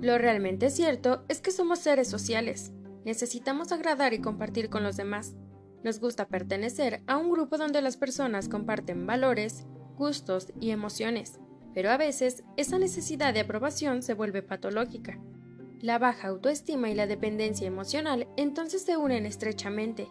Lo 0.00 0.18
realmente 0.18 0.70
cierto 0.70 1.24
es 1.28 1.40
que 1.40 1.50
somos 1.50 1.80
seres 1.80 2.06
sociales. 2.06 2.70
Necesitamos 3.04 3.72
agradar 3.72 4.14
y 4.14 4.20
compartir 4.20 4.70
con 4.70 4.84
los 4.84 4.96
demás. 4.96 5.34
Nos 5.82 5.98
gusta 5.98 6.28
pertenecer 6.28 7.02
a 7.08 7.16
un 7.16 7.28
grupo 7.28 7.58
donde 7.58 7.82
las 7.82 7.96
personas 7.96 8.48
comparten 8.48 9.04
valores, 9.04 9.66
gustos 9.96 10.52
y 10.60 10.70
emociones, 10.70 11.40
pero 11.74 11.90
a 11.90 11.96
veces 11.96 12.44
esa 12.56 12.78
necesidad 12.78 13.34
de 13.34 13.40
aprobación 13.40 14.04
se 14.04 14.14
vuelve 14.14 14.42
patológica. 14.42 15.18
La 15.80 15.98
baja 15.98 16.28
autoestima 16.28 16.88
y 16.88 16.94
la 16.94 17.08
dependencia 17.08 17.66
emocional 17.66 18.28
entonces 18.36 18.82
se 18.82 18.96
unen 18.96 19.26
estrechamente. 19.26 20.06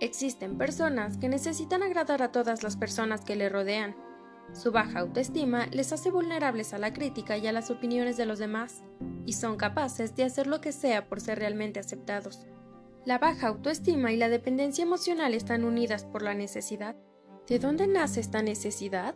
Existen 0.00 0.58
personas 0.58 1.16
que 1.16 1.30
necesitan 1.30 1.82
agradar 1.82 2.22
a 2.22 2.30
todas 2.30 2.62
las 2.62 2.76
personas 2.76 3.24
que 3.24 3.36
le 3.36 3.48
rodean, 3.48 3.96
Su 4.52 4.72
baja 4.72 5.00
autoestima 5.00 5.66
les 5.68 5.92
hace 5.92 6.10
vulnerables 6.10 6.74
a 6.74 6.78
la 6.78 6.92
crítica 6.92 7.38
y 7.38 7.46
a 7.46 7.52
las 7.52 7.70
opiniones 7.70 8.16
de 8.16 8.26
los 8.26 8.38
demás, 8.38 8.82
y 9.24 9.34
son 9.34 9.56
capaces 9.56 10.16
de 10.16 10.24
hacer 10.24 10.46
lo 10.46 10.60
que 10.60 10.72
sea 10.72 11.08
por 11.08 11.20
ser 11.20 11.38
realmente 11.38 11.80
aceptados. 11.80 12.46
La 13.06 13.18
baja 13.18 13.48
autoestima 13.48 14.12
y 14.12 14.16
la 14.16 14.28
dependencia 14.28 14.82
emocional 14.82 15.34
están 15.34 15.64
unidas 15.64 16.04
por 16.04 16.22
la 16.22 16.34
necesidad. 16.34 16.96
¿De 17.46 17.58
dónde 17.58 17.86
nace 17.86 18.20
esta 18.20 18.42
necesidad? 18.42 19.14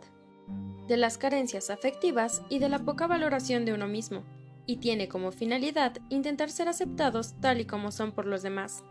De 0.87 0.97
las 0.97 1.17
carencias 1.17 1.69
afectivas 1.69 2.41
y 2.49 2.59
de 2.59 2.69
la 2.69 2.79
poca 2.79 3.05
valoración 3.05 3.65
de 3.65 3.73
uno 3.73 3.87
mismo, 3.87 4.23
y 4.65 4.77
tiene 4.77 5.07
como 5.07 5.31
finalidad 5.31 5.97
intentar 6.09 6.49
ser 6.49 6.67
aceptados 6.67 7.35
tal 7.41 7.59
y 7.59 7.65
como 7.65 7.91
son 7.91 8.13
por 8.13 8.25
los 8.25 8.41
demás. 8.41 8.83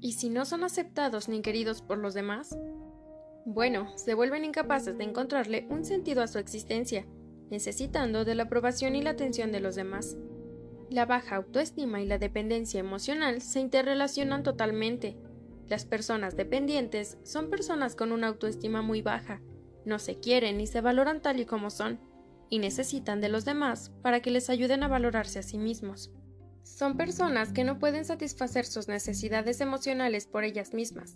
¿Y 0.00 0.12
si 0.12 0.30
no 0.30 0.44
son 0.44 0.64
aceptados 0.64 1.28
ni 1.28 1.42
queridos 1.42 1.80
por 1.80 1.98
los 1.98 2.14
demás? 2.14 2.56
Bueno, 3.46 3.96
se 3.96 4.14
vuelven 4.14 4.44
incapaces 4.44 4.98
de 4.98 5.04
encontrarle 5.04 5.66
un 5.70 5.84
sentido 5.84 6.22
a 6.22 6.26
su 6.26 6.38
existencia, 6.38 7.06
necesitando 7.50 8.24
de 8.24 8.34
la 8.34 8.44
aprobación 8.44 8.94
y 8.94 9.02
la 9.02 9.10
atención 9.10 9.50
de 9.50 9.60
los 9.60 9.74
demás. 9.74 10.16
La 10.90 11.06
baja 11.06 11.36
autoestima 11.36 12.00
y 12.00 12.06
la 12.06 12.18
dependencia 12.18 12.80
emocional 12.80 13.40
se 13.40 13.60
interrelacionan 13.60 14.42
totalmente. 14.42 15.16
Las 15.68 15.84
personas 15.84 16.36
dependientes 16.36 17.16
son 17.22 17.48
personas 17.48 17.94
con 17.94 18.12
una 18.12 18.26
autoestima 18.26 18.82
muy 18.82 19.02
baja, 19.02 19.40
no 19.84 19.98
se 19.98 20.18
quieren 20.18 20.58
ni 20.58 20.66
se 20.66 20.80
valoran 20.80 21.22
tal 21.22 21.40
y 21.40 21.46
como 21.46 21.70
son, 21.70 21.98
y 22.50 22.58
necesitan 22.58 23.20
de 23.20 23.28
los 23.28 23.44
demás 23.44 23.92
para 24.02 24.20
que 24.20 24.30
les 24.30 24.50
ayuden 24.50 24.82
a 24.82 24.88
valorarse 24.88 25.38
a 25.38 25.42
sí 25.42 25.56
mismos. 25.56 26.12
Son 26.62 26.96
personas 26.96 27.52
que 27.52 27.64
no 27.64 27.78
pueden 27.78 28.04
satisfacer 28.04 28.64
sus 28.64 28.88
necesidades 28.88 29.60
emocionales 29.60 30.26
por 30.26 30.44
ellas 30.44 30.74
mismas, 30.74 31.14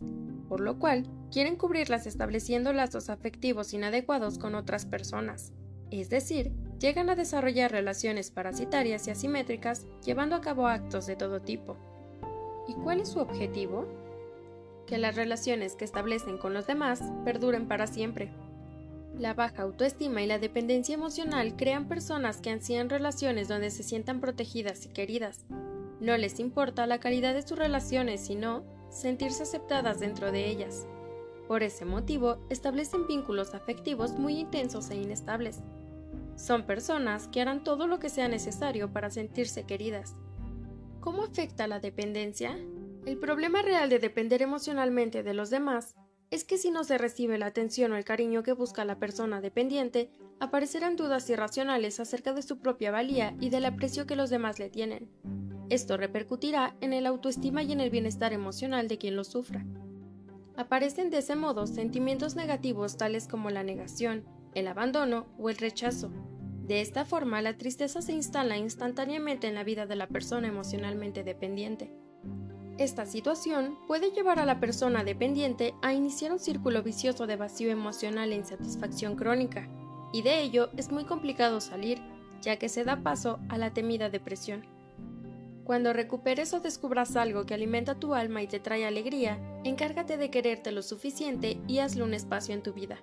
por 0.49 0.61
lo 0.61 0.79
cual 0.79 1.07
quieren 1.31 1.57
cubrirlas 1.57 2.07
estableciendo 2.07 2.73
lazos 2.73 3.11
afectivos 3.11 3.73
inadecuados 3.73 4.39
con 4.39 4.55
otras 4.55 4.87
personas. 4.87 5.53
Es 5.91 6.11
decir, 6.11 6.53
llegan 6.79 7.09
a 7.11 7.15
desarrollar 7.15 7.71
relaciones 7.71 8.31
parasitarias 8.31 9.07
y 9.07 9.11
asimétricas 9.11 9.87
llevando 10.05 10.37
a 10.37 10.41
cabo 10.41 10.67
actos 10.67 11.07
de 11.07 11.17
todo 11.17 11.41
tipo. 11.41 11.77
¿Y 12.69 12.75
cuál 12.75 13.01
es 13.01 13.09
su 13.09 13.21
objetivo? 13.21 13.87
Que 14.87 14.99
las 14.99 15.17
relaciones 15.17 15.77
que 15.77 15.85
establecen 15.85 16.39
con 16.39 16.53
los 16.53 16.67
demás 16.67 17.01
perduren 17.25 17.69
para 17.69 17.87
siempre. 17.87 18.33
La 19.19 19.33
baja 19.33 19.63
autoestima 19.63 20.23
y 20.23 20.27
la 20.27 20.41
dependencia 20.41 20.95
emocional 20.95 21.55
crean 21.57 21.87
personas 21.87 22.41
que 22.41 22.51
ansían 22.51 22.91
relaciones 22.91 23.47
donde 23.47 23.71
se 23.71 23.85
sientan 23.85 24.21
protegidas 24.21 24.87
y 24.87 24.89
queridas. 24.89 25.45
No 26.01 26.17
les 26.17 26.41
importa 26.41 26.87
la 26.87 26.99
calidad 26.99 27.33
de 27.33 27.43
sus 27.43 27.57
relaciones, 27.57 28.27
sino 28.27 28.65
sentirse 28.91 29.45
aceptadas 29.45 30.01
dentro 30.01 30.33
de 30.33 30.49
ellas. 30.49 30.87
Por 31.47 31.63
ese 31.63 31.85
motivo, 31.85 32.39
establecen 32.51 33.07
vínculos 33.07 33.55
afectivos 33.55 34.13
muy 34.13 34.39
intensos 34.39 34.91
e 34.91 34.97
inestables. 34.97 35.61
Son 36.37 36.67
personas 36.67 37.29
que 37.29 37.41
harán 37.41 37.63
todo 37.63 37.87
lo 37.87 38.01
que 38.01 38.09
sea 38.09 38.27
necesario 38.27 38.93
para 38.93 39.11
sentirse 39.11 39.63
queridas. 39.63 40.17
¿Cómo 41.01 41.23
afecta 41.23 41.69
la 41.69 41.79
dependencia? 41.79 42.59
El 43.07 43.19
problema 43.19 43.63
real 43.63 43.89
de 43.91 44.01
depender 44.01 44.43
emocionalmente 44.43 45.23
de 45.23 45.35
los 45.35 45.51
demás 45.51 45.95
es 46.35 46.43
que 46.43 46.59
si 46.59 46.73
no 46.73 46.83
se 46.83 46.99
recibe 46.99 47.39
la 47.39 47.47
atención 47.47 47.93
o 47.93 47.97
el 47.97 48.05
cariño 48.05 48.43
que 48.43 48.53
busca 48.53 48.85
la 48.85 48.99
persona 48.99 49.41
dependiente, 49.41 50.11
aparecerán 50.41 50.97
dudas 50.97 51.31
irracionales 51.31 52.01
acerca 52.01 52.33
de 52.33 52.43
su 52.43 52.59
propia 52.59 52.91
valía 52.91 53.37
y 53.41 53.51
del 53.51 53.65
aprecio 53.65 54.05
que 54.05 54.17
los 54.17 54.31
demás 54.31 54.59
le 54.59 54.69
tienen. 54.69 55.09
Esto 55.71 55.97
repercutirá 55.97 56.75
en 56.81 56.93
el 56.93 57.07
autoestima 57.07 57.63
y 57.63 57.71
en 57.71 57.81
el 57.81 57.91
bienestar 57.91 58.33
emocional 58.33 58.89
de 58.89 58.99
quien 58.99 59.15
lo 59.15 59.23
sufra. 59.23 59.65
Aparecen 60.57 61.09
de 61.09 61.19
ese 61.19 61.37
modo 61.37 61.69
sentimientos 61.69 62.35
negativos 62.35 62.97
tales 62.97 63.29
como 63.29 63.51
la 63.51 63.63
negación, 63.63 64.25
el 64.55 64.67
abandono 64.67 65.27
o 65.39 65.51
el 65.51 65.57
rechazo. 65.57 66.11
De 66.67 66.81
esta 66.81 67.05
forma, 67.05 67.43
la 67.43 67.57
tristeza 67.57 68.03
se 68.03 68.13
instala 68.13 68.59
instantáneamente 68.59 69.47
en 69.47 69.55
la 69.55 69.63
vida 69.63 69.87
de 69.87 69.95
la 69.95 70.09
persona 70.09 70.49
emocionalmente 70.49 71.23
dependiente. 71.23 71.93
Esta 72.77 73.07
situación 73.07 73.79
puede 73.87 74.11
llevar 74.11 74.41
a 74.41 74.47
la 74.47 74.59
persona 74.59 75.05
dependiente 75.05 75.75
a 75.81 75.93
iniciar 75.93 76.33
un 76.33 76.41
círculo 76.41 76.83
vicioso 76.83 77.29
de 77.29 77.37
vacío 77.37 77.71
emocional 77.71 78.33
e 78.33 78.37
insatisfacción 78.37 79.15
crónica, 79.15 79.69
y 80.13 80.23
de 80.23 80.43
ello 80.43 80.71
es 80.77 80.91
muy 80.91 81.05
complicado 81.05 81.61
salir, 81.61 82.01
ya 82.41 82.57
que 82.57 82.69
se 82.69 82.83
da 82.83 83.03
paso 83.03 83.39
a 83.49 83.59
la 83.59 83.73
temida 83.73 84.11
depresión. 84.11 84.67
Cuando 85.63 85.93
recuperes 85.93 86.53
o 86.53 86.61
descubras 86.61 87.17
algo 87.17 87.47
que 87.47 87.55
alimenta 87.55 87.95
tu 87.95 88.13
alma 88.13 88.43
y 88.43 88.49
te 88.49 88.59
trae 88.59 88.85
alegría, 88.85 89.39
encárgate 89.63 90.17
de 90.17 90.31
quererte 90.31 90.73
lo 90.73 90.83
suficiente 90.83 91.59
y 91.69 91.79
hazle 91.79 92.03
un 92.03 92.13
espacio 92.13 92.55
en 92.55 92.63
tu 92.63 92.73
vida. 92.73 92.99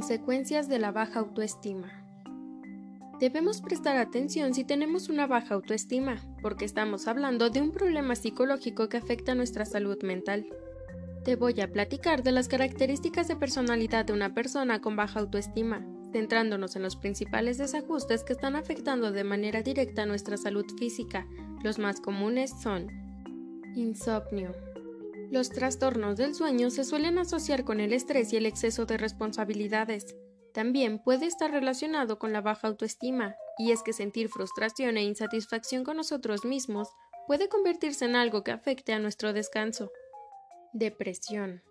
Consecuencias 0.00 0.66
de 0.66 0.78
la 0.78 0.92
baja 0.92 1.20
autoestima. 1.20 1.92
Debemos 3.20 3.60
prestar 3.60 3.98
atención 3.98 4.54
si 4.54 4.64
tenemos 4.64 5.10
una 5.10 5.26
baja 5.26 5.54
autoestima, 5.54 6.16
porque 6.40 6.64
estamos 6.64 7.06
hablando 7.06 7.50
de 7.50 7.60
un 7.60 7.70
problema 7.70 8.16
psicológico 8.16 8.88
que 8.88 8.96
afecta 8.96 9.34
nuestra 9.34 9.66
salud 9.66 10.02
mental. 10.02 10.46
Te 11.22 11.36
voy 11.36 11.60
a 11.60 11.70
platicar 11.70 12.22
de 12.22 12.32
las 12.32 12.48
características 12.48 13.28
de 13.28 13.36
personalidad 13.36 14.06
de 14.06 14.14
una 14.14 14.32
persona 14.32 14.80
con 14.80 14.96
baja 14.96 15.20
autoestima, 15.20 15.86
centrándonos 16.12 16.76
en 16.76 16.82
los 16.82 16.96
principales 16.96 17.58
desajustes 17.58 18.24
que 18.24 18.32
están 18.32 18.56
afectando 18.56 19.12
de 19.12 19.24
manera 19.24 19.60
directa 19.60 20.06
nuestra 20.06 20.38
salud 20.38 20.64
física. 20.78 21.26
Los 21.62 21.78
más 21.78 22.00
comunes 22.00 22.52
son 22.62 22.86
insomnio, 23.76 24.54
los 25.30 25.50
trastornos 25.50 26.16
del 26.16 26.34
sueño 26.34 26.70
se 26.70 26.84
suelen 26.84 27.18
asociar 27.18 27.64
con 27.64 27.78
el 27.78 27.92
estrés 27.92 28.32
y 28.32 28.36
el 28.36 28.46
exceso 28.46 28.84
de 28.84 28.96
responsabilidades. 28.96 30.16
También 30.52 30.98
puede 30.98 31.26
estar 31.26 31.52
relacionado 31.52 32.18
con 32.18 32.32
la 32.32 32.40
baja 32.40 32.66
autoestima, 32.66 33.36
y 33.56 33.70
es 33.70 33.82
que 33.82 33.92
sentir 33.92 34.28
frustración 34.28 34.96
e 34.96 35.04
insatisfacción 35.04 35.84
con 35.84 35.96
nosotros 35.96 36.44
mismos 36.44 36.88
puede 37.28 37.48
convertirse 37.48 38.06
en 38.06 38.16
algo 38.16 38.42
que 38.42 38.50
afecte 38.50 38.92
a 38.92 38.98
nuestro 38.98 39.32
descanso. 39.32 39.92
Depresión. 40.72 41.62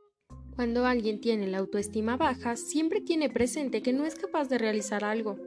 Cuando 0.55 0.85
alguien 0.85 1.19
tiene 1.19 1.47
la 1.47 1.57
autoestima 1.57 2.15
baja, 2.15 2.55
siempre 2.55 3.01
tiene 3.01 3.29
presente 3.29 3.81
que 3.81 3.91
no 3.91 4.05
es 4.05 4.15
capaz 4.15 4.47
de 4.47 4.57
realizar 4.57 5.03
algo. 5.03 5.37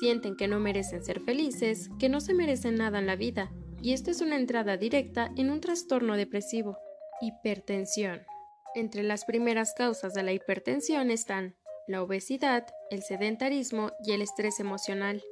Sienten 0.00 0.36
que 0.36 0.48
no 0.48 0.58
merecen 0.58 1.04
ser 1.04 1.20
felices, 1.20 1.88
que 2.00 2.08
no 2.08 2.20
se 2.20 2.34
merecen 2.34 2.76
nada 2.76 2.98
en 2.98 3.06
la 3.06 3.16
vida, 3.16 3.52
y 3.80 3.92
esto 3.92 4.10
es 4.10 4.20
una 4.20 4.36
entrada 4.36 4.76
directa 4.76 5.30
en 5.36 5.50
un 5.50 5.60
trastorno 5.60 6.16
depresivo. 6.16 6.78
Hipertensión. 7.22 8.22
Entre 8.74 9.02
las 9.02 9.26
primeras 9.26 9.74
causas 9.74 10.14
de 10.14 10.22
la 10.22 10.32
hipertensión 10.32 11.10
están 11.10 11.54
la 11.86 12.02
obesidad, 12.02 12.66
el 12.90 13.02
sedentarismo 13.02 13.90
y 14.02 14.12
el 14.12 14.22
estrés 14.22 14.58
emocional. 14.58 15.22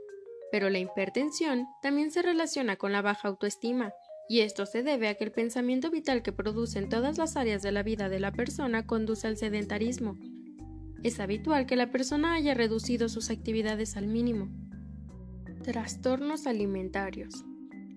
Pero 0.53 0.68
la 0.68 0.80
hipertensión 0.80 1.66
también 1.80 2.11
se 2.11 2.20
relaciona 2.20 2.76
con 2.76 2.93
la 2.93 3.01
baja 3.01 3.28
autoestima, 3.28 3.95
y 4.28 4.41
esto 4.41 4.66
se 4.66 4.82
debe 4.82 5.09
a 5.09 5.14
que 5.14 5.24
el 5.24 5.32
pensamiento 5.32 5.91
vital 5.91 6.22
que 6.22 6.30
produce 6.30 6.78
en 6.78 6.91
todas 6.91 7.16
las 7.16 7.39
áreas 7.39 7.62
de 7.62 7.72
la 7.72 7.82
vida 7.82 8.11
de 8.11 8.20
la 8.20 8.32
persona 8.32 8.86
conduce 8.86 9.26
al 9.26 9.39
sedentarismo. 9.39 10.18
Es 11.03 11.20
habitual 11.20 11.64
que 11.64 11.76
la 11.76 11.91
persona 11.91 12.34
haya 12.34 12.53
reducido 12.53 13.09
sus 13.09 13.30
actividades 13.30 13.97
al 13.97 14.09
mínimo. 14.09 14.51
Trastornos 15.62 16.47
alimentarios. 16.47 17.47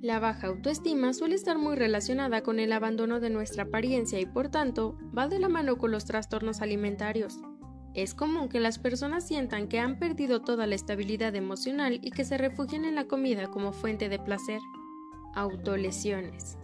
La 0.01 0.19
baja 0.19 0.47
autoestima 0.47 1.13
suele 1.13 1.35
estar 1.35 1.59
muy 1.59 1.75
relacionada 1.75 2.41
con 2.41 2.59
el 2.59 2.73
abandono 2.73 3.19
de 3.19 3.29
nuestra 3.29 3.63
apariencia 3.63 4.19
y 4.19 4.25
por 4.25 4.49
tanto 4.49 4.97
va 5.15 5.27
de 5.27 5.37
la 5.37 5.47
mano 5.47 5.77
con 5.77 5.91
los 5.91 6.05
trastornos 6.05 6.61
alimentarios. 6.61 7.39
Es 7.93 8.15
común 8.15 8.49
que 8.49 8.59
las 8.59 8.79
personas 8.79 9.27
sientan 9.27 9.67
que 9.67 9.77
han 9.77 9.99
perdido 9.99 10.41
toda 10.41 10.65
la 10.65 10.73
estabilidad 10.73 11.35
emocional 11.35 11.99
y 12.01 12.09
que 12.09 12.25
se 12.25 12.39
refugien 12.39 12.83
en 12.83 12.95
la 12.95 13.05
comida 13.05 13.51
como 13.51 13.73
fuente 13.73 14.09
de 14.09 14.17
placer. 14.17 14.59
Autolesiones. 15.35 16.57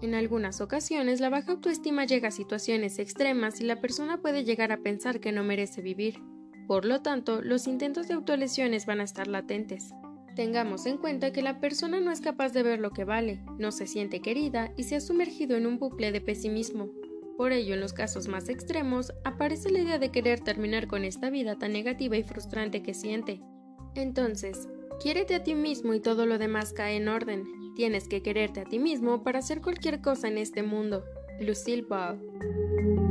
En 0.00 0.14
algunas 0.14 0.62
ocasiones 0.62 1.20
la 1.20 1.28
baja 1.28 1.52
autoestima 1.52 2.06
llega 2.06 2.28
a 2.28 2.32
situaciones 2.32 2.98
extremas 2.98 3.60
y 3.60 3.64
la 3.64 3.82
persona 3.82 4.22
puede 4.22 4.42
llegar 4.42 4.72
a 4.72 4.78
pensar 4.78 5.20
que 5.20 5.32
no 5.32 5.44
merece 5.44 5.82
vivir. 5.82 6.14
Por 6.66 6.86
lo 6.86 7.02
tanto, 7.02 7.42
los 7.42 7.66
intentos 7.66 8.08
de 8.08 8.14
autolesiones 8.14 8.86
van 8.86 9.00
a 9.00 9.04
estar 9.04 9.26
latentes. 9.26 9.90
Tengamos 10.36 10.86
en 10.86 10.96
cuenta 10.96 11.32
que 11.32 11.42
la 11.42 11.60
persona 11.60 12.00
no 12.00 12.10
es 12.10 12.20
capaz 12.20 12.52
de 12.52 12.62
ver 12.62 12.78
lo 12.78 12.90
que 12.90 13.04
vale, 13.04 13.42
no 13.58 13.72
se 13.72 13.86
siente 13.86 14.20
querida 14.20 14.72
y 14.76 14.84
se 14.84 14.96
ha 14.96 15.00
sumergido 15.00 15.56
en 15.56 15.66
un 15.66 15.78
bucle 15.78 16.12
de 16.12 16.20
pesimismo. 16.20 16.90
Por 17.36 17.52
ello, 17.52 17.74
en 17.74 17.80
los 17.80 17.92
casos 17.92 18.28
más 18.28 18.48
extremos, 18.48 19.12
aparece 19.24 19.70
la 19.70 19.80
idea 19.80 19.98
de 19.98 20.10
querer 20.10 20.40
terminar 20.40 20.86
con 20.86 21.04
esta 21.04 21.30
vida 21.30 21.58
tan 21.58 21.72
negativa 21.72 22.16
y 22.16 22.22
frustrante 22.22 22.82
que 22.82 22.94
siente. 22.94 23.40
Entonces, 23.94 24.68
quiérete 25.02 25.34
a 25.34 25.42
ti 25.42 25.54
mismo 25.54 25.94
y 25.94 26.00
todo 26.00 26.26
lo 26.26 26.38
demás 26.38 26.72
cae 26.72 26.96
en 26.96 27.08
orden. 27.08 27.44
Tienes 27.74 28.08
que 28.08 28.22
quererte 28.22 28.60
a 28.60 28.64
ti 28.64 28.78
mismo 28.78 29.22
para 29.22 29.38
hacer 29.38 29.62
cualquier 29.62 30.00
cosa 30.00 30.28
en 30.28 30.38
este 30.38 30.62
mundo. 30.62 31.02
Lucille 31.40 31.86
Ball 31.88 33.09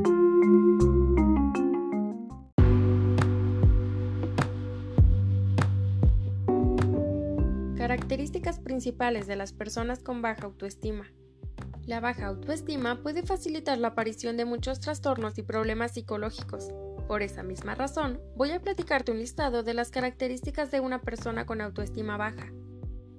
Características 7.89 8.59
principales 8.59 9.25
de 9.25 9.35
las 9.35 9.51
personas 9.51 10.03
con 10.03 10.21
baja 10.21 10.45
autoestima. 10.45 11.11
La 11.87 11.99
baja 11.99 12.27
autoestima 12.27 13.01
puede 13.01 13.23
facilitar 13.23 13.79
la 13.79 13.87
aparición 13.87 14.37
de 14.37 14.45
muchos 14.45 14.79
trastornos 14.79 15.39
y 15.39 15.41
problemas 15.41 15.93
psicológicos. 15.93 16.71
Por 17.07 17.23
esa 17.23 17.41
misma 17.41 17.73
razón, 17.73 18.21
voy 18.35 18.51
a 18.51 18.59
platicarte 18.59 19.11
un 19.11 19.17
listado 19.17 19.63
de 19.63 19.73
las 19.73 19.89
características 19.89 20.69
de 20.69 20.81
una 20.81 21.01
persona 21.01 21.47
con 21.47 21.61
autoestima 21.61 22.15
baja. 22.15 22.53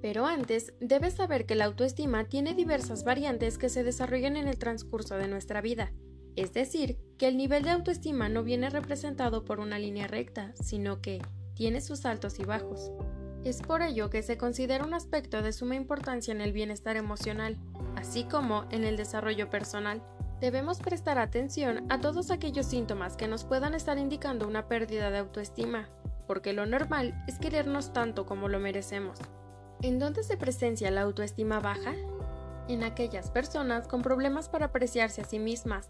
Pero 0.01 0.25
antes, 0.25 0.73
debes 0.79 1.15
saber 1.15 1.45
que 1.45 1.55
la 1.55 1.65
autoestima 1.65 2.29
tiene 2.29 2.53
diversas 2.53 3.03
variantes 3.03 3.57
que 3.57 3.67
se 3.67 3.83
desarrollan 3.83 4.37
en 4.37 4.47
el 4.47 4.57
transcurso 4.57 5.17
de 5.17 5.27
nuestra 5.27 5.59
vida. 5.59 5.91
Es 6.37 6.53
decir, 6.53 6.97
que 7.17 7.27
el 7.27 7.35
nivel 7.35 7.63
de 7.63 7.71
autoestima 7.71 8.29
no 8.29 8.41
viene 8.41 8.69
representado 8.69 9.43
por 9.43 9.59
una 9.59 9.79
línea 9.79 10.07
recta, 10.07 10.53
sino 10.55 11.01
que 11.01 11.19
tiene 11.55 11.81
sus 11.81 12.05
altos 12.05 12.39
y 12.39 12.45
bajos. 12.45 12.89
Es 13.43 13.63
por 13.63 13.81
ello 13.81 14.11
que 14.11 14.21
se 14.21 14.37
considera 14.37 14.85
un 14.85 14.93
aspecto 14.93 15.41
de 15.41 15.51
suma 15.51 15.73
importancia 15.73 16.31
en 16.31 16.41
el 16.41 16.53
bienestar 16.53 16.95
emocional, 16.95 17.57
así 17.95 18.23
como 18.25 18.65
en 18.69 18.83
el 18.83 18.97
desarrollo 18.97 19.49
personal. 19.49 20.03
Debemos 20.39 20.79
prestar 20.79 21.17
atención 21.17 21.91
a 21.91 21.99
todos 21.99 22.29
aquellos 22.29 22.67
síntomas 22.67 23.17
que 23.17 23.27
nos 23.27 23.43
puedan 23.43 23.73
estar 23.73 23.97
indicando 23.97 24.47
una 24.47 24.67
pérdida 24.67 25.09
de 25.09 25.17
autoestima, 25.17 25.89
porque 26.27 26.53
lo 26.53 26.67
normal 26.67 27.23
es 27.27 27.39
querernos 27.39 27.93
tanto 27.93 28.27
como 28.27 28.47
lo 28.47 28.59
merecemos. 28.59 29.17
¿En 29.81 29.97
dónde 29.97 30.21
se 30.21 30.37
presencia 30.37 30.91
la 30.91 31.01
autoestima 31.01 31.59
baja? 31.59 31.95
En 32.67 32.83
aquellas 32.83 33.31
personas 33.31 33.87
con 33.87 34.03
problemas 34.03 34.49
para 34.49 34.67
apreciarse 34.67 35.21
a 35.21 35.25
sí 35.25 35.39
mismas, 35.39 35.89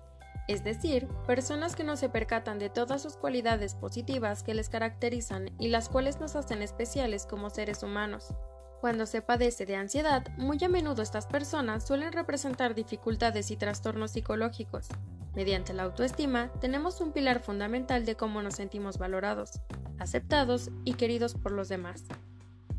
es 0.52 0.64
decir, 0.64 1.08
personas 1.26 1.76
que 1.76 1.84
no 1.84 1.98
se 1.98 2.10
percatan 2.10 2.60
de 2.60 2.70
todas 2.70 3.02
sus 3.02 3.16
cualidades 3.16 3.76
positivas 3.76 4.44
que 4.44 4.54
les 4.54 4.70
caracterizan 4.70 5.52
y 5.60 5.70
las 5.70 5.90
cuales 5.90 6.20
nos 6.20 6.36
hacen 6.36 6.62
especiales 6.62 7.26
como 7.26 7.50
seres 7.50 7.84
humanos. 7.84 8.34
Cuando 8.80 9.06
se 9.06 9.22
padece 9.22 9.66
de 9.66 9.76
ansiedad, 9.76 10.28
muy 10.38 10.58
a 10.64 10.70
menudo 10.70 11.02
estas 11.02 11.28
personas 11.28 11.86
suelen 11.86 12.14
representar 12.14 12.74
dificultades 12.74 13.52
y 13.52 13.58
trastornos 13.58 14.12
psicológicos. 14.12 14.88
Mediante 15.36 15.74
la 15.74 15.84
autoestima, 15.84 16.52
tenemos 16.60 17.00
un 17.00 17.12
pilar 17.12 17.40
fundamental 17.40 18.06
de 18.06 18.16
cómo 18.16 18.42
nos 18.42 18.56
sentimos 18.56 18.98
valorados, 18.98 19.62
aceptados 20.00 20.72
y 20.84 20.94
queridos 20.94 21.36
por 21.36 21.52
los 21.52 21.70
demás 21.70 22.06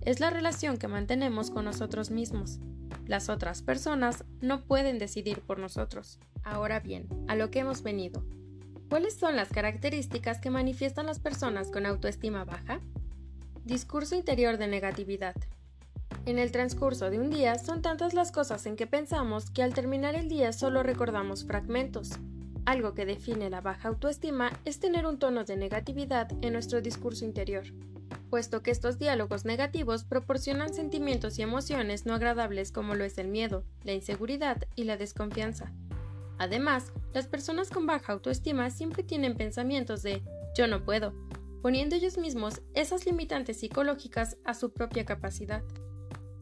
es 0.04 0.20
la 0.20 0.30
relación 0.30 0.78
que 0.78 0.88
mantenemos 0.88 1.50
con 1.50 1.64
nosotros 1.64 2.10
mismos. 2.10 2.58
Las 3.06 3.28
otras 3.28 3.62
personas 3.62 4.24
no 4.40 4.64
pueden 4.64 4.98
decidir 4.98 5.40
por 5.40 5.58
nosotros. 5.58 6.18
Ahora 6.44 6.80
bien, 6.80 7.08
a 7.28 7.36
lo 7.36 7.50
que 7.50 7.60
hemos 7.60 7.82
venido. 7.82 8.24
¿Cuáles 8.88 9.14
son 9.14 9.36
las 9.36 9.48
características 9.48 10.38
que 10.40 10.50
manifiestan 10.50 11.06
las 11.06 11.18
personas 11.18 11.70
con 11.70 11.86
autoestima 11.86 12.44
baja? 12.44 12.80
Discurso 13.64 14.14
interior 14.14 14.58
de 14.58 14.68
negatividad. 14.68 15.34
En 16.26 16.38
el 16.38 16.52
transcurso 16.52 17.10
de 17.10 17.18
un 17.18 17.30
día 17.30 17.58
son 17.58 17.82
tantas 17.82 18.14
las 18.14 18.30
cosas 18.30 18.66
en 18.66 18.76
que 18.76 18.86
pensamos 18.86 19.50
que 19.50 19.62
al 19.62 19.74
terminar 19.74 20.14
el 20.14 20.28
día 20.28 20.52
solo 20.52 20.82
recordamos 20.82 21.44
fragmentos. 21.44 22.10
Algo 22.64 22.94
que 22.94 23.06
define 23.06 23.50
la 23.50 23.60
baja 23.60 23.88
autoestima 23.88 24.52
es 24.64 24.78
tener 24.78 25.06
un 25.06 25.18
tono 25.18 25.44
de 25.44 25.56
negatividad 25.56 26.30
en 26.42 26.52
nuestro 26.52 26.80
discurso 26.80 27.24
interior 27.24 27.64
puesto 28.32 28.62
que 28.62 28.70
estos 28.70 28.98
diálogos 28.98 29.44
negativos 29.44 30.04
proporcionan 30.04 30.72
sentimientos 30.72 31.38
y 31.38 31.42
emociones 31.42 32.06
no 32.06 32.14
agradables 32.14 32.72
como 32.72 32.94
lo 32.94 33.04
es 33.04 33.18
el 33.18 33.28
miedo, 33.28 33.62
la 33.84 33.92
inseguridad 33.92 34.56
y 34.74 34.84
la 34.84 34.96
desconfianza. 34.96 35.70
Además, 36.38 36.94
las 37.12 37.26
personas 37.26 37.68
con 37.68 37.84
baja 37.84 38.14
autoestima 38.14 38.70
siempre 38.70 39.02
tienen 39.02 39.36
pensamientos 39.36 40.02
de 40.02 40.22
yo 40.56 40.66
no 40.66 40.82
puedo, 40.82 41.12
poniendo 41.60 41.94
ellos 41.94 42.16
mismos 42.16 42.62
esas 42.72 43.04
limitantes 43.04 43.60
psicológicas 43.60 44.38
a 44.46 44.54
su 44.54 44.72
propia 44.72 45.04
capacidad. 45.04 45.62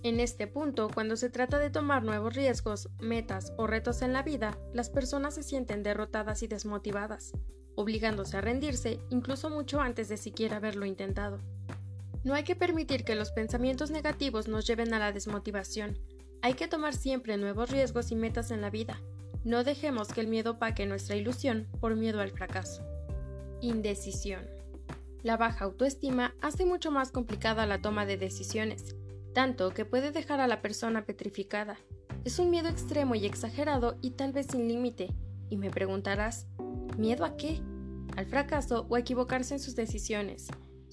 En 0.05 0.21
este 0.21 0.47
punto, 0.47 0.91
cuando 0.95 1.17
se 1.17 1.29
trata 1.29 1.59
de 1.59 1.71
tomar 1.71 2.05
nuevos 2.05 2.37
riesgos, 2.37 2.89
metas 3.01 3.53
o 3.57 3.67
retos 3.67 4.03
en 4.03 4.13
la 4.13 4.23
vida, 4.23 4.57
las 4.73 4.91
personas 4.91 5.35
se 5.35 5.43
sienten 5.43 5.83
derrotadas 5.83 6.45
y 6.45 6.47
desmotivadas, 6.47 7.33
obligándose 7.75 8.37
a 8.37 8.43
rendirse 8.43 9.01
incluso 9.11 9.51
mucho 9.51 9.81
antes 9.81 10.09
de 10.09 10.19
siquiera 10.19 10.59
haberlo 10.59 10.87
intentado. 10.87 11.41
No 12.23 12.35
hay 12.35 12.45
que 12.45 12.55
permitir 12.55 13.05
que 13.05 13.15
los 13.15 13.31
pensamientos 13.31 13.91
negativos 13.91 14.47
nos 14.47 14.67
lleven 14.67 14.93
a 14.93 14.99
la 14.99 15.13
desmotivación. 15.13 15.99
Hay 16.43 16.53
que 16.53 16.69
tomar 16.69 16.95
siempre 16.95 17.39
nuevos 17.39 17.71
riesgos 17.71 18.11
y 18.11 18.15
metas 18.15 18.51
en 18.51 18.61
la 18.61 18.69
vida. 18.69 19.01
No 19.43 19.65
dejemos 19.65 20.09
que 20.09 20.21
el 20.21 20.27
miedo 20.27 20.59
paque 20.59 20.85
nuestra 20.85 21.17
ilusión 21.17 21.67
por 21.81 21.97
miedo 21.97 22.21
al 22.21 22.31
fracaso. 22.31 22.83
Indecisión. 23.63 24.47
La 25.23 25.39
baja 25.39 25.65
autoestima 25.65 26.35
hace 26.43 26.67
mucho 26.67 26.91
más 26.91 27.11
complicada 27.11 27.65
la 27.65 27.81
toma 27.81 28.05
de 28.05 28.19
decisiones, 28.19 28.97
tanto 29.35 29.71
que 29.71 29.87
puede 29.87 30.13
dejar 30.13 30.41
a 30.41 30.47
la 30.47 30.61
persona 30.61 31.07
petrificada. 31.07 31.79
Es 32.25 32.39
un 32.39 32.51
miedo 32.51 32.69
extremo 32.69 33.15
y 33.15 33.25
exagerado 33.25 33.97
y 34.03 34.11
tal 34.11 34.33
vez 34.33 34.49
sin 34.51 34.69
límite. 34.69 35.15
Y 35.49 35.57
me 35.57 35.71
preguntarás, 35.71 36.47
¿miedo 36.99 37.25
a 37.25 37.37
qué? 37.39 37.63
Al 38.17 38.27
fracaso 38.27 38.87
o 38.91 38.97
a 38.97 39.01
equivocarse 39.01 39.55
en 39.55 39.61
sus 39.61 39.75
decisiones. 39.75 40.49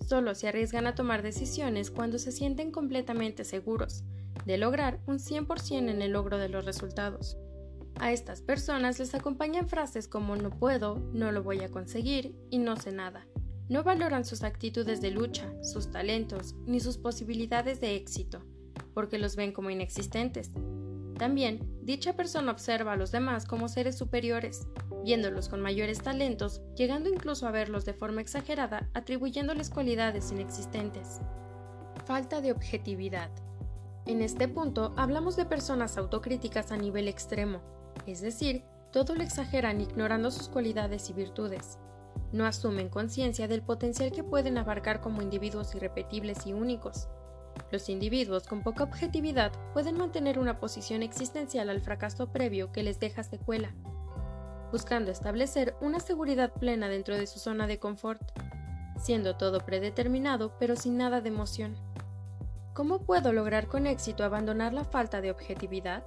Solo 0.06 0.36
se 0.36 0.48
arriesgan 0.48 0.88
a 0.88 0.96
tomar 0.96 1.22
decisiones 1.22 1.92
cuando 1.92 2.20
se 2.20 2.32
sienten 2.32 2.72
completamente 2.72 3.44
seguros 3.44 4.04
de 4.46 4.58
lograr 4.58 5.00
un 5.08 5.20
100% 5.20 5.90
en 5.90 6.02
el 6.02 6.12
logro 6.12 6.38
de 6.38 6.50
los 6.50 6.66
resultados. 6.66 7.38
A 8.00 8.12
estas 8.12 8.42
personas 8.42 9.00
les 9.00 9.16
acompañan 9.16 9.68
frases 9.68 10.08
como 10.08 10.36
no 10.36 10.52
puedo, 10.52 11.00
no 11.14 11.32
lo 11.32 11.44
voy 11.44 11.62
a 11.62 11.70
conseguir 11.70 12.36
y 12.50 12.60
no 12.60 12.78
sé 12.78 12.92
nada. 12.92 13.28
No 13.70 13.84
valoran 13.84 14.24
sus 14.24 14.44
actitudes 14.44 15.02
de 15.02 15.12
lucha, 15.12 15.52
sus 15.62 15.92
talentos, 15.92 16.56
ni 16.66 16.80
sus 16.80 16.98
posibilidades 16.98 17.82
de 17.82 17.96
éxito, 17.96 18.46
porque 18.94 19.18
los 19.18 19.36
ven 19.36 19.52
como 19.52 19.72
inexistentes. 19.72 20.52
También, 21.18 21.60
dicha 21.82 22.14
persona 22.14 22.52
observa 22.52 22.94
a 22.94 22.96
los 22.96 23.12
demás 23.12 23.46
como 23.46 23.68
seres 23.70 23.98
superiores, 23.98 24.68
viéndolos 25.04 25.50
con 25.50 25.62
mayores 25.62 26.00
talentos, 26.00 26.62
llegando 26.76 27.10
incluso 27.10 27.48
a 27.48 27.52
verlos 27.52 27.86
de 27.86 27.94
forma 27.94 28.22
exagerada, 28.22 28.90
atribuyéndoles 28.94 29.72
cualidades 29.72 30.32
inexistentes. 30.32 31.20
Falta 32.06 32.40
de 32.42 32.52
objetividad. 32.52 33.32
En 34.06 34.22
este 34.22 34.48
punto 34.48 34.94
hablamos 34.96 35.36
de 35.36 35.46
personas 35.46 35.98
autocríticas 35.98 36.72
a 36.72 36.78
nivel 36.78 37.08
extremo, 37.08 37.62
es 38.06 38.22
decir, 38.22 38.64
todo 38.92 39.16
lo 39.16 39.24
exageran 39.24 39.82
ignorando 39.82 40.32
sus 40.32 40.50
cualidades 40.50 41.10
y 41.10 41.14
virtudes. 41.14 41.80
No 42.32 42.46
asumen 42.46 42.90
conciencia 42.90 43.48
del 43.48 43.64
potencial 43.64 44.12
que 44.12 44.24
pueden 44.24 44.58
abarcar 44.58 45.02
como 45.02 45.22
individuos 45.22 45.74
irrepetibles 45.76 46.46
y 46.46 46.54
únicos, 46.54 47.08
los 47.72 47.90
individuos 47.90 48.48
con 48.48 48.64
poca 48.64 48.84
objetividad 48.84 49.52
pueden 49.74 49.98
mantener 49.98 50.40
una 50.40 50.60
posición 50.60 51.04
existencial 51.04 51.70
al 51.70 51.82
fracaso 51.82 52.32
previo 52.32 52.72
que 52.72 52.84
les 52.84 53.00
deja 53.00 53.24
secuela, 53.24 53.74
buscando 54.72 55.12
establecer 55.12 55.76
una 55.82 56.00
seguridad 56.00 56.54
plena 56.54 56.90
dentro 56.90 57.16
de 57.16 57.28
su 57.28 57.40
zona 57.40 57.68
de 57.68 57.80
confort, 57.80 58.22
siendo 59.00 59.38
todo 59.38 59.60
predeterminado 59.60 60.58
pero 60.60 60.76
sin 60.76 60.98
nada 60.98 61.22
de 61.22 61.30
emoción. 61.30 61.76
¿Cómo 62.74 63.00
puedo 63.00 63.34
lograr 63.34 63.68
con 63.68 63.88
éxito 63.88 64.24
abandonar 64.24 64.74
la 64.74 64.84
falta 64.84 65.22
de 65.22 65.32
objetividad? 65.32 66.04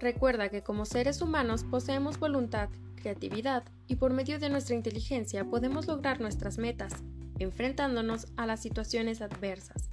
Recuerda 0.00 0.48
que 0.48 0.62
como 0.62 0.84
seres 0.84 1.22
humanos 1.22 1.64
poseemos 1.64 2.18
voluntad, 2.18 2.68
creatividad 2.96 3.62
y 3.86 3.96
por 3.96 4.12
medio 4.12 4.38
de 4.38 4.50
nuestra 4.50 4.74
inteligencia 4.74 5.44
podemos 5.44 5.86
lograr 5.86 6.20
nuestras 6.20 6.58
metas, 6.58 6.92
enfrentándonos 7.38 8.26
a 8.36 8.46
las 8.46 8.60
situaciones 8.60 9.22
adversas. 9.22 9.91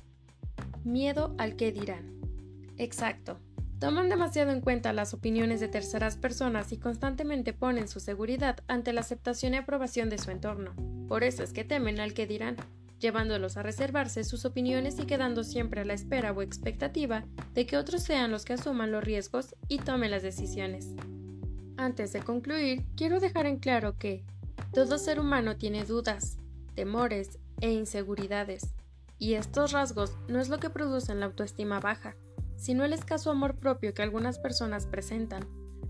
Miedo 0.84 1.36
al 1.38 1.56
que 1.56 1.72
dirán. 1.72 2.20
Exacto. 2.78 3.40
Toman 3.80 4.10
demasiado 4.10 4.52
en 4.52 4.60
cuenta 4.60 4.92
las 4.92 5.14
opiniones 5.14 5.60
de 5.60 5.70
terceras 5.70 6.18
personas 6.18 6.72
y 6.74 6.78
constantemente 6.78 7.54
ponen 7.54 7.88
su 7.88 8.00
seguridad 8.00 8.58
ante 8.68 8.92
la 8.92 9.02
aceptación 9.02 9.54
y 9.54 9.58
aprobación 9.58 10.10
de 10.10 10.18
su 10.18 10.32
entorno. 10.32 10.74
Por 11.08 11.24
eso 11.24 11.44
es 11.44 11.54
que 11.54 11.64
temen 11.64 12.00
al 12.00 12.14
que 12.14 12.28
dirán, 12.28 12.58
llevándolos 13.00 13.56
a 13.56 13.64
reservarse 13.64 14.24
sus 14.24 14.44
opiniones 14.46 15.00
y 15.00 15.06
quedando 15.06 15.44
siempre 15.44 15.82
a 15.82 15.86
la 15.86 15.94
espera 15.94 16.34
o 16.34 16.42
expectativa 16.42 17.24
de 17.54 17.66
que 17.66 17.78
otros 17.78 18.04
sean 18.04 18.32
los 18.32 18.44
que 18.44 18.54
asuman 18.54 18.92
los 18.92 19.04
riesgos 19.04 19.56
y 19.70 19.78
tomen 19.78 20.12
las 20.12 20.24
decisiones. 20.24 20.90
Antes 21.78 22.12
de 22.12 22.22
concluir, 22.22 22.84
quiero 22.98 23.22
dejar 23.22 23.46
en 23.46 23.60
claro 23.60 23.98
que 23.98 24.26
todo 24.74 24.98
ser 24.98 25.20
humano 25.20 25.56
tiene 25.56 25.86
dudas, 25.86 26.38
temores 26.76 27.40
e 27.62 27.72
inseguridades, 27.72 28.74
y 29.20 29.36
estos 29.36 29.74
rasgos 29.74 30.18
no 30.28 30.40
es 30.40 30.50
lo 30.50 30.60
que 30.60 30.70
producen 30.70 31.20
la 31.20 31.28
autoestima 31.28 31.80
baja, 31.80 32.16
sino 32.56 32.84
el 32.84 32.94
escaso 32.94 33.30
amor 33.30 33.56
propio 33.56 33.94
que 33.94 34.02
algunas 34.02 34.40
personas 34.40 34.88
presentan 34.88 35.48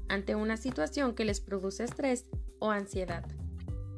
ante 0.10 0.36
una 0.36 0.58
situación 0.58 1.14
que 1.14 1.24
les 1.24 1.40
produce 1.40 1.84
estrés 1.84 2.26
o 2.60 2.72
ansiedad. 2.72 3.24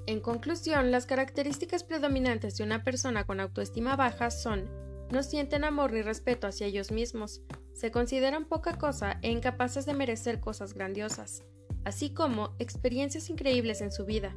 En 0.06 0.20
conclusión, 0.20 0.92
las 0.92 1.06
características 1.06 1.84
predominantes 1.84 2.58
de 2.58 2.64
una 2.64 2.84
persona 2.84 3.26
con 3.26 3.40
autoestima 3.40 3.96
baja 3.96 4.30
son 4.30 4.70
no 5.12 5.24
sienten 5.24 5.64
amor 5.64 5.92
ni 5.92 6.02
respeto 6.02 6.48
hacia 6.48 6.68
ellos 6.68 6.92
mismos, 6.92 7.42
se 7.74 7.92
consideran 7.92 8.46
poca 8.46 8.78
cosa 8.78 9.20
e 9.22 9.30
incapaces 9.30 9.86
de 9.86 9.94
merecer 9.94 10.40
cosas 10.40 10.74
grandiosas, 10.74 11.44
así 11.84 12.14
como 12.14 12.56
experiencias 12.60 13.30
increíbles 13.30 13.82
en 13.82 13.92
su 13.92 14.06
vida. 14.06 14.36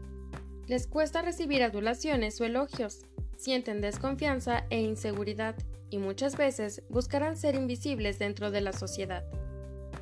Les 0.66 0.86
cuesta 0.86 1.22
recibir 1.22 1.62
adulaciones 1.62 2.40
o 2.40 2.45
elogios, 2.45 3.03
sienten 3.37 3.80
desconfianza 3.80 4.64
e 4.70 4.80
inseguridad 4.80 5.57
y 5.91 5.99
muchas 5.99 6.37
veces 6.37 6.82
buscarán 6.89 7.37
ser 7.37 7.55
invisibles 7.55 8.18
dentro 8.18 8.51
de 8.51 8.61
la 8.61 8.72
sociedad. 8.72 9.24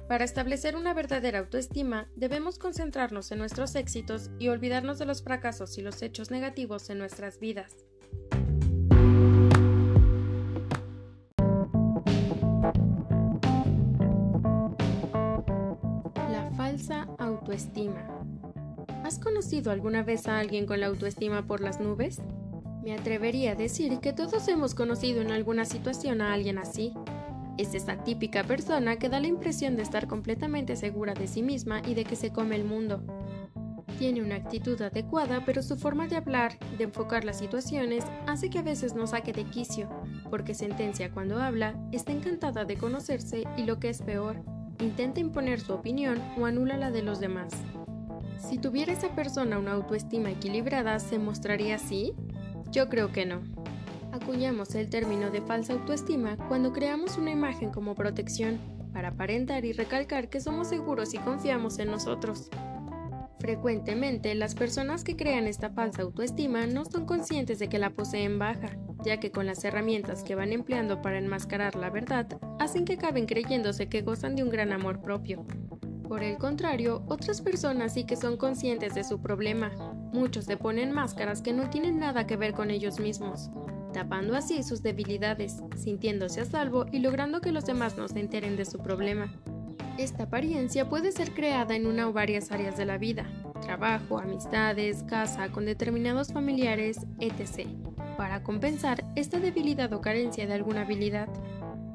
Para 0.08 0.24
establecer 0.24 0.76
una 0.76 0.94
verdadera 0.94 1.38
autoestima, 1.38 2.08
debemos 2.16 2.58
concentrarnos 2.58 3.32
en 3.32 3.38
nuestros 3.38 3.74
éxitos 3.74 4.30
y 4.38 4.48
olvidarnos 4.48 4.98
de 4.98 5.06
los 5.06 5.22
fracasos 5.22 5.78
y 5.78 5.82
los 5.82 6.02
hechos 6.02 6.30
negativos 6.30 6.90
en 6.90 6.98
nuestras 6.98 7.38
vidas. 7.38 7.74
La 16.30 16.50
falsa 16.56 17.08
autoestima. 17.18 18.06
¿Has 19.04 19.18
conocido 19.18 19.70
alguna 19.70 20.02
vez 20.02 20.28
a 20.28 20.38
alguien 20.38 20.66
con 20.66 20.80
la 20.80 20.86
autoestima 20.86 21.46
por 21.46 21.60
las 21.60 21.80
nubes? 21.80 22.20
Me 22.82 22.94
atrevería 22.94 23.52
a 23.52 23.54
decir 23.54 24.00
que 24.00 24.12
todos 24.12 24.48
hemos 24.48 24.74
conocido 24.74 25.20
en 25.22 25.30
alguna 25.30 25.64
situación 25.64 26.20
a 26.20 26.32
alguien 26.32 26.58
así, 26.58 26.92
es 27.58 27.74
esa 27.74 28.02
típica 28.02 28.44
persona 28.44 28.96
que 28.96 29.08
da 29.08 29.20
la 29.20 29.26
impresión 29.26 29.76
de 29.76 29.82
estar 29.82 30.08
completamente 30.08 30.74
segura 30.74 31.14
de 31.14 31.26
sí 31.26 31.42
misma 31.42 31.82
y 31.86 31.94
de 31.94 32.04
que 32.04 32.16
se 32.16 32.32
come 32.32 32.56
el 32.56 32.64
mundo. 32.64 33.02
Tiene 33.98 34.22
una 34.22 34.36
actitud 34.36 34.80
adecuada, 34.80 35.44
pero 35.44 35.62
su 35.62 35.76
forma 35.76 36.08
de 36.08 36.16
hablar, 36.16 36.58
de 36.78 36.84
enfocar 36.84 37.24
las 37.24 37.38
situaciones, 37.38 38.04
hace 38.26 38.48
que 38.48 38.58
a 38.58 38.62
veces 38.62 38.94
no 38.94 39.06
saque 39.06 39.32
de 39.32 39.44
quicio, 39.44 39.88
porque 40.30 40.54
sentencia 40.54 41.12
cuando 41.12 41.40
habla, 41.40 41.78
está 41.92 42.10
encantada 42.10 42.64
de 42.64 42.76
conocerse 42.76 43.44
y 43.56 43.64
lo 43.64 43.78
que 43.78 43.90
es 43.90 44.02
peor, 44.02 44.42
intenta 44.80 45.20
imponer 45.20 45.60
su 45.60 45.74
opinión 45.74 46.20
o 46.38 46.46
anula 46.46 46.76
la 46.78 46.90
de 46.90 47.02
los 47.02 47.20
demás. 47.20 47.52
Si 48.38 48.58
tuviera 48.58 48.92
esa 48.92 49.14
persona 49.14 49.58
una 49.58 49.72
autoestima 49.72 50.30
equilibrada, 50.30 50.98
¿se 50.98 51.18
mostraría 51.18 51.76
así? 51.76 52.14
Yo 52.72 52.88
creo 52.88 53.12
que 53.12 53.26
no. 53.26 53.42
Acuñamos 54.12 54.74
el 54.74 54.88
término 54.88 55.30
de 55.30 55.42
falsa 55.42 55.74
autoestima 55.74 56.38
cuando 56.48 56.72
creamos 56.72 57.18
una 57.18 57.30
imagen 57.30 57.70
como 57.70 57.94
protección 57.94 58.58
para 58.94 59.08
aparentar 59.08 59.66
y 59.66 59.72
recalcar 59.72 60.30
que 60.30 60.40
somos 60.40 60.68
seguros 60.68 61.12
y 61.12 61.18
confiamos 61.18 61.78
en 61.78 61.90
nosotros. 61.90 62.48
Frecuentemente, 63.40 64.34
las 64.34 64.54
personas 64.54 65.04
que 65.04 65.16
crean 65.16 65.46
esta 65.46 65.68
falsa 65.68 66.02
autoestima 66.02 66.66
no 66.66 66.86
son 66.86 67.04
conscientes 67.04 67.58
de 67.58 67.68
que 67.68 67.78
la 67.78 67.90
poseen 67.90 68.38
baja, 68.38 68.70
ya 69.04 69.18
que 69.18 69.32
con 69.32 69.46
las 69.46 69.64
herramientas 69.64 70.22
que 70.22 70.34
van 70.34 70.52
empleando 70.52 71.02
para 71.02 71.18
enmascarar 71.18 71.74
la 71.74 71.90
verdad, 71.90 72.26
hacen 72.58 72.86
que 72.86 72.94
acaben 72.94 73.26
creyéndose 73.26 73.88
que 73.88 74.00
gozan 74.00 74.34
de 74.34 74.44
un 74.44 74.50
gran 74.50 74.72
amor 74.72 75.02
propio. 75.02 75.44
Por 76.12 76.22
el 76.22 76.36
contrario, 76.36 77.02
otras 77.06 77.40
personas 77.40 77.94
sí 77.94 78.04
que 78.04 78.16
son 78.16 78.36
conscientes 78.36 78.94
de 78.94 79.02
su 79.02 79.22
problema. 79.22 79.70
Muchos 80.12 80.44
se 80.44 80.58
ponen 80.58 80.92
máscaras 80.92 81.40
que 81.40 81.54
no 81.54 81.70
tienen 81.70 81.98
nada 81.98 82.26
que 82.26 82.36
ver 82.36 82.52
con 82.52 82.70
ellos 82.70 83.00
mismos 83.00 83.48
tapando 83.94 84.36
así 84.36 84.62
sus 84.62 84.82
debilidades, 84.82 85.62
sintiéndose 85.74 86.42
a 86.42 86.44
salvo 86.44 86.84
y 86.92 86.98
logrando 86.98 87.40
que 87.40 87.50
los 87.50 87.64
demás 87.64 87.96
no 87.96 88.08
se 88.08 88.20
enteren 88.20 88.56
de 88.56 88.66
su 88.66 88.78
problema. 88.78 89.32
Esta 89.96 90.24
apariencia 90.24 90.86
puede 90.86 91.12
ser 91.12 91.32
creada 91.32 91.76
en 91.76 91.86
una 91.86 92.06
o 92.06 92.12
varias 92.12 92.52
áreas 92.52 92.76
de 92.76 92.84
la 92.84 92.98
vida, 92.98 93.24
trabajo, 93.62 94.18
amistades, 94.18 95.04
casa, 95.04 95.50
con 95.50 95.64
determinados 95.64 96.30
familiares, 96.30 97.06
etc., 97.20 97.68
para 98.18 98.42
compensar 98.42 99.02
esta 99.16 99.40
debilidad 99.40 99.90
o 99.94 100.02
carencia 100.02 100.46
de 100.46 100.52
alguna 100.52 100.82
habilidad. 100.82 101.28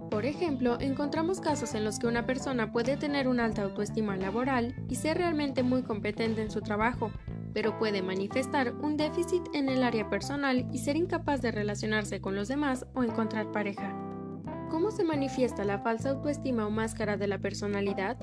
Por 0.10 0.26
ejemplo, 0.26 0.78
encontramos 0.80 1.42
casos 1.42 1.76
en 1.76 1.84
los 1.84 2.00
que 2.00 2.08
una 2.08 2.26
persona 2.26 2.72
puede 2.72 2.98
tener 2.98 3.28
una 3.28 3.46
alta 3.46 3.64
autoestima 3.64 4.16
laboral 4.16 4.74
y 4.90 4.96
ser 4.96 5.18
realmente 5.18 5.64
muy 5.64 5.84
competente 5.84 6.42
en 6.42 6.50
su 6.50 6.62
trabajo, 6.62 7.12
pero 7.54 7.78
puede 7.78 8.02
manifestar 8.02 8.74
un 8.76 8.98
déficit 8.98 9.44
en 9.54 9.68
el 9.68 9.84
área 9.84 10.10
personal 10.10 10.68
y 10.72 10.80
ser 10.80 10.96
incapaz 10.96 11.42
de 11.42 11.52
relacionarse 11.52 12.22
con 12.22 12.36
los 12.36 12.48
demás 12.48 12.86
o 12.94 13.04
encontrar 13.04 13.52
pareja. 13.52 13.96
¿Cómo 14.70 14.92
se 14.92 15.04
manifiesta 15.04 15.66
la 15.66 15.80
falsa 15.80 16.12
autoestima 16.12 16.66
o 16.66 16.70
máscara 16.70 17.18
de 17.18 17.28
la 17.28 17.40
personalidad? 17.40 18.18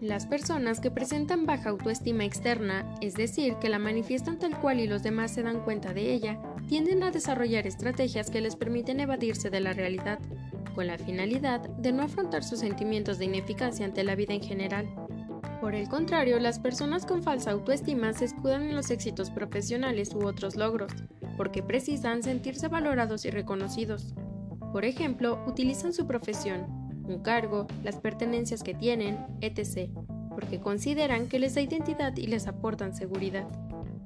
Las 0.00 0.26
personas 0.26 0.80
que 0.80 0.92
presentan 0.92 1.44
baja 1.44 1.70
autoestima 1.70 2.24
externa, 2.24 2.94
es 3.00 3.14
decir, 3.14 3.56
que 3.56 3.68
la 3.68 3.80
manifiestan 3.80 4.38
tal 4.38 4.58
cual 4.60 4.78
y 4.78 4.86
los 4.86 5.02
demás 5.02 5.32
se 5.32 5.42
dan 5.42 5.60
cuenta 5.60 5.92
de 5.92 6.12
ella, 6.12 6.38
tienden 6.68 7.02
a 7.02 7.10
desarrollar 7.10 7.66
estrategias 7.66 8.30
que 8.30 8.40
les 8.40 8.54
permiten 8.54 9.00
evadirse 9.00 9.50
de 9.50 9.60
la 9.60 9.72
realidad, 9.72 10.20
con 10.78 10.86
la 10.86 10.96
finalidad 10.96 11.68
de 11.70 11.90
no 11.90 12.04
afrontar 12.04 12.44
sus 12.44 12.60
sentimientos 12.60 13.18
de 13.18 13.24
ineficacia 13.24 13.84
ante 13.84 14.04
la 14.04 14.14
vida 14.14 14.32
en 14.32 14.40
general. 14.40 14.88
Por 15.60 15.74
el 15.74 15.88
contrario, 15.88 16.38
las 16.38 16.60
personas 16.60 17.04
con 17.04 17.24
falsa 17.24 17.50
autoestima 17.50 18.12
se 18.12 18.26
escudan 18.26 18.62
en 18.62 18.76
los 18.76 18.92
éxitos 18.92 19.28
profesionales 19.30 20.14
u 20.14 20.24
otros 20.24 20.54
logros, 20.54 20.92
porque 21.36 21.64
precisan 21.64 22.22
sentirse 22.22 22.68
valorados 22.68 23.24
y 23.24 23.30
reconocidos. 23.30 24.14
Por 24.72 24.84
ejemplo, 24.84 25.42
utilizan 25.48 25.92
su 25.92 26.06
profesión, 26.06 26.66
un 27.08 27.24
cargo, 27.24 27.66
las 27.82 27.96
pertenencias 27.96 28.62
que 28.62 28.74
tienen, 28.74 29.18
etc., 29.40 29.90
porque 30.30 30.60
consideran 30.60 31.26
que 31.26 31.40
les 31.40 31.56
da 31.56 31.60
identidad 31.60 32.16
y 32.16 32.28
les 32.28 32.46
aportan 32.46 32.94
seguridad. 32.94 33.48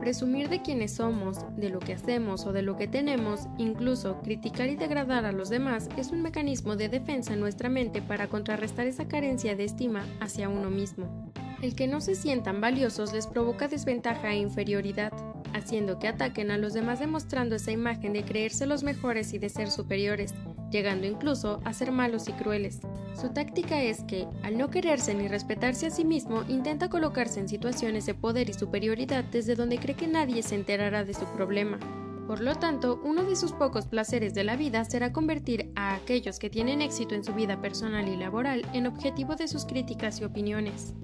Presumir 0.02 0.48
de 0.48 0.60
quiénes 0.60 0.94
somos, 0.94 1.46
de 1.56 1.68
lo 1.68 1.78
que 1.78 1.92
hacemos 1.92 2.44
o 2.44 2.52
de 2.52 2.62
lo 2.62 2.76
que 2.76 2.88
tenemos, 2.88 3.46
incluso 3.56 4.20
criticar 4.20 4.68
y 4.68 4.74
degradar 4.74 5.24
a 5.24 5.30
los 5.30 5.48
demás, 5.48 5.88
es 5.96 6.10
un 6.10 6.22
mecanismo 6.22 6.74
de 6.74 6.88
defensa 6.88 7.34
en 7.34 7.38
nuestra 7.38 7.68
mente 7.68 8.02
para 8.02 8.26
contrarrestar 8.26 8.88
esa 8.88 9.06
carencia 9.06 9.54
de 9.54 9.62
estima 9.62 10.04
hacia 10.18 10.48
uno 10.48 10.70
mismo. 10.70 11.30
El 11.62 11.76
que 11.76 11.86
no 11.86 12.00
se 12.00 12.16
sientan 12.16 12.60
valiosos 12.60 13.12
les 13.12 13.28
provoca 13.28 13.68
desventaja 13.68 14.32
e 14.32 14.38
inferioridad, 14.38 15.12
haciendo 15.54 15.98
que 15.98 16.08
ataquen 16.08 16.50
a 16.50 16.58
los 16.58 16.72
demás 16.72 17.00
demostrando 17.00 17.56
esa 17.56 17.70
imagen 17.70 18.12
de 18.12 18.24
creerse 18.24 18.66
los 18.66 18.82
mejores 18.82 19.32
y 19.32 19.38
de 19.38 19.48
ser 19.48 19.70
superiores, 19.70 20.34
llegando 20.70 21.06
incluso 21.06 21.60
a 21.64 21.72
ser 21.72 21.92
malos 21.92 22.28
y 22.28 22.32
crueles. 22.32 22.80
Su 23.20 23.28
táctica 23.30 23.82
es 23.82 24.02
que, 24.04 24.26
al 24.42 24.58
no 24.58 24.70
quererse 24.70 25.14
ni 25.14 25.28
respetarse 25.28 25.86
a 25.86 25.90
sí 25.90 26.04
mismo, 26.04 26.42
intenta 26.48 26.88
colocarse 26.88 27.40
en 27.40 27.48
situaciones 27.48 28.06
de 28.06 28.14
poder 28.14 28.48
y 28.48 28.54
superioridad 28.54 29.24
desde 29.24 29.54
donde 29.54 29.78
cree 29.78 29.96
que 29.96 30.06
nadie 30.06 30.42
se 30.42 30.54
enterará 30.54 31.04
de 31.04 31.14
su 31.14 31.26
problema. 31.26 31.78
Por 32.26 32.40
lo 32.40 32.54
tanto, 32.54 33.00
uno 33.04 33.24
de 33.24 33.36
sus 33.36 33.52
pocos 33.52 33.86
placeres 33.86 34.32
de 34.32 34.44
la 34.44 34.56
vida 34.56 34.84
será 34.84 35.12
convertir 35.12 35.72
a 35.74 35.94
aquellos 35.94 36.38
que 36.38 36.50
tienen 36.50 36.80
éxito 36.80 37.14
en 37.14 37.24
su 37.24 37.34
vida 37.34 37.60
personal 37.60 38.08
y 38.08 38.16
laboral 38.16 38.66
en 38.72 38.86
objetivo 38.86 39.34
de 39.34 39.48
sus 39.48 39.66
críticas 39.66 40.20
y 40.20 40.24
opiniones. 40.24 40.94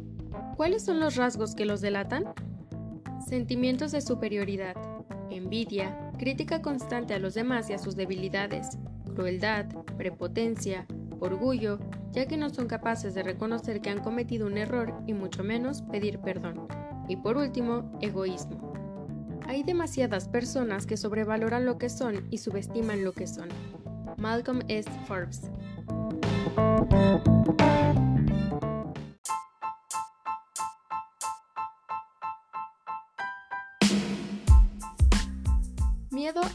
¿Cuáles 0.56 0.84
son 0.84 1.00
los 1.00 1.16
rasgos 1.16 1.54
que 1.54 1.66
los 1.66 1.80
delatan? 1.80 2.24
Sentimientos 3.28 3.92
de 3.92 4.00
superioridad, 4.00 4.74
envidia, 5.28 6.12
crítica 6.18 6.62
constante 6.62 7.12
a 7.12 7.18
los 7.18 7.34
demás 7.34 7.68
y 7.68 7.74
a 7.74 7.78
sus 7.78 7.94
debilidades, 7.94 8.78
crueldad, 9.14 9.66
prepotencia, 9.98 10.86
orgullo, 11.20 11.78
ya 12.10 12.24
que 12.24 12.38
no 12.38 12.48
son 12.48 12.68
capaces 12.68 13.14
de 13.14 13.22
reconocer 13.22 13.82
que 13.82 13.90
han 13.90 14.00
cometido 14.00 14.46
un 14.46 14.56
error 14.56 14.94
y 15.06 15.12
mucho 15.12 15.44
menos 15.44 15.82
pedir 15.82 16.20
perdón. 16.20 16.68
Y 17.06 17.16
por 17.16 17.36
último, 17.36 17.92
egoísmo. 18.00 18.72
Hay 19.46 19.62
demasiadas 19.62 20.26
personas 20.26 20.86
que 20.86 20.96
sobrevaloran 20.96 21.66
lo 21.66 21.76
que 21.76 21.90
son 21.90 22.26
y 22.30 22.38
subestiman 22.38 23.04
lo 23.04 23.12
que 23.12 23.26
son. 23.26 23.48
Malcolm 24.16 24.60
S. 24.68 24.88
Forbes. 25.06 25.50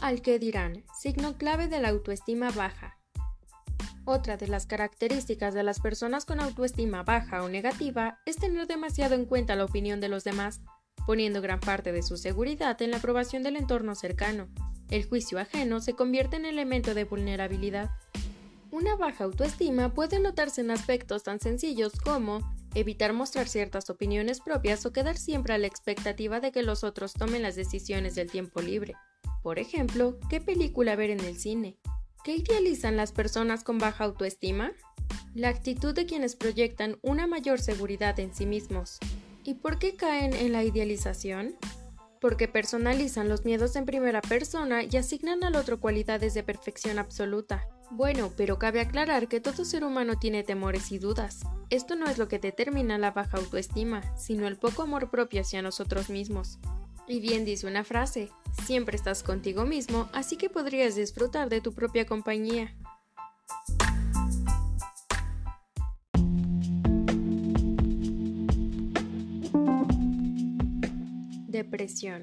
Al 0.02 0.22
que 0.22 0.38
dirán, 0.38 0.84
signo 0.96 1.36
clave 1.36 1.66
de 1.66 1.80
la 1.80 1.88
autoestima 1.88 2.52
baja. 2.52 2.96
Otra 4.04 4.36
de 4.36 4.46
las 4.46 4.66
características 4.66 5.52
de 5.52 5.64
las 5.64 5.80
personas 5.80 6.24
con 6.24 6.38
autoestima 6.38 7.02
baja 7.02 7.42
o 7.42 7.48
negativa 7.48 8.20
es 8.24 8.36
tener 8.36 8.68
demasiado 8.68 9.16
en 9.16 9.24
cuenta 9.24 9.56
la 9.56 9.64
opinión 9.64 10.00
de 10.00 10.08
los 10.08 10.22
demás, 10.22 10.60
poniendo 11.08 11.42
gran 11.42 11.58
parte 11.58 11.90
de 11.90 12.04
su 12.04 12.16
seguridad 12.16 12.80
en 12.82 12.92
la 12.92 12.98
aprobación 12.98 13.42
del 13.42 13.56
entorno 13.56 13.96
cercano. 13.96 14.46
El 14.90 15.08
juicio 15.08 15.40
ajeno 15.40 15.80
se 15.80 15.94
convierte 15.94 16.36
en 16.36 16.44
elemento 16.44 16.94
de 16.94 17.02
vulnerabilidad. 17.02 17.90
Una 18.70 18.94
baja 18.94 19.24
autoestima 19.24 19.92
puede 19.92 20.20
notarse 20.20 20.60
en 20.60 20.70
aspectos 20.70 21.24
tan 21.24 21.40
sencillos 21.40 21.94
como 21.94 22.38
evitar 22.76 23.12
mostrar 23.12 23.48
ciertas 23.48 23.90
opiniones 23.90 24.40
propias 24.40 24.86
o 24.86 24.92
quedar 24.92 25.16
siempre 25.16 25.52
a 25.52 25.58
la 25.58 25.66
expectativa 25.66 26.38
de 26.38 26.52
que 26.52 26.62
los 26.62 26.84
otros 26.84 27.12
tomen 27.12 27.42
las 27.42 27.56
decisiones 27.56 28.14
del 28.14 28.30
tiempo 28.30 28.62
libre. 28.62 28.94
Por 29.44 29.58
ejemplo, 29.58 30.18
¿qué 30.30 30.40
película 30.40 30.96
ver 30.96 31.10
en 31.10 31.20
el 31.20 31.36
cine? 31.36 31.76
¿Qué 32.24 32.34
idealizan 32.36 32.96
las 32.96 33.12
personas 33.12 33.62
con 33.62 33.76
baja 33.76 34.04
autoestima? 34.04 34.72
La 35.34 35.50
actitud 35.50 35.94
de 35.94 36.06
quienes 36.06 36.34
proyectan 36.34 36.96
una 37.02 37.26
mayor 37.26 37.60
seguridad 37.60 38.18
en 38.20 38.34
sí 38.34 38.46
mismos. 38.46 39.00
¿Y 39.44 39.56
por 39.56 39.78
qué 39.78 39.96
caen 39.96 40.32
en 40.32 40.52
la 40.52 40.64
idealización? 40.64 41.56
Porque 42.22 42.48
personalizan 42.48 43.28
los 43.28 43.44
miedos 43.44 43.76
en 43.76 43.84
primera 43.84 44.22
persona 44.22 44.82
y 44.82 44.96
asignan 44.96 45.44
al 45.44 45.56
otro 45.56 45.78
cualidades 45.78 46.32
de 46.32 46.42
perfección 46.42 46.98
absoluta. 46.98 47.68
Bueno, 47.90 48.32
pero 48.38 48.58
cabe 48.58 48.80
aclarar 48.80 49.28
que 49.28 49.40
todo 49.40 49.66
ser 49.66 49.84
humano 49.84 50.14
tiene 50.18 50.42
temores 50.42 50.90
y 50.90 50.98
dudas. 50.98 51.42
Esto 51.68 51.96
no 51.96 52.06
es 52.06 52.16
lo 52.16 52.28
que 52.28 52.38
determina 52.38 52.96
la 52.96 53.10
baja 53.10 53.36
autoestima, 53.36 54.16
sino 54.16 54.46
el 54.46 54.56
poco 54.56 54.84
amor 54.84 55.10
propio 55.10 55.42
hacia 55.42 55.60
nosotros 55.60 56.08
mismos. 56.08 56.58
Y 57.06 57.20
bien 57.20 57.44
dice 57.44 57.66
una 57.66 57.84
frase, 57.84 58.30
siempre 58.64 58.96
estás 58.96 59.22
contigo 59.22 59.66
mismo, 59.66 60.08
así 60.12 60.36
que 60.36 60.48
podrías 60.48 60.96
disfrutar 60.96 61.50
de 61.50 61.60
tu 61.60 61.72
propia 61.72 62.06
compañía. 62.06 62.74
Depresión. 71.46 72.22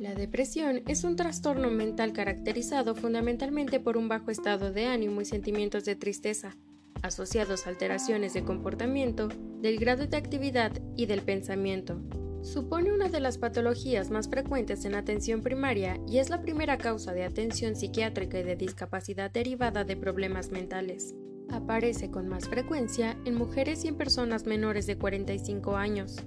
La 0.00 0.14
depresión 0.14 0.82
es 0.88 1.04
un 1.04 1.16
trastorno 1.16 1.70
mental 1.70 2.12
caracterizado 2.12 2.94
fundamentalmente 2.94 3.80
por 3.80 3.96
un 3.96 4.08
bajo 4.08 4.30
estado 4.30 4.72
de 4.72 4.86
ánimo 4.86 5.20
y 5.20 5.24
sentimientos 5.24 5.84
de 5.84 5.94
tristeza, 5.94 6.56
asociados 7.00 7.66
a 7.66 7.70
alteraciones 7.70 8.34
de 8.34 8.44
comportamiento, 8.44 9.28
del 9.62 9.78
grado 9.78 10.06
de 10.06 10.16
actividad 10.16 10.72
y 10.96 11.06
del 11.06 11.22
pensamiento, 11.22 12.02
Supone 12.46 12.92
una 12.92 13.08
de 13.08 13.18
las 13.18 13.38
patologías 13.38 14.10
más 14.10 14.28
frecuentes 14.28 14.84
en 14.84 14.94
atención 14.94 15.42
primaria 15.42 15.98
y 16.06 16.18
es 16.18 16.30
la 16.30 16.42
primera 16.42 16.78
causa 16.78 17.12
de 17.12 17.24
atención 17.24 17.74
psiquiátrica 17.74 18.38
y 18.38 18.44
de 18.44 18.54
discapacidad 18.54 19.32
derivada 19.32 19.82
de 19.82 19.96
problemas 19.96 20.52
mentales. 20.52 21.16
Aparece 21.50 22.08
con 22.08 22.28
más 22.28 22.48
frecuencia 22.48 23.18
en 23.24 23.34
mujeres 23.34 23.84
y 23.84 23.88
en 23.88 23.96
personas 23.96 24.46
menores 24.46 24.86
de 24.86 24.96
45 24.96 25.76
años. 25.76 26.18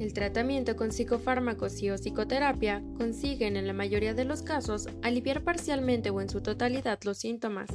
El 0.00 0.12
tratamiento 0.12 0.74
con 0.74 0.90
psicofármacos 0.90 1.80
y 1.84 1.90
o 1.90 1.94
psicoterapia 1.94 2.82
consiguen 2.98 3.56
en 3.56 3.68
la 3.68 3.74
mayoría 3.74 4.12
de 4.12 4.24
los 4.24 4.42
casos 4.42 4.88
aliviar 5.02 5.44
parcialmente 5.44 6.10
o 6.10 6.20
en 6.20 6.30
su 6.30 6.40
totalidad 6.40 6.98
los 7.04 7.18
síntomas. 7.18 7.70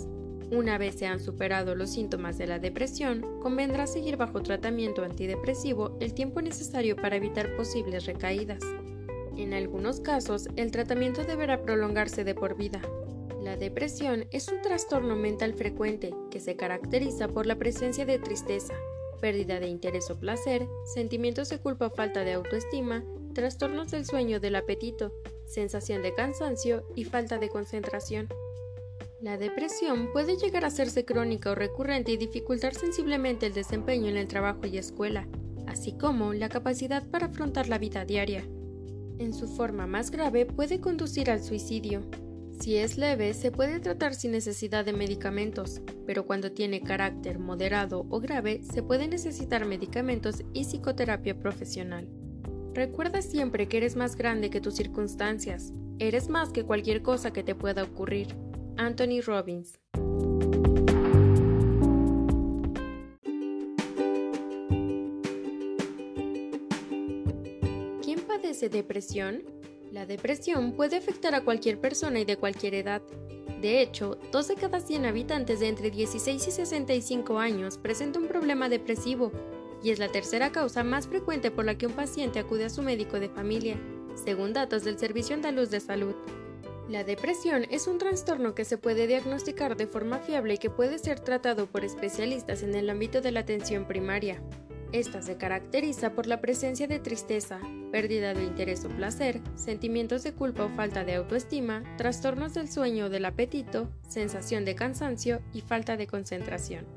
Una 0.51 0.79
vez 0.79 0.95
se 0.95 1.05
han 1.05 1.19
superado 1.19 1.75
los 1.75 1.91
síntomas 1.91 2.39
de 2.39 2.47
la 2.47 2.57
depresión, 2.57 3.39
convendrá 3.39 3.85
seguir 3.85 4.17
bajo 4.17 4.41
tratamiento 4.41 5.03
antidepresivo 5.03 5.95
el 5.99 6.15
tiempo 6.15 6.41
necesario 6.41 6.95
para 6.95 7.17
evitar 7.17 7.55
posibles 7.55 8.07
recaídas. 8.07 8.63
En 9.37 9.53
algunos 9.53 9.99
casos, 9.99 10.47
el 10.55 10.71
tratamiento 10.71 11.23
deberá 11.23 11.61
prolongarse 11.61 12.23
de 12.23 12.33
por 12.33 12.57
vida. 12.57 12.81
La 13.43 13.57
depresión 13.57 14.25
es 14.31 14.49
un 14.49 14.61
trastorno 14.61 15.15
mental 15.15 15.53
frecuente 15.53 16.13
que 16.31 16.39
se 16.39 16.55
caracteriza 16.55 17.27
por 17.27 17.45
la 17.45 17.55
presencia 17.55 18.05
de 18.05 18.17
tristeza, 18.17 18.73
pérdida 19.21 19.59
de 19.59 19.67
interés 19.67 20.09
o 20.09 20.19
placer, 20.19 20.67
sentimientos 20.93 21.49
de 21.49 21.59
culpa 21.59 21.87
o 21.87 21.91
falta 21.91 22.23
de 22.23 22.33
autoestima, 22.33 23.03
trastornos 23.33 23.91
del 23.91 24.05
sueño 24.05 24.39
del 24.39 24.55
apetito, 24.55 25.13
sensación 25.45 26.01
de 26.01 26.13
cansancio 26.13 26.83
y 26.95 27.05
falta 27.05 27.37
de 27.37 27.49
concentración. 27.49 28.27
La 29.21 29.37
depresión 29.37 30.11
puede 30.13 30.37
llegar 30.37 30.63
a 30.63 30.67
hacerse 30.67 31.05
crónica 31.05 31.51
o 31.51 31.55
recurrente 31.55 32.11
y 32.11 32.17
dificultar 32.17 32.73
sensiblemente 32.73 33.47
el 33.47 33.53
desempeño 33.53 34.07
en 34.07 34.17
el 34.17 34.27
trabajo 34.27 34.65
y 34.65 34.77
escuela, 34.77 35.27
así 35.67 35.93
como 35.93 36.33
la 36.33 36.49
capacidad 36.49 37.05
para 37.07 37.27
afrontar 37.27 37.67
la 37.67 37.77
vida 37.77 38.05
diaria. 38.05 38.43
En 39.17 39.33
su 39.33 39.47
forma 39.47 39.87
más 39.87 40.11
grave 40.11 40.45
puede 40.45 40.79
conducir 40.79 41.29
al 41.29 41.43
suicidio, 41.43 42.03
si 42.59 42.75
es 42.75 42.97
leve, 42.97 43.33
se 43.33 43.51
puede 43.51 43.79
tratar 43.79 44.13
sin 44.13 44.31
necesidad 44.31 44.83
de 44.83 44.91
medicamentos, 44.91 45.81
pero 46.05 46.25
cuando 46.25 46.51
tiene 46.51 46.81
carácter 46.81 47.39
moderado 47.39 48.05
o 48.09 48.19
grave, 48.19 48.61
se 48.69 48.83
puede 48.83 49.07
necesitar 49.07 49.65
medicamentos 49.65 50.43
y 50.51 50.65
psicoterapia 50.65 51.39
profesional. 51.39 52.09
Recuerda 52.73 53.21
siempre 53.21 53.69
que 53.69 53.77
eres 53.77 53.95
más 53.95 54.17
grande 54.17 54.49
que 54.49 54.59
tus 54.59 54.75
circunstancias. 54.75 55.71
Eres 55.99 56.27
más 56.27 56.49
que 56.49 56.65
cualquier 56.65 57.01
cosa 57.01 57.31
que 57.31 57.43
te 57.43 57.55
pueda 57.55 57.83
ocurrir. 57.83 58.27
Anthony 58.79 59.19
Robbins. 59.21 59.77
¿Quién 68.01 68.21
padece 68.25 68.69
depresión? 68.69 69.43
La 69.91 70.05
depresión 70.05 70.71
puede 70.71 70.95
afectar 70.95 71.35
a 71.35 71.43
cualquier 71.43 71.81
persona 71.81 72.21
y 72.21 72.25
de 72.25 72.37
cualquier 72.37 72.73
edad. 72.73 73.01
De 73.61 73.81
hecho, 73.81 74.17
2 74.31 74.47
de 74.47 74.55
cada 74.55 74.79
100 74.79 75.05
habitantes 75.05 75.59
de 75.59 75.67
entre 75.67 75.91
16 75.91 76.47
y 76.47 76.51
65 76.51 77.37
años 77.37 77.77
presenta 77.77 78.17
un 78.17 78.29
problema 78.29 78.69
depresivo, 78.69 79.33
y 79.83 79.89
es 79.89 79.99
la 79.99 80.07
tercera 80.07 80.53
causa 80.53 80.85
más 80.85 81.05
frecuente 81.07 81.51
por 81.51 81.65
la 81.65 81.77
que 81.77 81.85
un 81.85 81.93
paciente 81.93 82.39
acude 82.39 82.63
a 82.63 82.69
su 82.69 82.81
médico 82.81 83.19
de 83.19 83.27
familia, 83.27 83.77
según 84.15 84.53
datos 84.53 84.85
del 84.85 84.97
Servicio 84.97 85.35
Andaluz 85.35 85.69
de 85.69 85.81
Salud. 85.81 86.15
La 86.89 87.03
depresión 87.03 87.67
es 87.69 87.85
un 87.85 87.99
trastorno 87.99 88.55
que 88.55 88.65
se 88.65 88.79
puede 88.79 89.05
diagnosticar 89.05 89.77
de 89.77 89.85
forma 89.85 90.17
fiable 90.17 90.55
y 90.55 90.57
que 90.57 90.71
puede 90.71 90.97
ser 90.97 91.19
tratado 91.19 91.67
por 91.67 91.85
especialistas 91.85 92.63
en 92.63 92.73
el 92.73 92.89
ámbito 92.89 93.21
de 93.21 93.31
la 93.31 93.41
atención 93.41 93.85
primaria. 93.85 94.41
Esta 94.91 95.21
se 95.21 95.37
caracteriza 95.37 96.13
por 96.13 96.25
la 96.25 96.41
presencia 96.41 96.87
de 96.87 96.97
tristeza, 96.97 97.59
pérdida 97.91 98.33
de 98.33 98.43
interés 98.43 98.85
o 98.85 98.89
placer, 98.89 99.39
sentimientos 99.53 100.23
de 100.23 100.33
culpa 100.33 100.65
o 100.65 100.69
falta 100.69 101.03
de 101.05 101.13
autoestima, 101.13 101.83
trastornos 101.95 102.55
del 102.55 102.71
sueño 102.71 103.05
o 103.05 103.09
del 103.09 103.25
apetito, 103.25 103.91
sensación 104.07 104.65
de 104.65 104.73
cansancio 104.73 105.41
y 105.53 105.61
falta 105.61 105.95
de 105.95 106.07
concentración. 106.07 106.87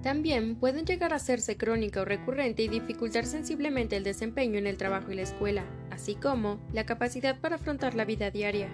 También 0.00 0.54
pueden 0.60 0.86
llegar 0.86 1.12
a 1.12 1.16
hacerse 1.16 1.56
crónica 1.56 2.02
o 2.02 2.04
recurrente 2.04 2.62
y 2.62 2.68
dificultar 2.68 3.26
sensiblemente 3.26 3.96
el 3.96 4.04
desempeño 4.04 4.60
en 4.60 4.68
el 4.68 4.76
trabajo 4.76 5.10
y 5.10 5.16
la 5.16 5.22
escuela, 5.22 5.64
así 5.90 6.14
como 6.14 6.60
la 6.72 6.86
capacidad 6.86 7.40
para 7.40 7.56
afrontar 7.56 7.96
la 7.96 8.04
vida 8.04 8.30
diaria. 8.30 8.70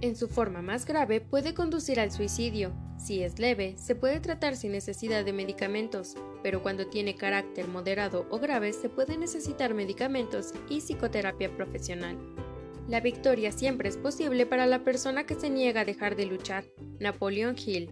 En 0.00 0.14
su 0.14 0.28
forma 0.28 0.62
más 0.62 0.86
grave 0.86 1.20
puede 1.20 1.54
conducir 1.54 1.98
al 1.98 2.12
suicidio. 2.12 2.72
Si 2.98 3.22
es 3.22 3.40
leve, 3.40 3.74
se 3.78 3.96
puede 3.96 4.20
tratar 4.20 4.56
sin 4.56 4.70
necesidad 4.70 5.24
de 5.24 5.32
medicamentos, 5.32 6.14
pero 6.42 6.62
cuando 6.62 6.86
tiene 6.86 7.16
carácter 7.16 7.66
moderado 7.66 8.26
o 8.30 8.38
grave 8.38 8.72
se 8.72 8.88
puede 8.88 9.18
necesitar 9.18 9.74
medicamentos 9.74 10.52
y 10.68 10.80
psicoterapia 10.80 11.50
profesional. 11.56 12.16
La 12.86 13.00
victoria 13.00 13.50
siempre 13.50 13.88
es 13.88 13.96
posible 13.96 14.46
para 14.46 14.66
la 14.66 14.84
persona 14.84 15.26
que 15.26 15.34
se 15.34 15.50
niega 15.50 15.80
a 15.80 15.84
dejar 15.84 16.14
de 16.14 16.26
luchar. 16.26 16.64
Napoleon 17.00 17.56
Hill 17.58 17.90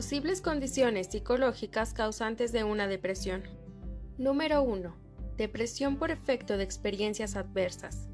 Posibles 0.00 0.40
condiciones 0.40 1.08
psicológicas 1.08 1.92
causantes 1.92 2.52
de 2.52 2.64
una 2.64 2.86
depresión. 2.86 3.42
Número 4.16 4.62
1. 4.62 4.96
Depresión 5.36 5.98
por 5.98 6.10
efecto 6.10 6.56
de 6.56 6.64
experiencias 6.64 7.36
adversas. 7.36 8.08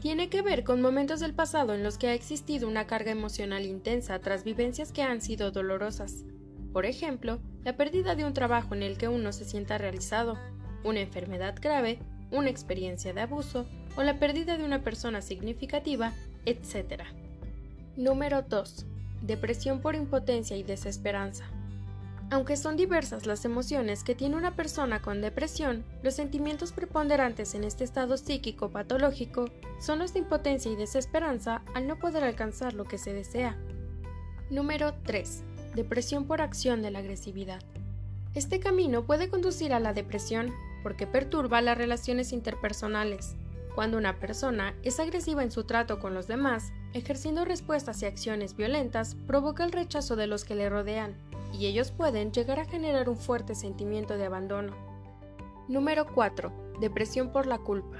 Tiene 0.00 0.28
que 0.28 0.42
ver 0.42 0.64
con 0.64 0.82
momentos 0.82 1.20
del 1.20 1.32
pasado 1.32 1.74
en 1.74 1.84
los 1.84 1.96
que 1.96 2.08
ha 2.08 2.14
existido 2.14 2.66
una 2.66 2.88
carga 2.88 3.12
emocional 3.12 3.66
intensa 3.66 4.18
tras 4.18 4.42
vivencias 4.42 4.90
que 4.90 5.02
han 5.02 5.20
sido 5.20 5.52
dolorosas. 5.52 6.24
Por 6.72 6.86
ejemplo, 6.86 7.38
la 7.62 7.76
pérdida 7.76 8.16
de 8.16 8.24
un 8.24 8.34
trabajo 8.34 8.74
en 8.74 8.82
el 8.82 8.98
que 8.98 9.06
uno 9.06 9.32
se 9.32 9.44
sienta 9.44 9.78
realizado, 9.78 10.36
una 10.82 11.02
enfermedad 11.02 11.54
grave, 11.62 12.00
una 12.32 12.50
experiencia 12.50 13.12
de 13.12 13.20
abuso 13.20 13.64
o 13.94 14.02
la 14.02 14.18
pérdida 14.18 14.58
de 14.58 14.64
una 14.64 14.82
persona 14.82 15.22
significativa, 15.22 16.12
etc. 16.46 17.04
Número 17.96 18.42
2 18.42 18.86
depresión 19.22 19.80
por 19.80 19.94
impotencia 19.94 20.56
y 20.56 20.62
desesperanza. 20.62 21.44
Aunque 22.30 22.56
son 22.56 22.76
diversas 22.76 23.26
las 23.26 23.44
emociones 23.44 24.04
que 24.04 24.14
tiene 24.14 24.36
una 24.36 24.56
persona 24.56 25.02
con 25.02 25.20
depresión, 25.20 25.84
los 26.02 26.14
sentimientos 26.14 26.72
preponderantes 26.72 27.54
en 27.54 27.62
este 27.62 27.84
estado 27.84 28.16
psíquico 28.16 28.70
patológico 28.70 29.50
son 29.78 29.98
los 29.98 30.14
de 30.14 30.20
impotencia 30.20 30.72
y 30.72 30.76
desesperanza 30.76 31.62
al 31.74 31.86
no 31.86 31.98
poder 31.98 32.24
alcanzar 32.24 32.72
lo 32.72 32.84
que 32.84 32.96
se 32.96 33.12
desea. 33.12 33.58
Número 34.48 34.94
3. 35.04 35.42
Depresión 35.74 36.26
por 36.26 36.40
acción 36.40 36.80
de 36.80 36.90
la 36.90 37.00
agresividad. 37.00 37.62
Este 38.34 38.60
camino 38.60 39.04
puede 39.04 39.28
conducir 39.28 39.74
a 39.74 39.80
la 39.80 39.92
depresión 39.92 40.54
porque 40.82 41.06
perturba 41.06 41.60
las 41.60 41.76
relaciones 41.76 42.32
interpersonales, 42.32 43.36
cuando 43.74 43.96
una 43.96 44.18
persona 44.18 44.74
es 44.82 45.00
agresiva 45.00 45.42
en 45.42 45.50
su 45.50 45.64
trato 45.64 45.98
con 45.98 46.14
los 46.14 46.26
demás, 46.26 46.72
ejerciendo 46.92 47.44
respuestas 47.44 48.02
y 48.02 48.06
acciones 48.06 48.54
violentas, 48.54 49.14
provoca 49.26 49.64
el 49.64 49.72
rechazo 49.72 50.14
de 50.16 50.26
los 50.26 50.44
que 50.44 50.54
le 50.54 50.68
rodean, 50.68 51.16
y 51.52 51.66
ellos 51.66 51.90
pueden 51.90 52.32
llegar 52.32 52.60
a 52.60 52.66
generar 52.66 53.08
un 53.08 53.16
fuerte 53.16 53.54
sentimiento 53.54 54.16
de 54.16 54.26
abandono. 54.26 54.74
Número 55.68 56.06
4. 56.06 56.52
Depresión 56.80 57.32
por 57.32 57.46
la 57.46 57.58
culpa. 57.58 57.98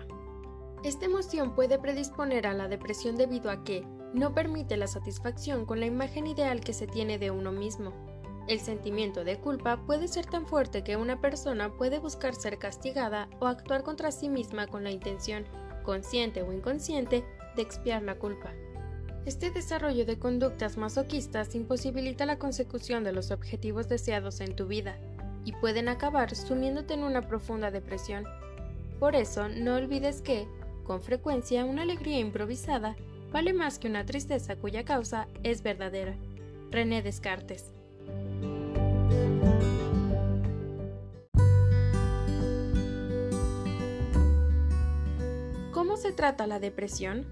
Esta 0.85 1.07
emoción 1.07 1.55
puede 1.55 1.79
predisponer 1.79 2.47
a 2.47 2.55
la 2.55 2.69
depresión 2.69 3.17
debido 3.17 3.51
a 3.51 3.63
que 3.63 3.87
no 4.13 4.35
permite 4.35 4.77
la 4.77 4.89
satisfacción 4.89 5.65
con 5.65 5.81
la 5.81 5.87
imagen 5.87 6.27
ideal 6.27 6.61
que 6.61 6.73
se 6.73 6.87
tiene 6.87 7.19
de 7.19 7.31
uno 7.31 7.53
mismo. 7.53 7.93
El 8.49 8.59
sentimiento 8.59 9.23
de 9.23 9.39
culpa 9.39 9.77
puede 9.87 10.09
ser 10.09 10.27
tan 10.27 10.47
fuerte 10.47 10.83
que 10.83 10.97
una 10.97 11.21
persona 11.21 11.73
puede 11.73 12.01
buscar 12.01 12.35
ser 12.35 12.59
castigada 12.59 13.29
o 13.39 13.47
actuar 13.47 13.85
contra 13.85 14.11
sí 14.11 14.29
misma 14.29 14.67
con 14.67 14.83
la 14.83 14.91
intención 14.91 15.45
consciente 15.83 16.43
o 16.43 16.53
inconsciente, 16.53 17.25
de 17.57 17.63
expiar 17.63 18.03
la 18.03 18.15
culpa. 18.15 18.53
Este 19.27 19.51
desarrollo 19.51 20.05
de 20.05 20.19
conductas 20.19 20.77
masoquistas 20.77 21.55
imposibilita 21.55 22.27
la 22.27 22.39
consecución 22.39 23.05
de 23.05 23.13
los 23.13 23.31
objetivos 23.31 23.89
deseados 23.89 24.41
en 24.41 24.57
tu 24.57 24.67
vida 24.67 24.99
y 25.45 25.53
pueden 25.53 25.89
acabar 25.89 26.35
sumiéndote 26.35 26.95
en 26.95 27.05
una 27.05 27.23
profunda 27.23 27.71
depresión. 27.71 28.25
Por 28.99 29.15
eso, 29.15 29.49
no 29.49 29.77
olvides 29.77 30.23
que, 30.23 30.47
con 30.85 31.03
frecuencia, 31.03 31.65
una 31.65 31.83
alegría 31.83 32.19
improvisada 32.19 32.97
vale 33.33 33.53
más 33.53 33.79
que 33.79 33.89
una 33.89 34.05
tristeza 34.05 34.57
cuya 34.57 34.85
causa 34.85 35.29
es 35.43 35.63
verdadera. 35.63 36.15
René 36.71 37.03
Descartes 37.03 37.73
se 46.03 46.13
trata 46.13 46.49
la 46.49 46.59
depresión? 46.59 47.29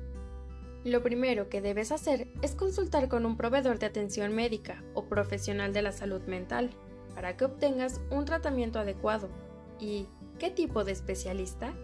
Lo 0.84 1.02
primero 1.02 1.48
que 1.48 1.60
debes 1.60 1.90
hacer 1.90 2.28
es 2.40 2.54
consultar 2.54 3.08
con 3.08 3.26
un 3.26 3.36
proveedor 3.36 3.80
de 3.80 3.86
atención 3.86 4.32
médica 4.32 4.84
o 4.94 5.06
profesional 5.06 5.72
de 5.72 5.82
la 5.82 5.90
salud 5.90 6.22
mental 6.22 6.70
para 7.16 7.36
que 7.36 7.46
obtengas 7.46 8.00
un 8.10 8.24
tratamiento 8.24 8.78
adecuado. 8.78 9.28
¿Y 9.80 10.06
qué 10.38 10.50
tipo 10.50 10.84
de 10.84 10.92
especialista? 10.92 11.74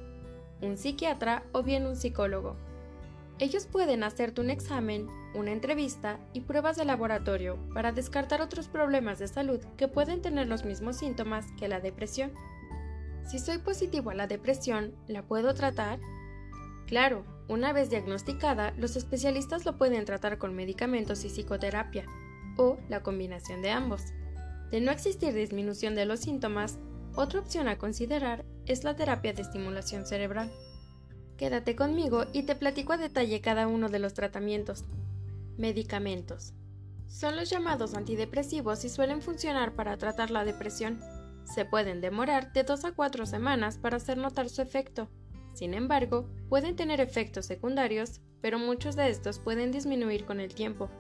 Un 0.62 0.78
psiquiatra 0.78 1.43
o 1.51 1.64
bien 1.64 1.87
un 1.87 1.97
psicólogo. 1.97 2.57
Ellos 3.41 3.66
pueden 3.66 4.05
hacerte 4.05 4.41
un 4.41 4.51
examen, 4.51 5.09
una 5.34 5.51
entrevista 5.51 6.20
y 6.32 6.43
pruebas 6.43 6.76
de 6.76 6.84
laboratorio 6.84 7.59
para 7.74 7.91
descartar 7.91 8.41
otros 8.41 8.68
problemas 8.68 9.18
de 9.18 9.26
salud 9.26 9.59
que 9.76 9.89
pueden 9.89 10.22
tener 10.22 10.47
los 10.47 10.64
mismos 10.64 10.99
síntomas 10.99 11.47
que 11.59 11.66
la 11.66 11.80
depresión. 11.80 12.32
Si 13.24 13.41
soy 13.41 13.59
positivo 13.59 14.11
a 14.11 14.14
la 14.14 14.28
depresión, 14.28 14.95
¿la 15.09 15.22
puedo 15.22 15.53
tratar? 15.53 15.99
Claro, 16.87 17.24
una 17.49 17.72
vez 17.72 17.91
diagnosticada, 17.91 18.72
los 18.76 18.97
especialistas 18.97 19.64
lo 19.64 19.76
pueden 19.76 20.05
tratar 20.05 20.39
con 20.39 20.55
medicamentos 20.55 21.24
y 21.24 21.28
psicoterapia, 21.28 22.07
o 22.57 22.78
la 22.89 23.03
combinación 23.03 23.62
de 23.62 23.70
ambos. 23.70 24.03
De 24.70 24.80
no 24.80 24.91
existir 24.91 25.34
disminución 25.34 25.95
de 25.95 26.07
los 26.07 26.20
síntomas, 26.20 26.78
otra 27.14 27.41
opción 27.41 27.68
a 27.68 27.78
considerar 27.78 28.45
es 28.66 28.84
la 28.84 28.95
terapia 28.95 29.32
de 29.32 29.43
estimulación 29.43 30.07
cerebral. 30.07 30.53
Quédate 31.37 31.76
conmigo 31.76 32.24
y 32.32 32.45
te 32.45 32.55
platico 32.55 32.93
a 32.93 32.99
detalle 32.99 33.41
cada 33.41 33.68
uno 33.68 33.89
de 33.89 33.99
los 33.99 34.14
tratamientos. 34.14 34.84
Medicamentos. 35.57 36.53
Son 37.09 37.37
los 37.37 37.49
llamados 37.49 37.95
antidepresivos 37.95 38.84
y 38.84 38.89
suelen 38.89 39.22
funcionar 39.22 39.74
para 39.74 39.97
tratar 39.97 40.30
la 40.30 40.45
depresión. 40.45 41.01
Se 41.45 41.64
pueden 41.64 42.01
demorar 42.01 42.53
de 42.53 42.64
2 42.64 42.84
a 42.84 42.93
4 42.93 43.26
semanas 43.26 43.78
para 43.78 43.97
hacer 43.97 44.18
notar 44.18 44.49
su 44.49 44.62
efecto. 44.62 45.09
Sin 45.57 45.73
embargo, 45.73 46.29
pueden 46.51 46.77
tener 46.77 47.01
efectos 47.01 47.47
secundarios, 47.47 48.21
pero 48.43 48.59
muchos 48.59 48.95
de 48.95 49.09
estos 49.09 49.39
pueden 49.39 49.73
disminuir 49.73 50.27
con 50.27 50.39
el 50.39 50.55
tiempo. 50.55 50.91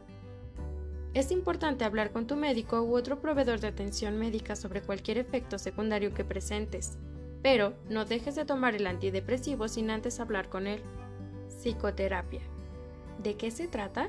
Es 1.12 1.30
importante 1.30 1.84
hablar 1.84 2.10
con 2.10 2.26
tu 2.26 2.36
médico 2.36 2.80
u 2.80 2.96
otro 2.96 3.20
proveedor 3.20 3.60
de 3.60 3.68
atención 3.68 4.16
médica 4.16 4.56
sobre 4.56 4.80
cualquier 4.80 5.18
efecto 5.18 5.58
secundario 5.58 6.14
que 6.14 6.24
presentes. 6.24 6.96
Pero 7.42 7.74
no 7.90 8.06
dejes 8.06 8.34
de 8.34 8.46
tomar 8.46 8.74
el 8.74 8.86
antidepresivo 8.86 9.68
sin 9.68 9.90
antes 9.90 10.20
hablar 10.20 10.48
con 10.48 10.66
él. 10.66 10.80
Psicoterapia. 11.48 12.40
¿De 13.22 13.36
qué 13.36 13.50
se 13.50 13.68
trata? 13.68 14.08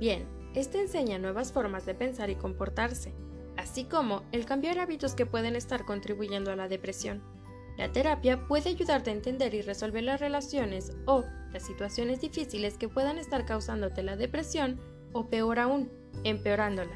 Bien, 0.00 0.26
este 0.56 0.80
enseña 0.80 1.20
nuevas 1.20 1.52
formas 1.52 1.86
de 1.86 1.94
pensar 1.94 2.30
y 2.30 2.34
comportarse, 2.34 3.14
así 3.56 3.84
como 3.84 4.24
el 4.32 4.44
cambiar 4.44 4.80
hábitos 4.80 5.14
que 5.14 5.24
pueden 5.24 5.54
estar 5.54 5.84
contribuyendo 5.84 6.50
a 6.50 6.56
la 6.56 6.66
depresión. 6.66 7.22
La 7.76 7.90
terapia 7.90 8.46
puede 8.46 8.70
ayudarte 8.70 9.10
a 9.10 9.14
entender 9.14 9.54
y 9.54 9.62
resolver 9.62 10.02
las 10.02 10.20
relaciones 10.20 10.92
o 11.06 11.24
las 11.52 11.64
situaciones 11.64 12.20
difíciles 12.20 12.76
que 12.76 12.88
puedan 12.88 13.18
estar 13.18 13.44
causándote 13.46 14.02
la 14.02 14.16
depresión 14.16 14.80
o 15.12 15.28
peor 15.28 15.58
aún, 15.58 15.90
empeorándola. 16.24 16.94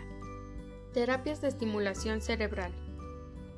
Terapias 0.92 1.40
de 1.40 1.48
estimulación 1.48 2.20
cerebral. 2.20 2.72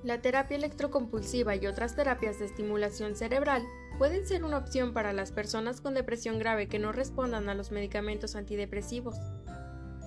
La 0.05 0.21
terapia 0.23 0.57
electrocompulsiva 0.57 1.57
y 1.57 1.67
otras 1.67 1.97
terapias 1.97 2.39
de 2.39 2.47
estimulación 2.47 3.17
cerebral 3.17 3.65
pueden 3.99 4.27
ser 4.27 4.45
una 4.45 4.59
opción 4.59 4.93
para 4.93 5.13
las 5.13 5.33
personas 5.33 5.81
con 5.81 5.95
depresión 5.95 6.39
grave 6.39 6.69
que 6.69 6.79
no 6.79 6.93
respondan 6.93 7.49
a 7.49 7.55
los 7.55 7.73
medicamentos 7.73 8.37
antidepresivos. 8.37 9.17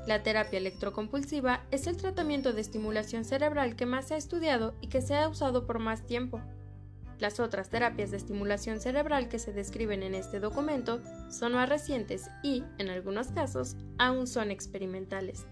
La 0.07 0.24
terapia 0.24 0.57
electrocompulsiva 0.57 1.66
es 1.72 1.88
el 1.88 1.97
tratamiento 1.97 2.53
de 2.53 2.62
estimulación 2.62 3.26
cerebral 3.26 3.76
que 3.76 3.86
más 3.86 4.07
se 4.07 4.16
ha 4.16 4.18
estudiado 4.18 4.74
y 4.82 4.88
que 4.88 5.01
se 5.01 5.16
ha 5.16 5.28
usado 5.28 5.68
por 5.68 5.80
más 5.80 6.05
tiempo. 6.05 6.41
Las 7.22 7.39
otras 7.39 7.69
terapias 7.69 8.09
de 8.09 8.17
estimulación 8.17 8.80
cerebral 8.80 9.30
que 9.30 9.38
se 9.38 9.53
describen 9.53 10.01
en 10.01 10.15
este 10.15 10.39
documento 10.39 11.03
son 11.30 11.53
más 11.53 11.69
recientes 11.69 12.32
y, 12.41 12.63
en 12.80 12.89
algunos 12.89 13.28
casos, 13.28 13.78
aún 13.99 14.26
son 14.26 14.49
experimentales. 14.49 15.45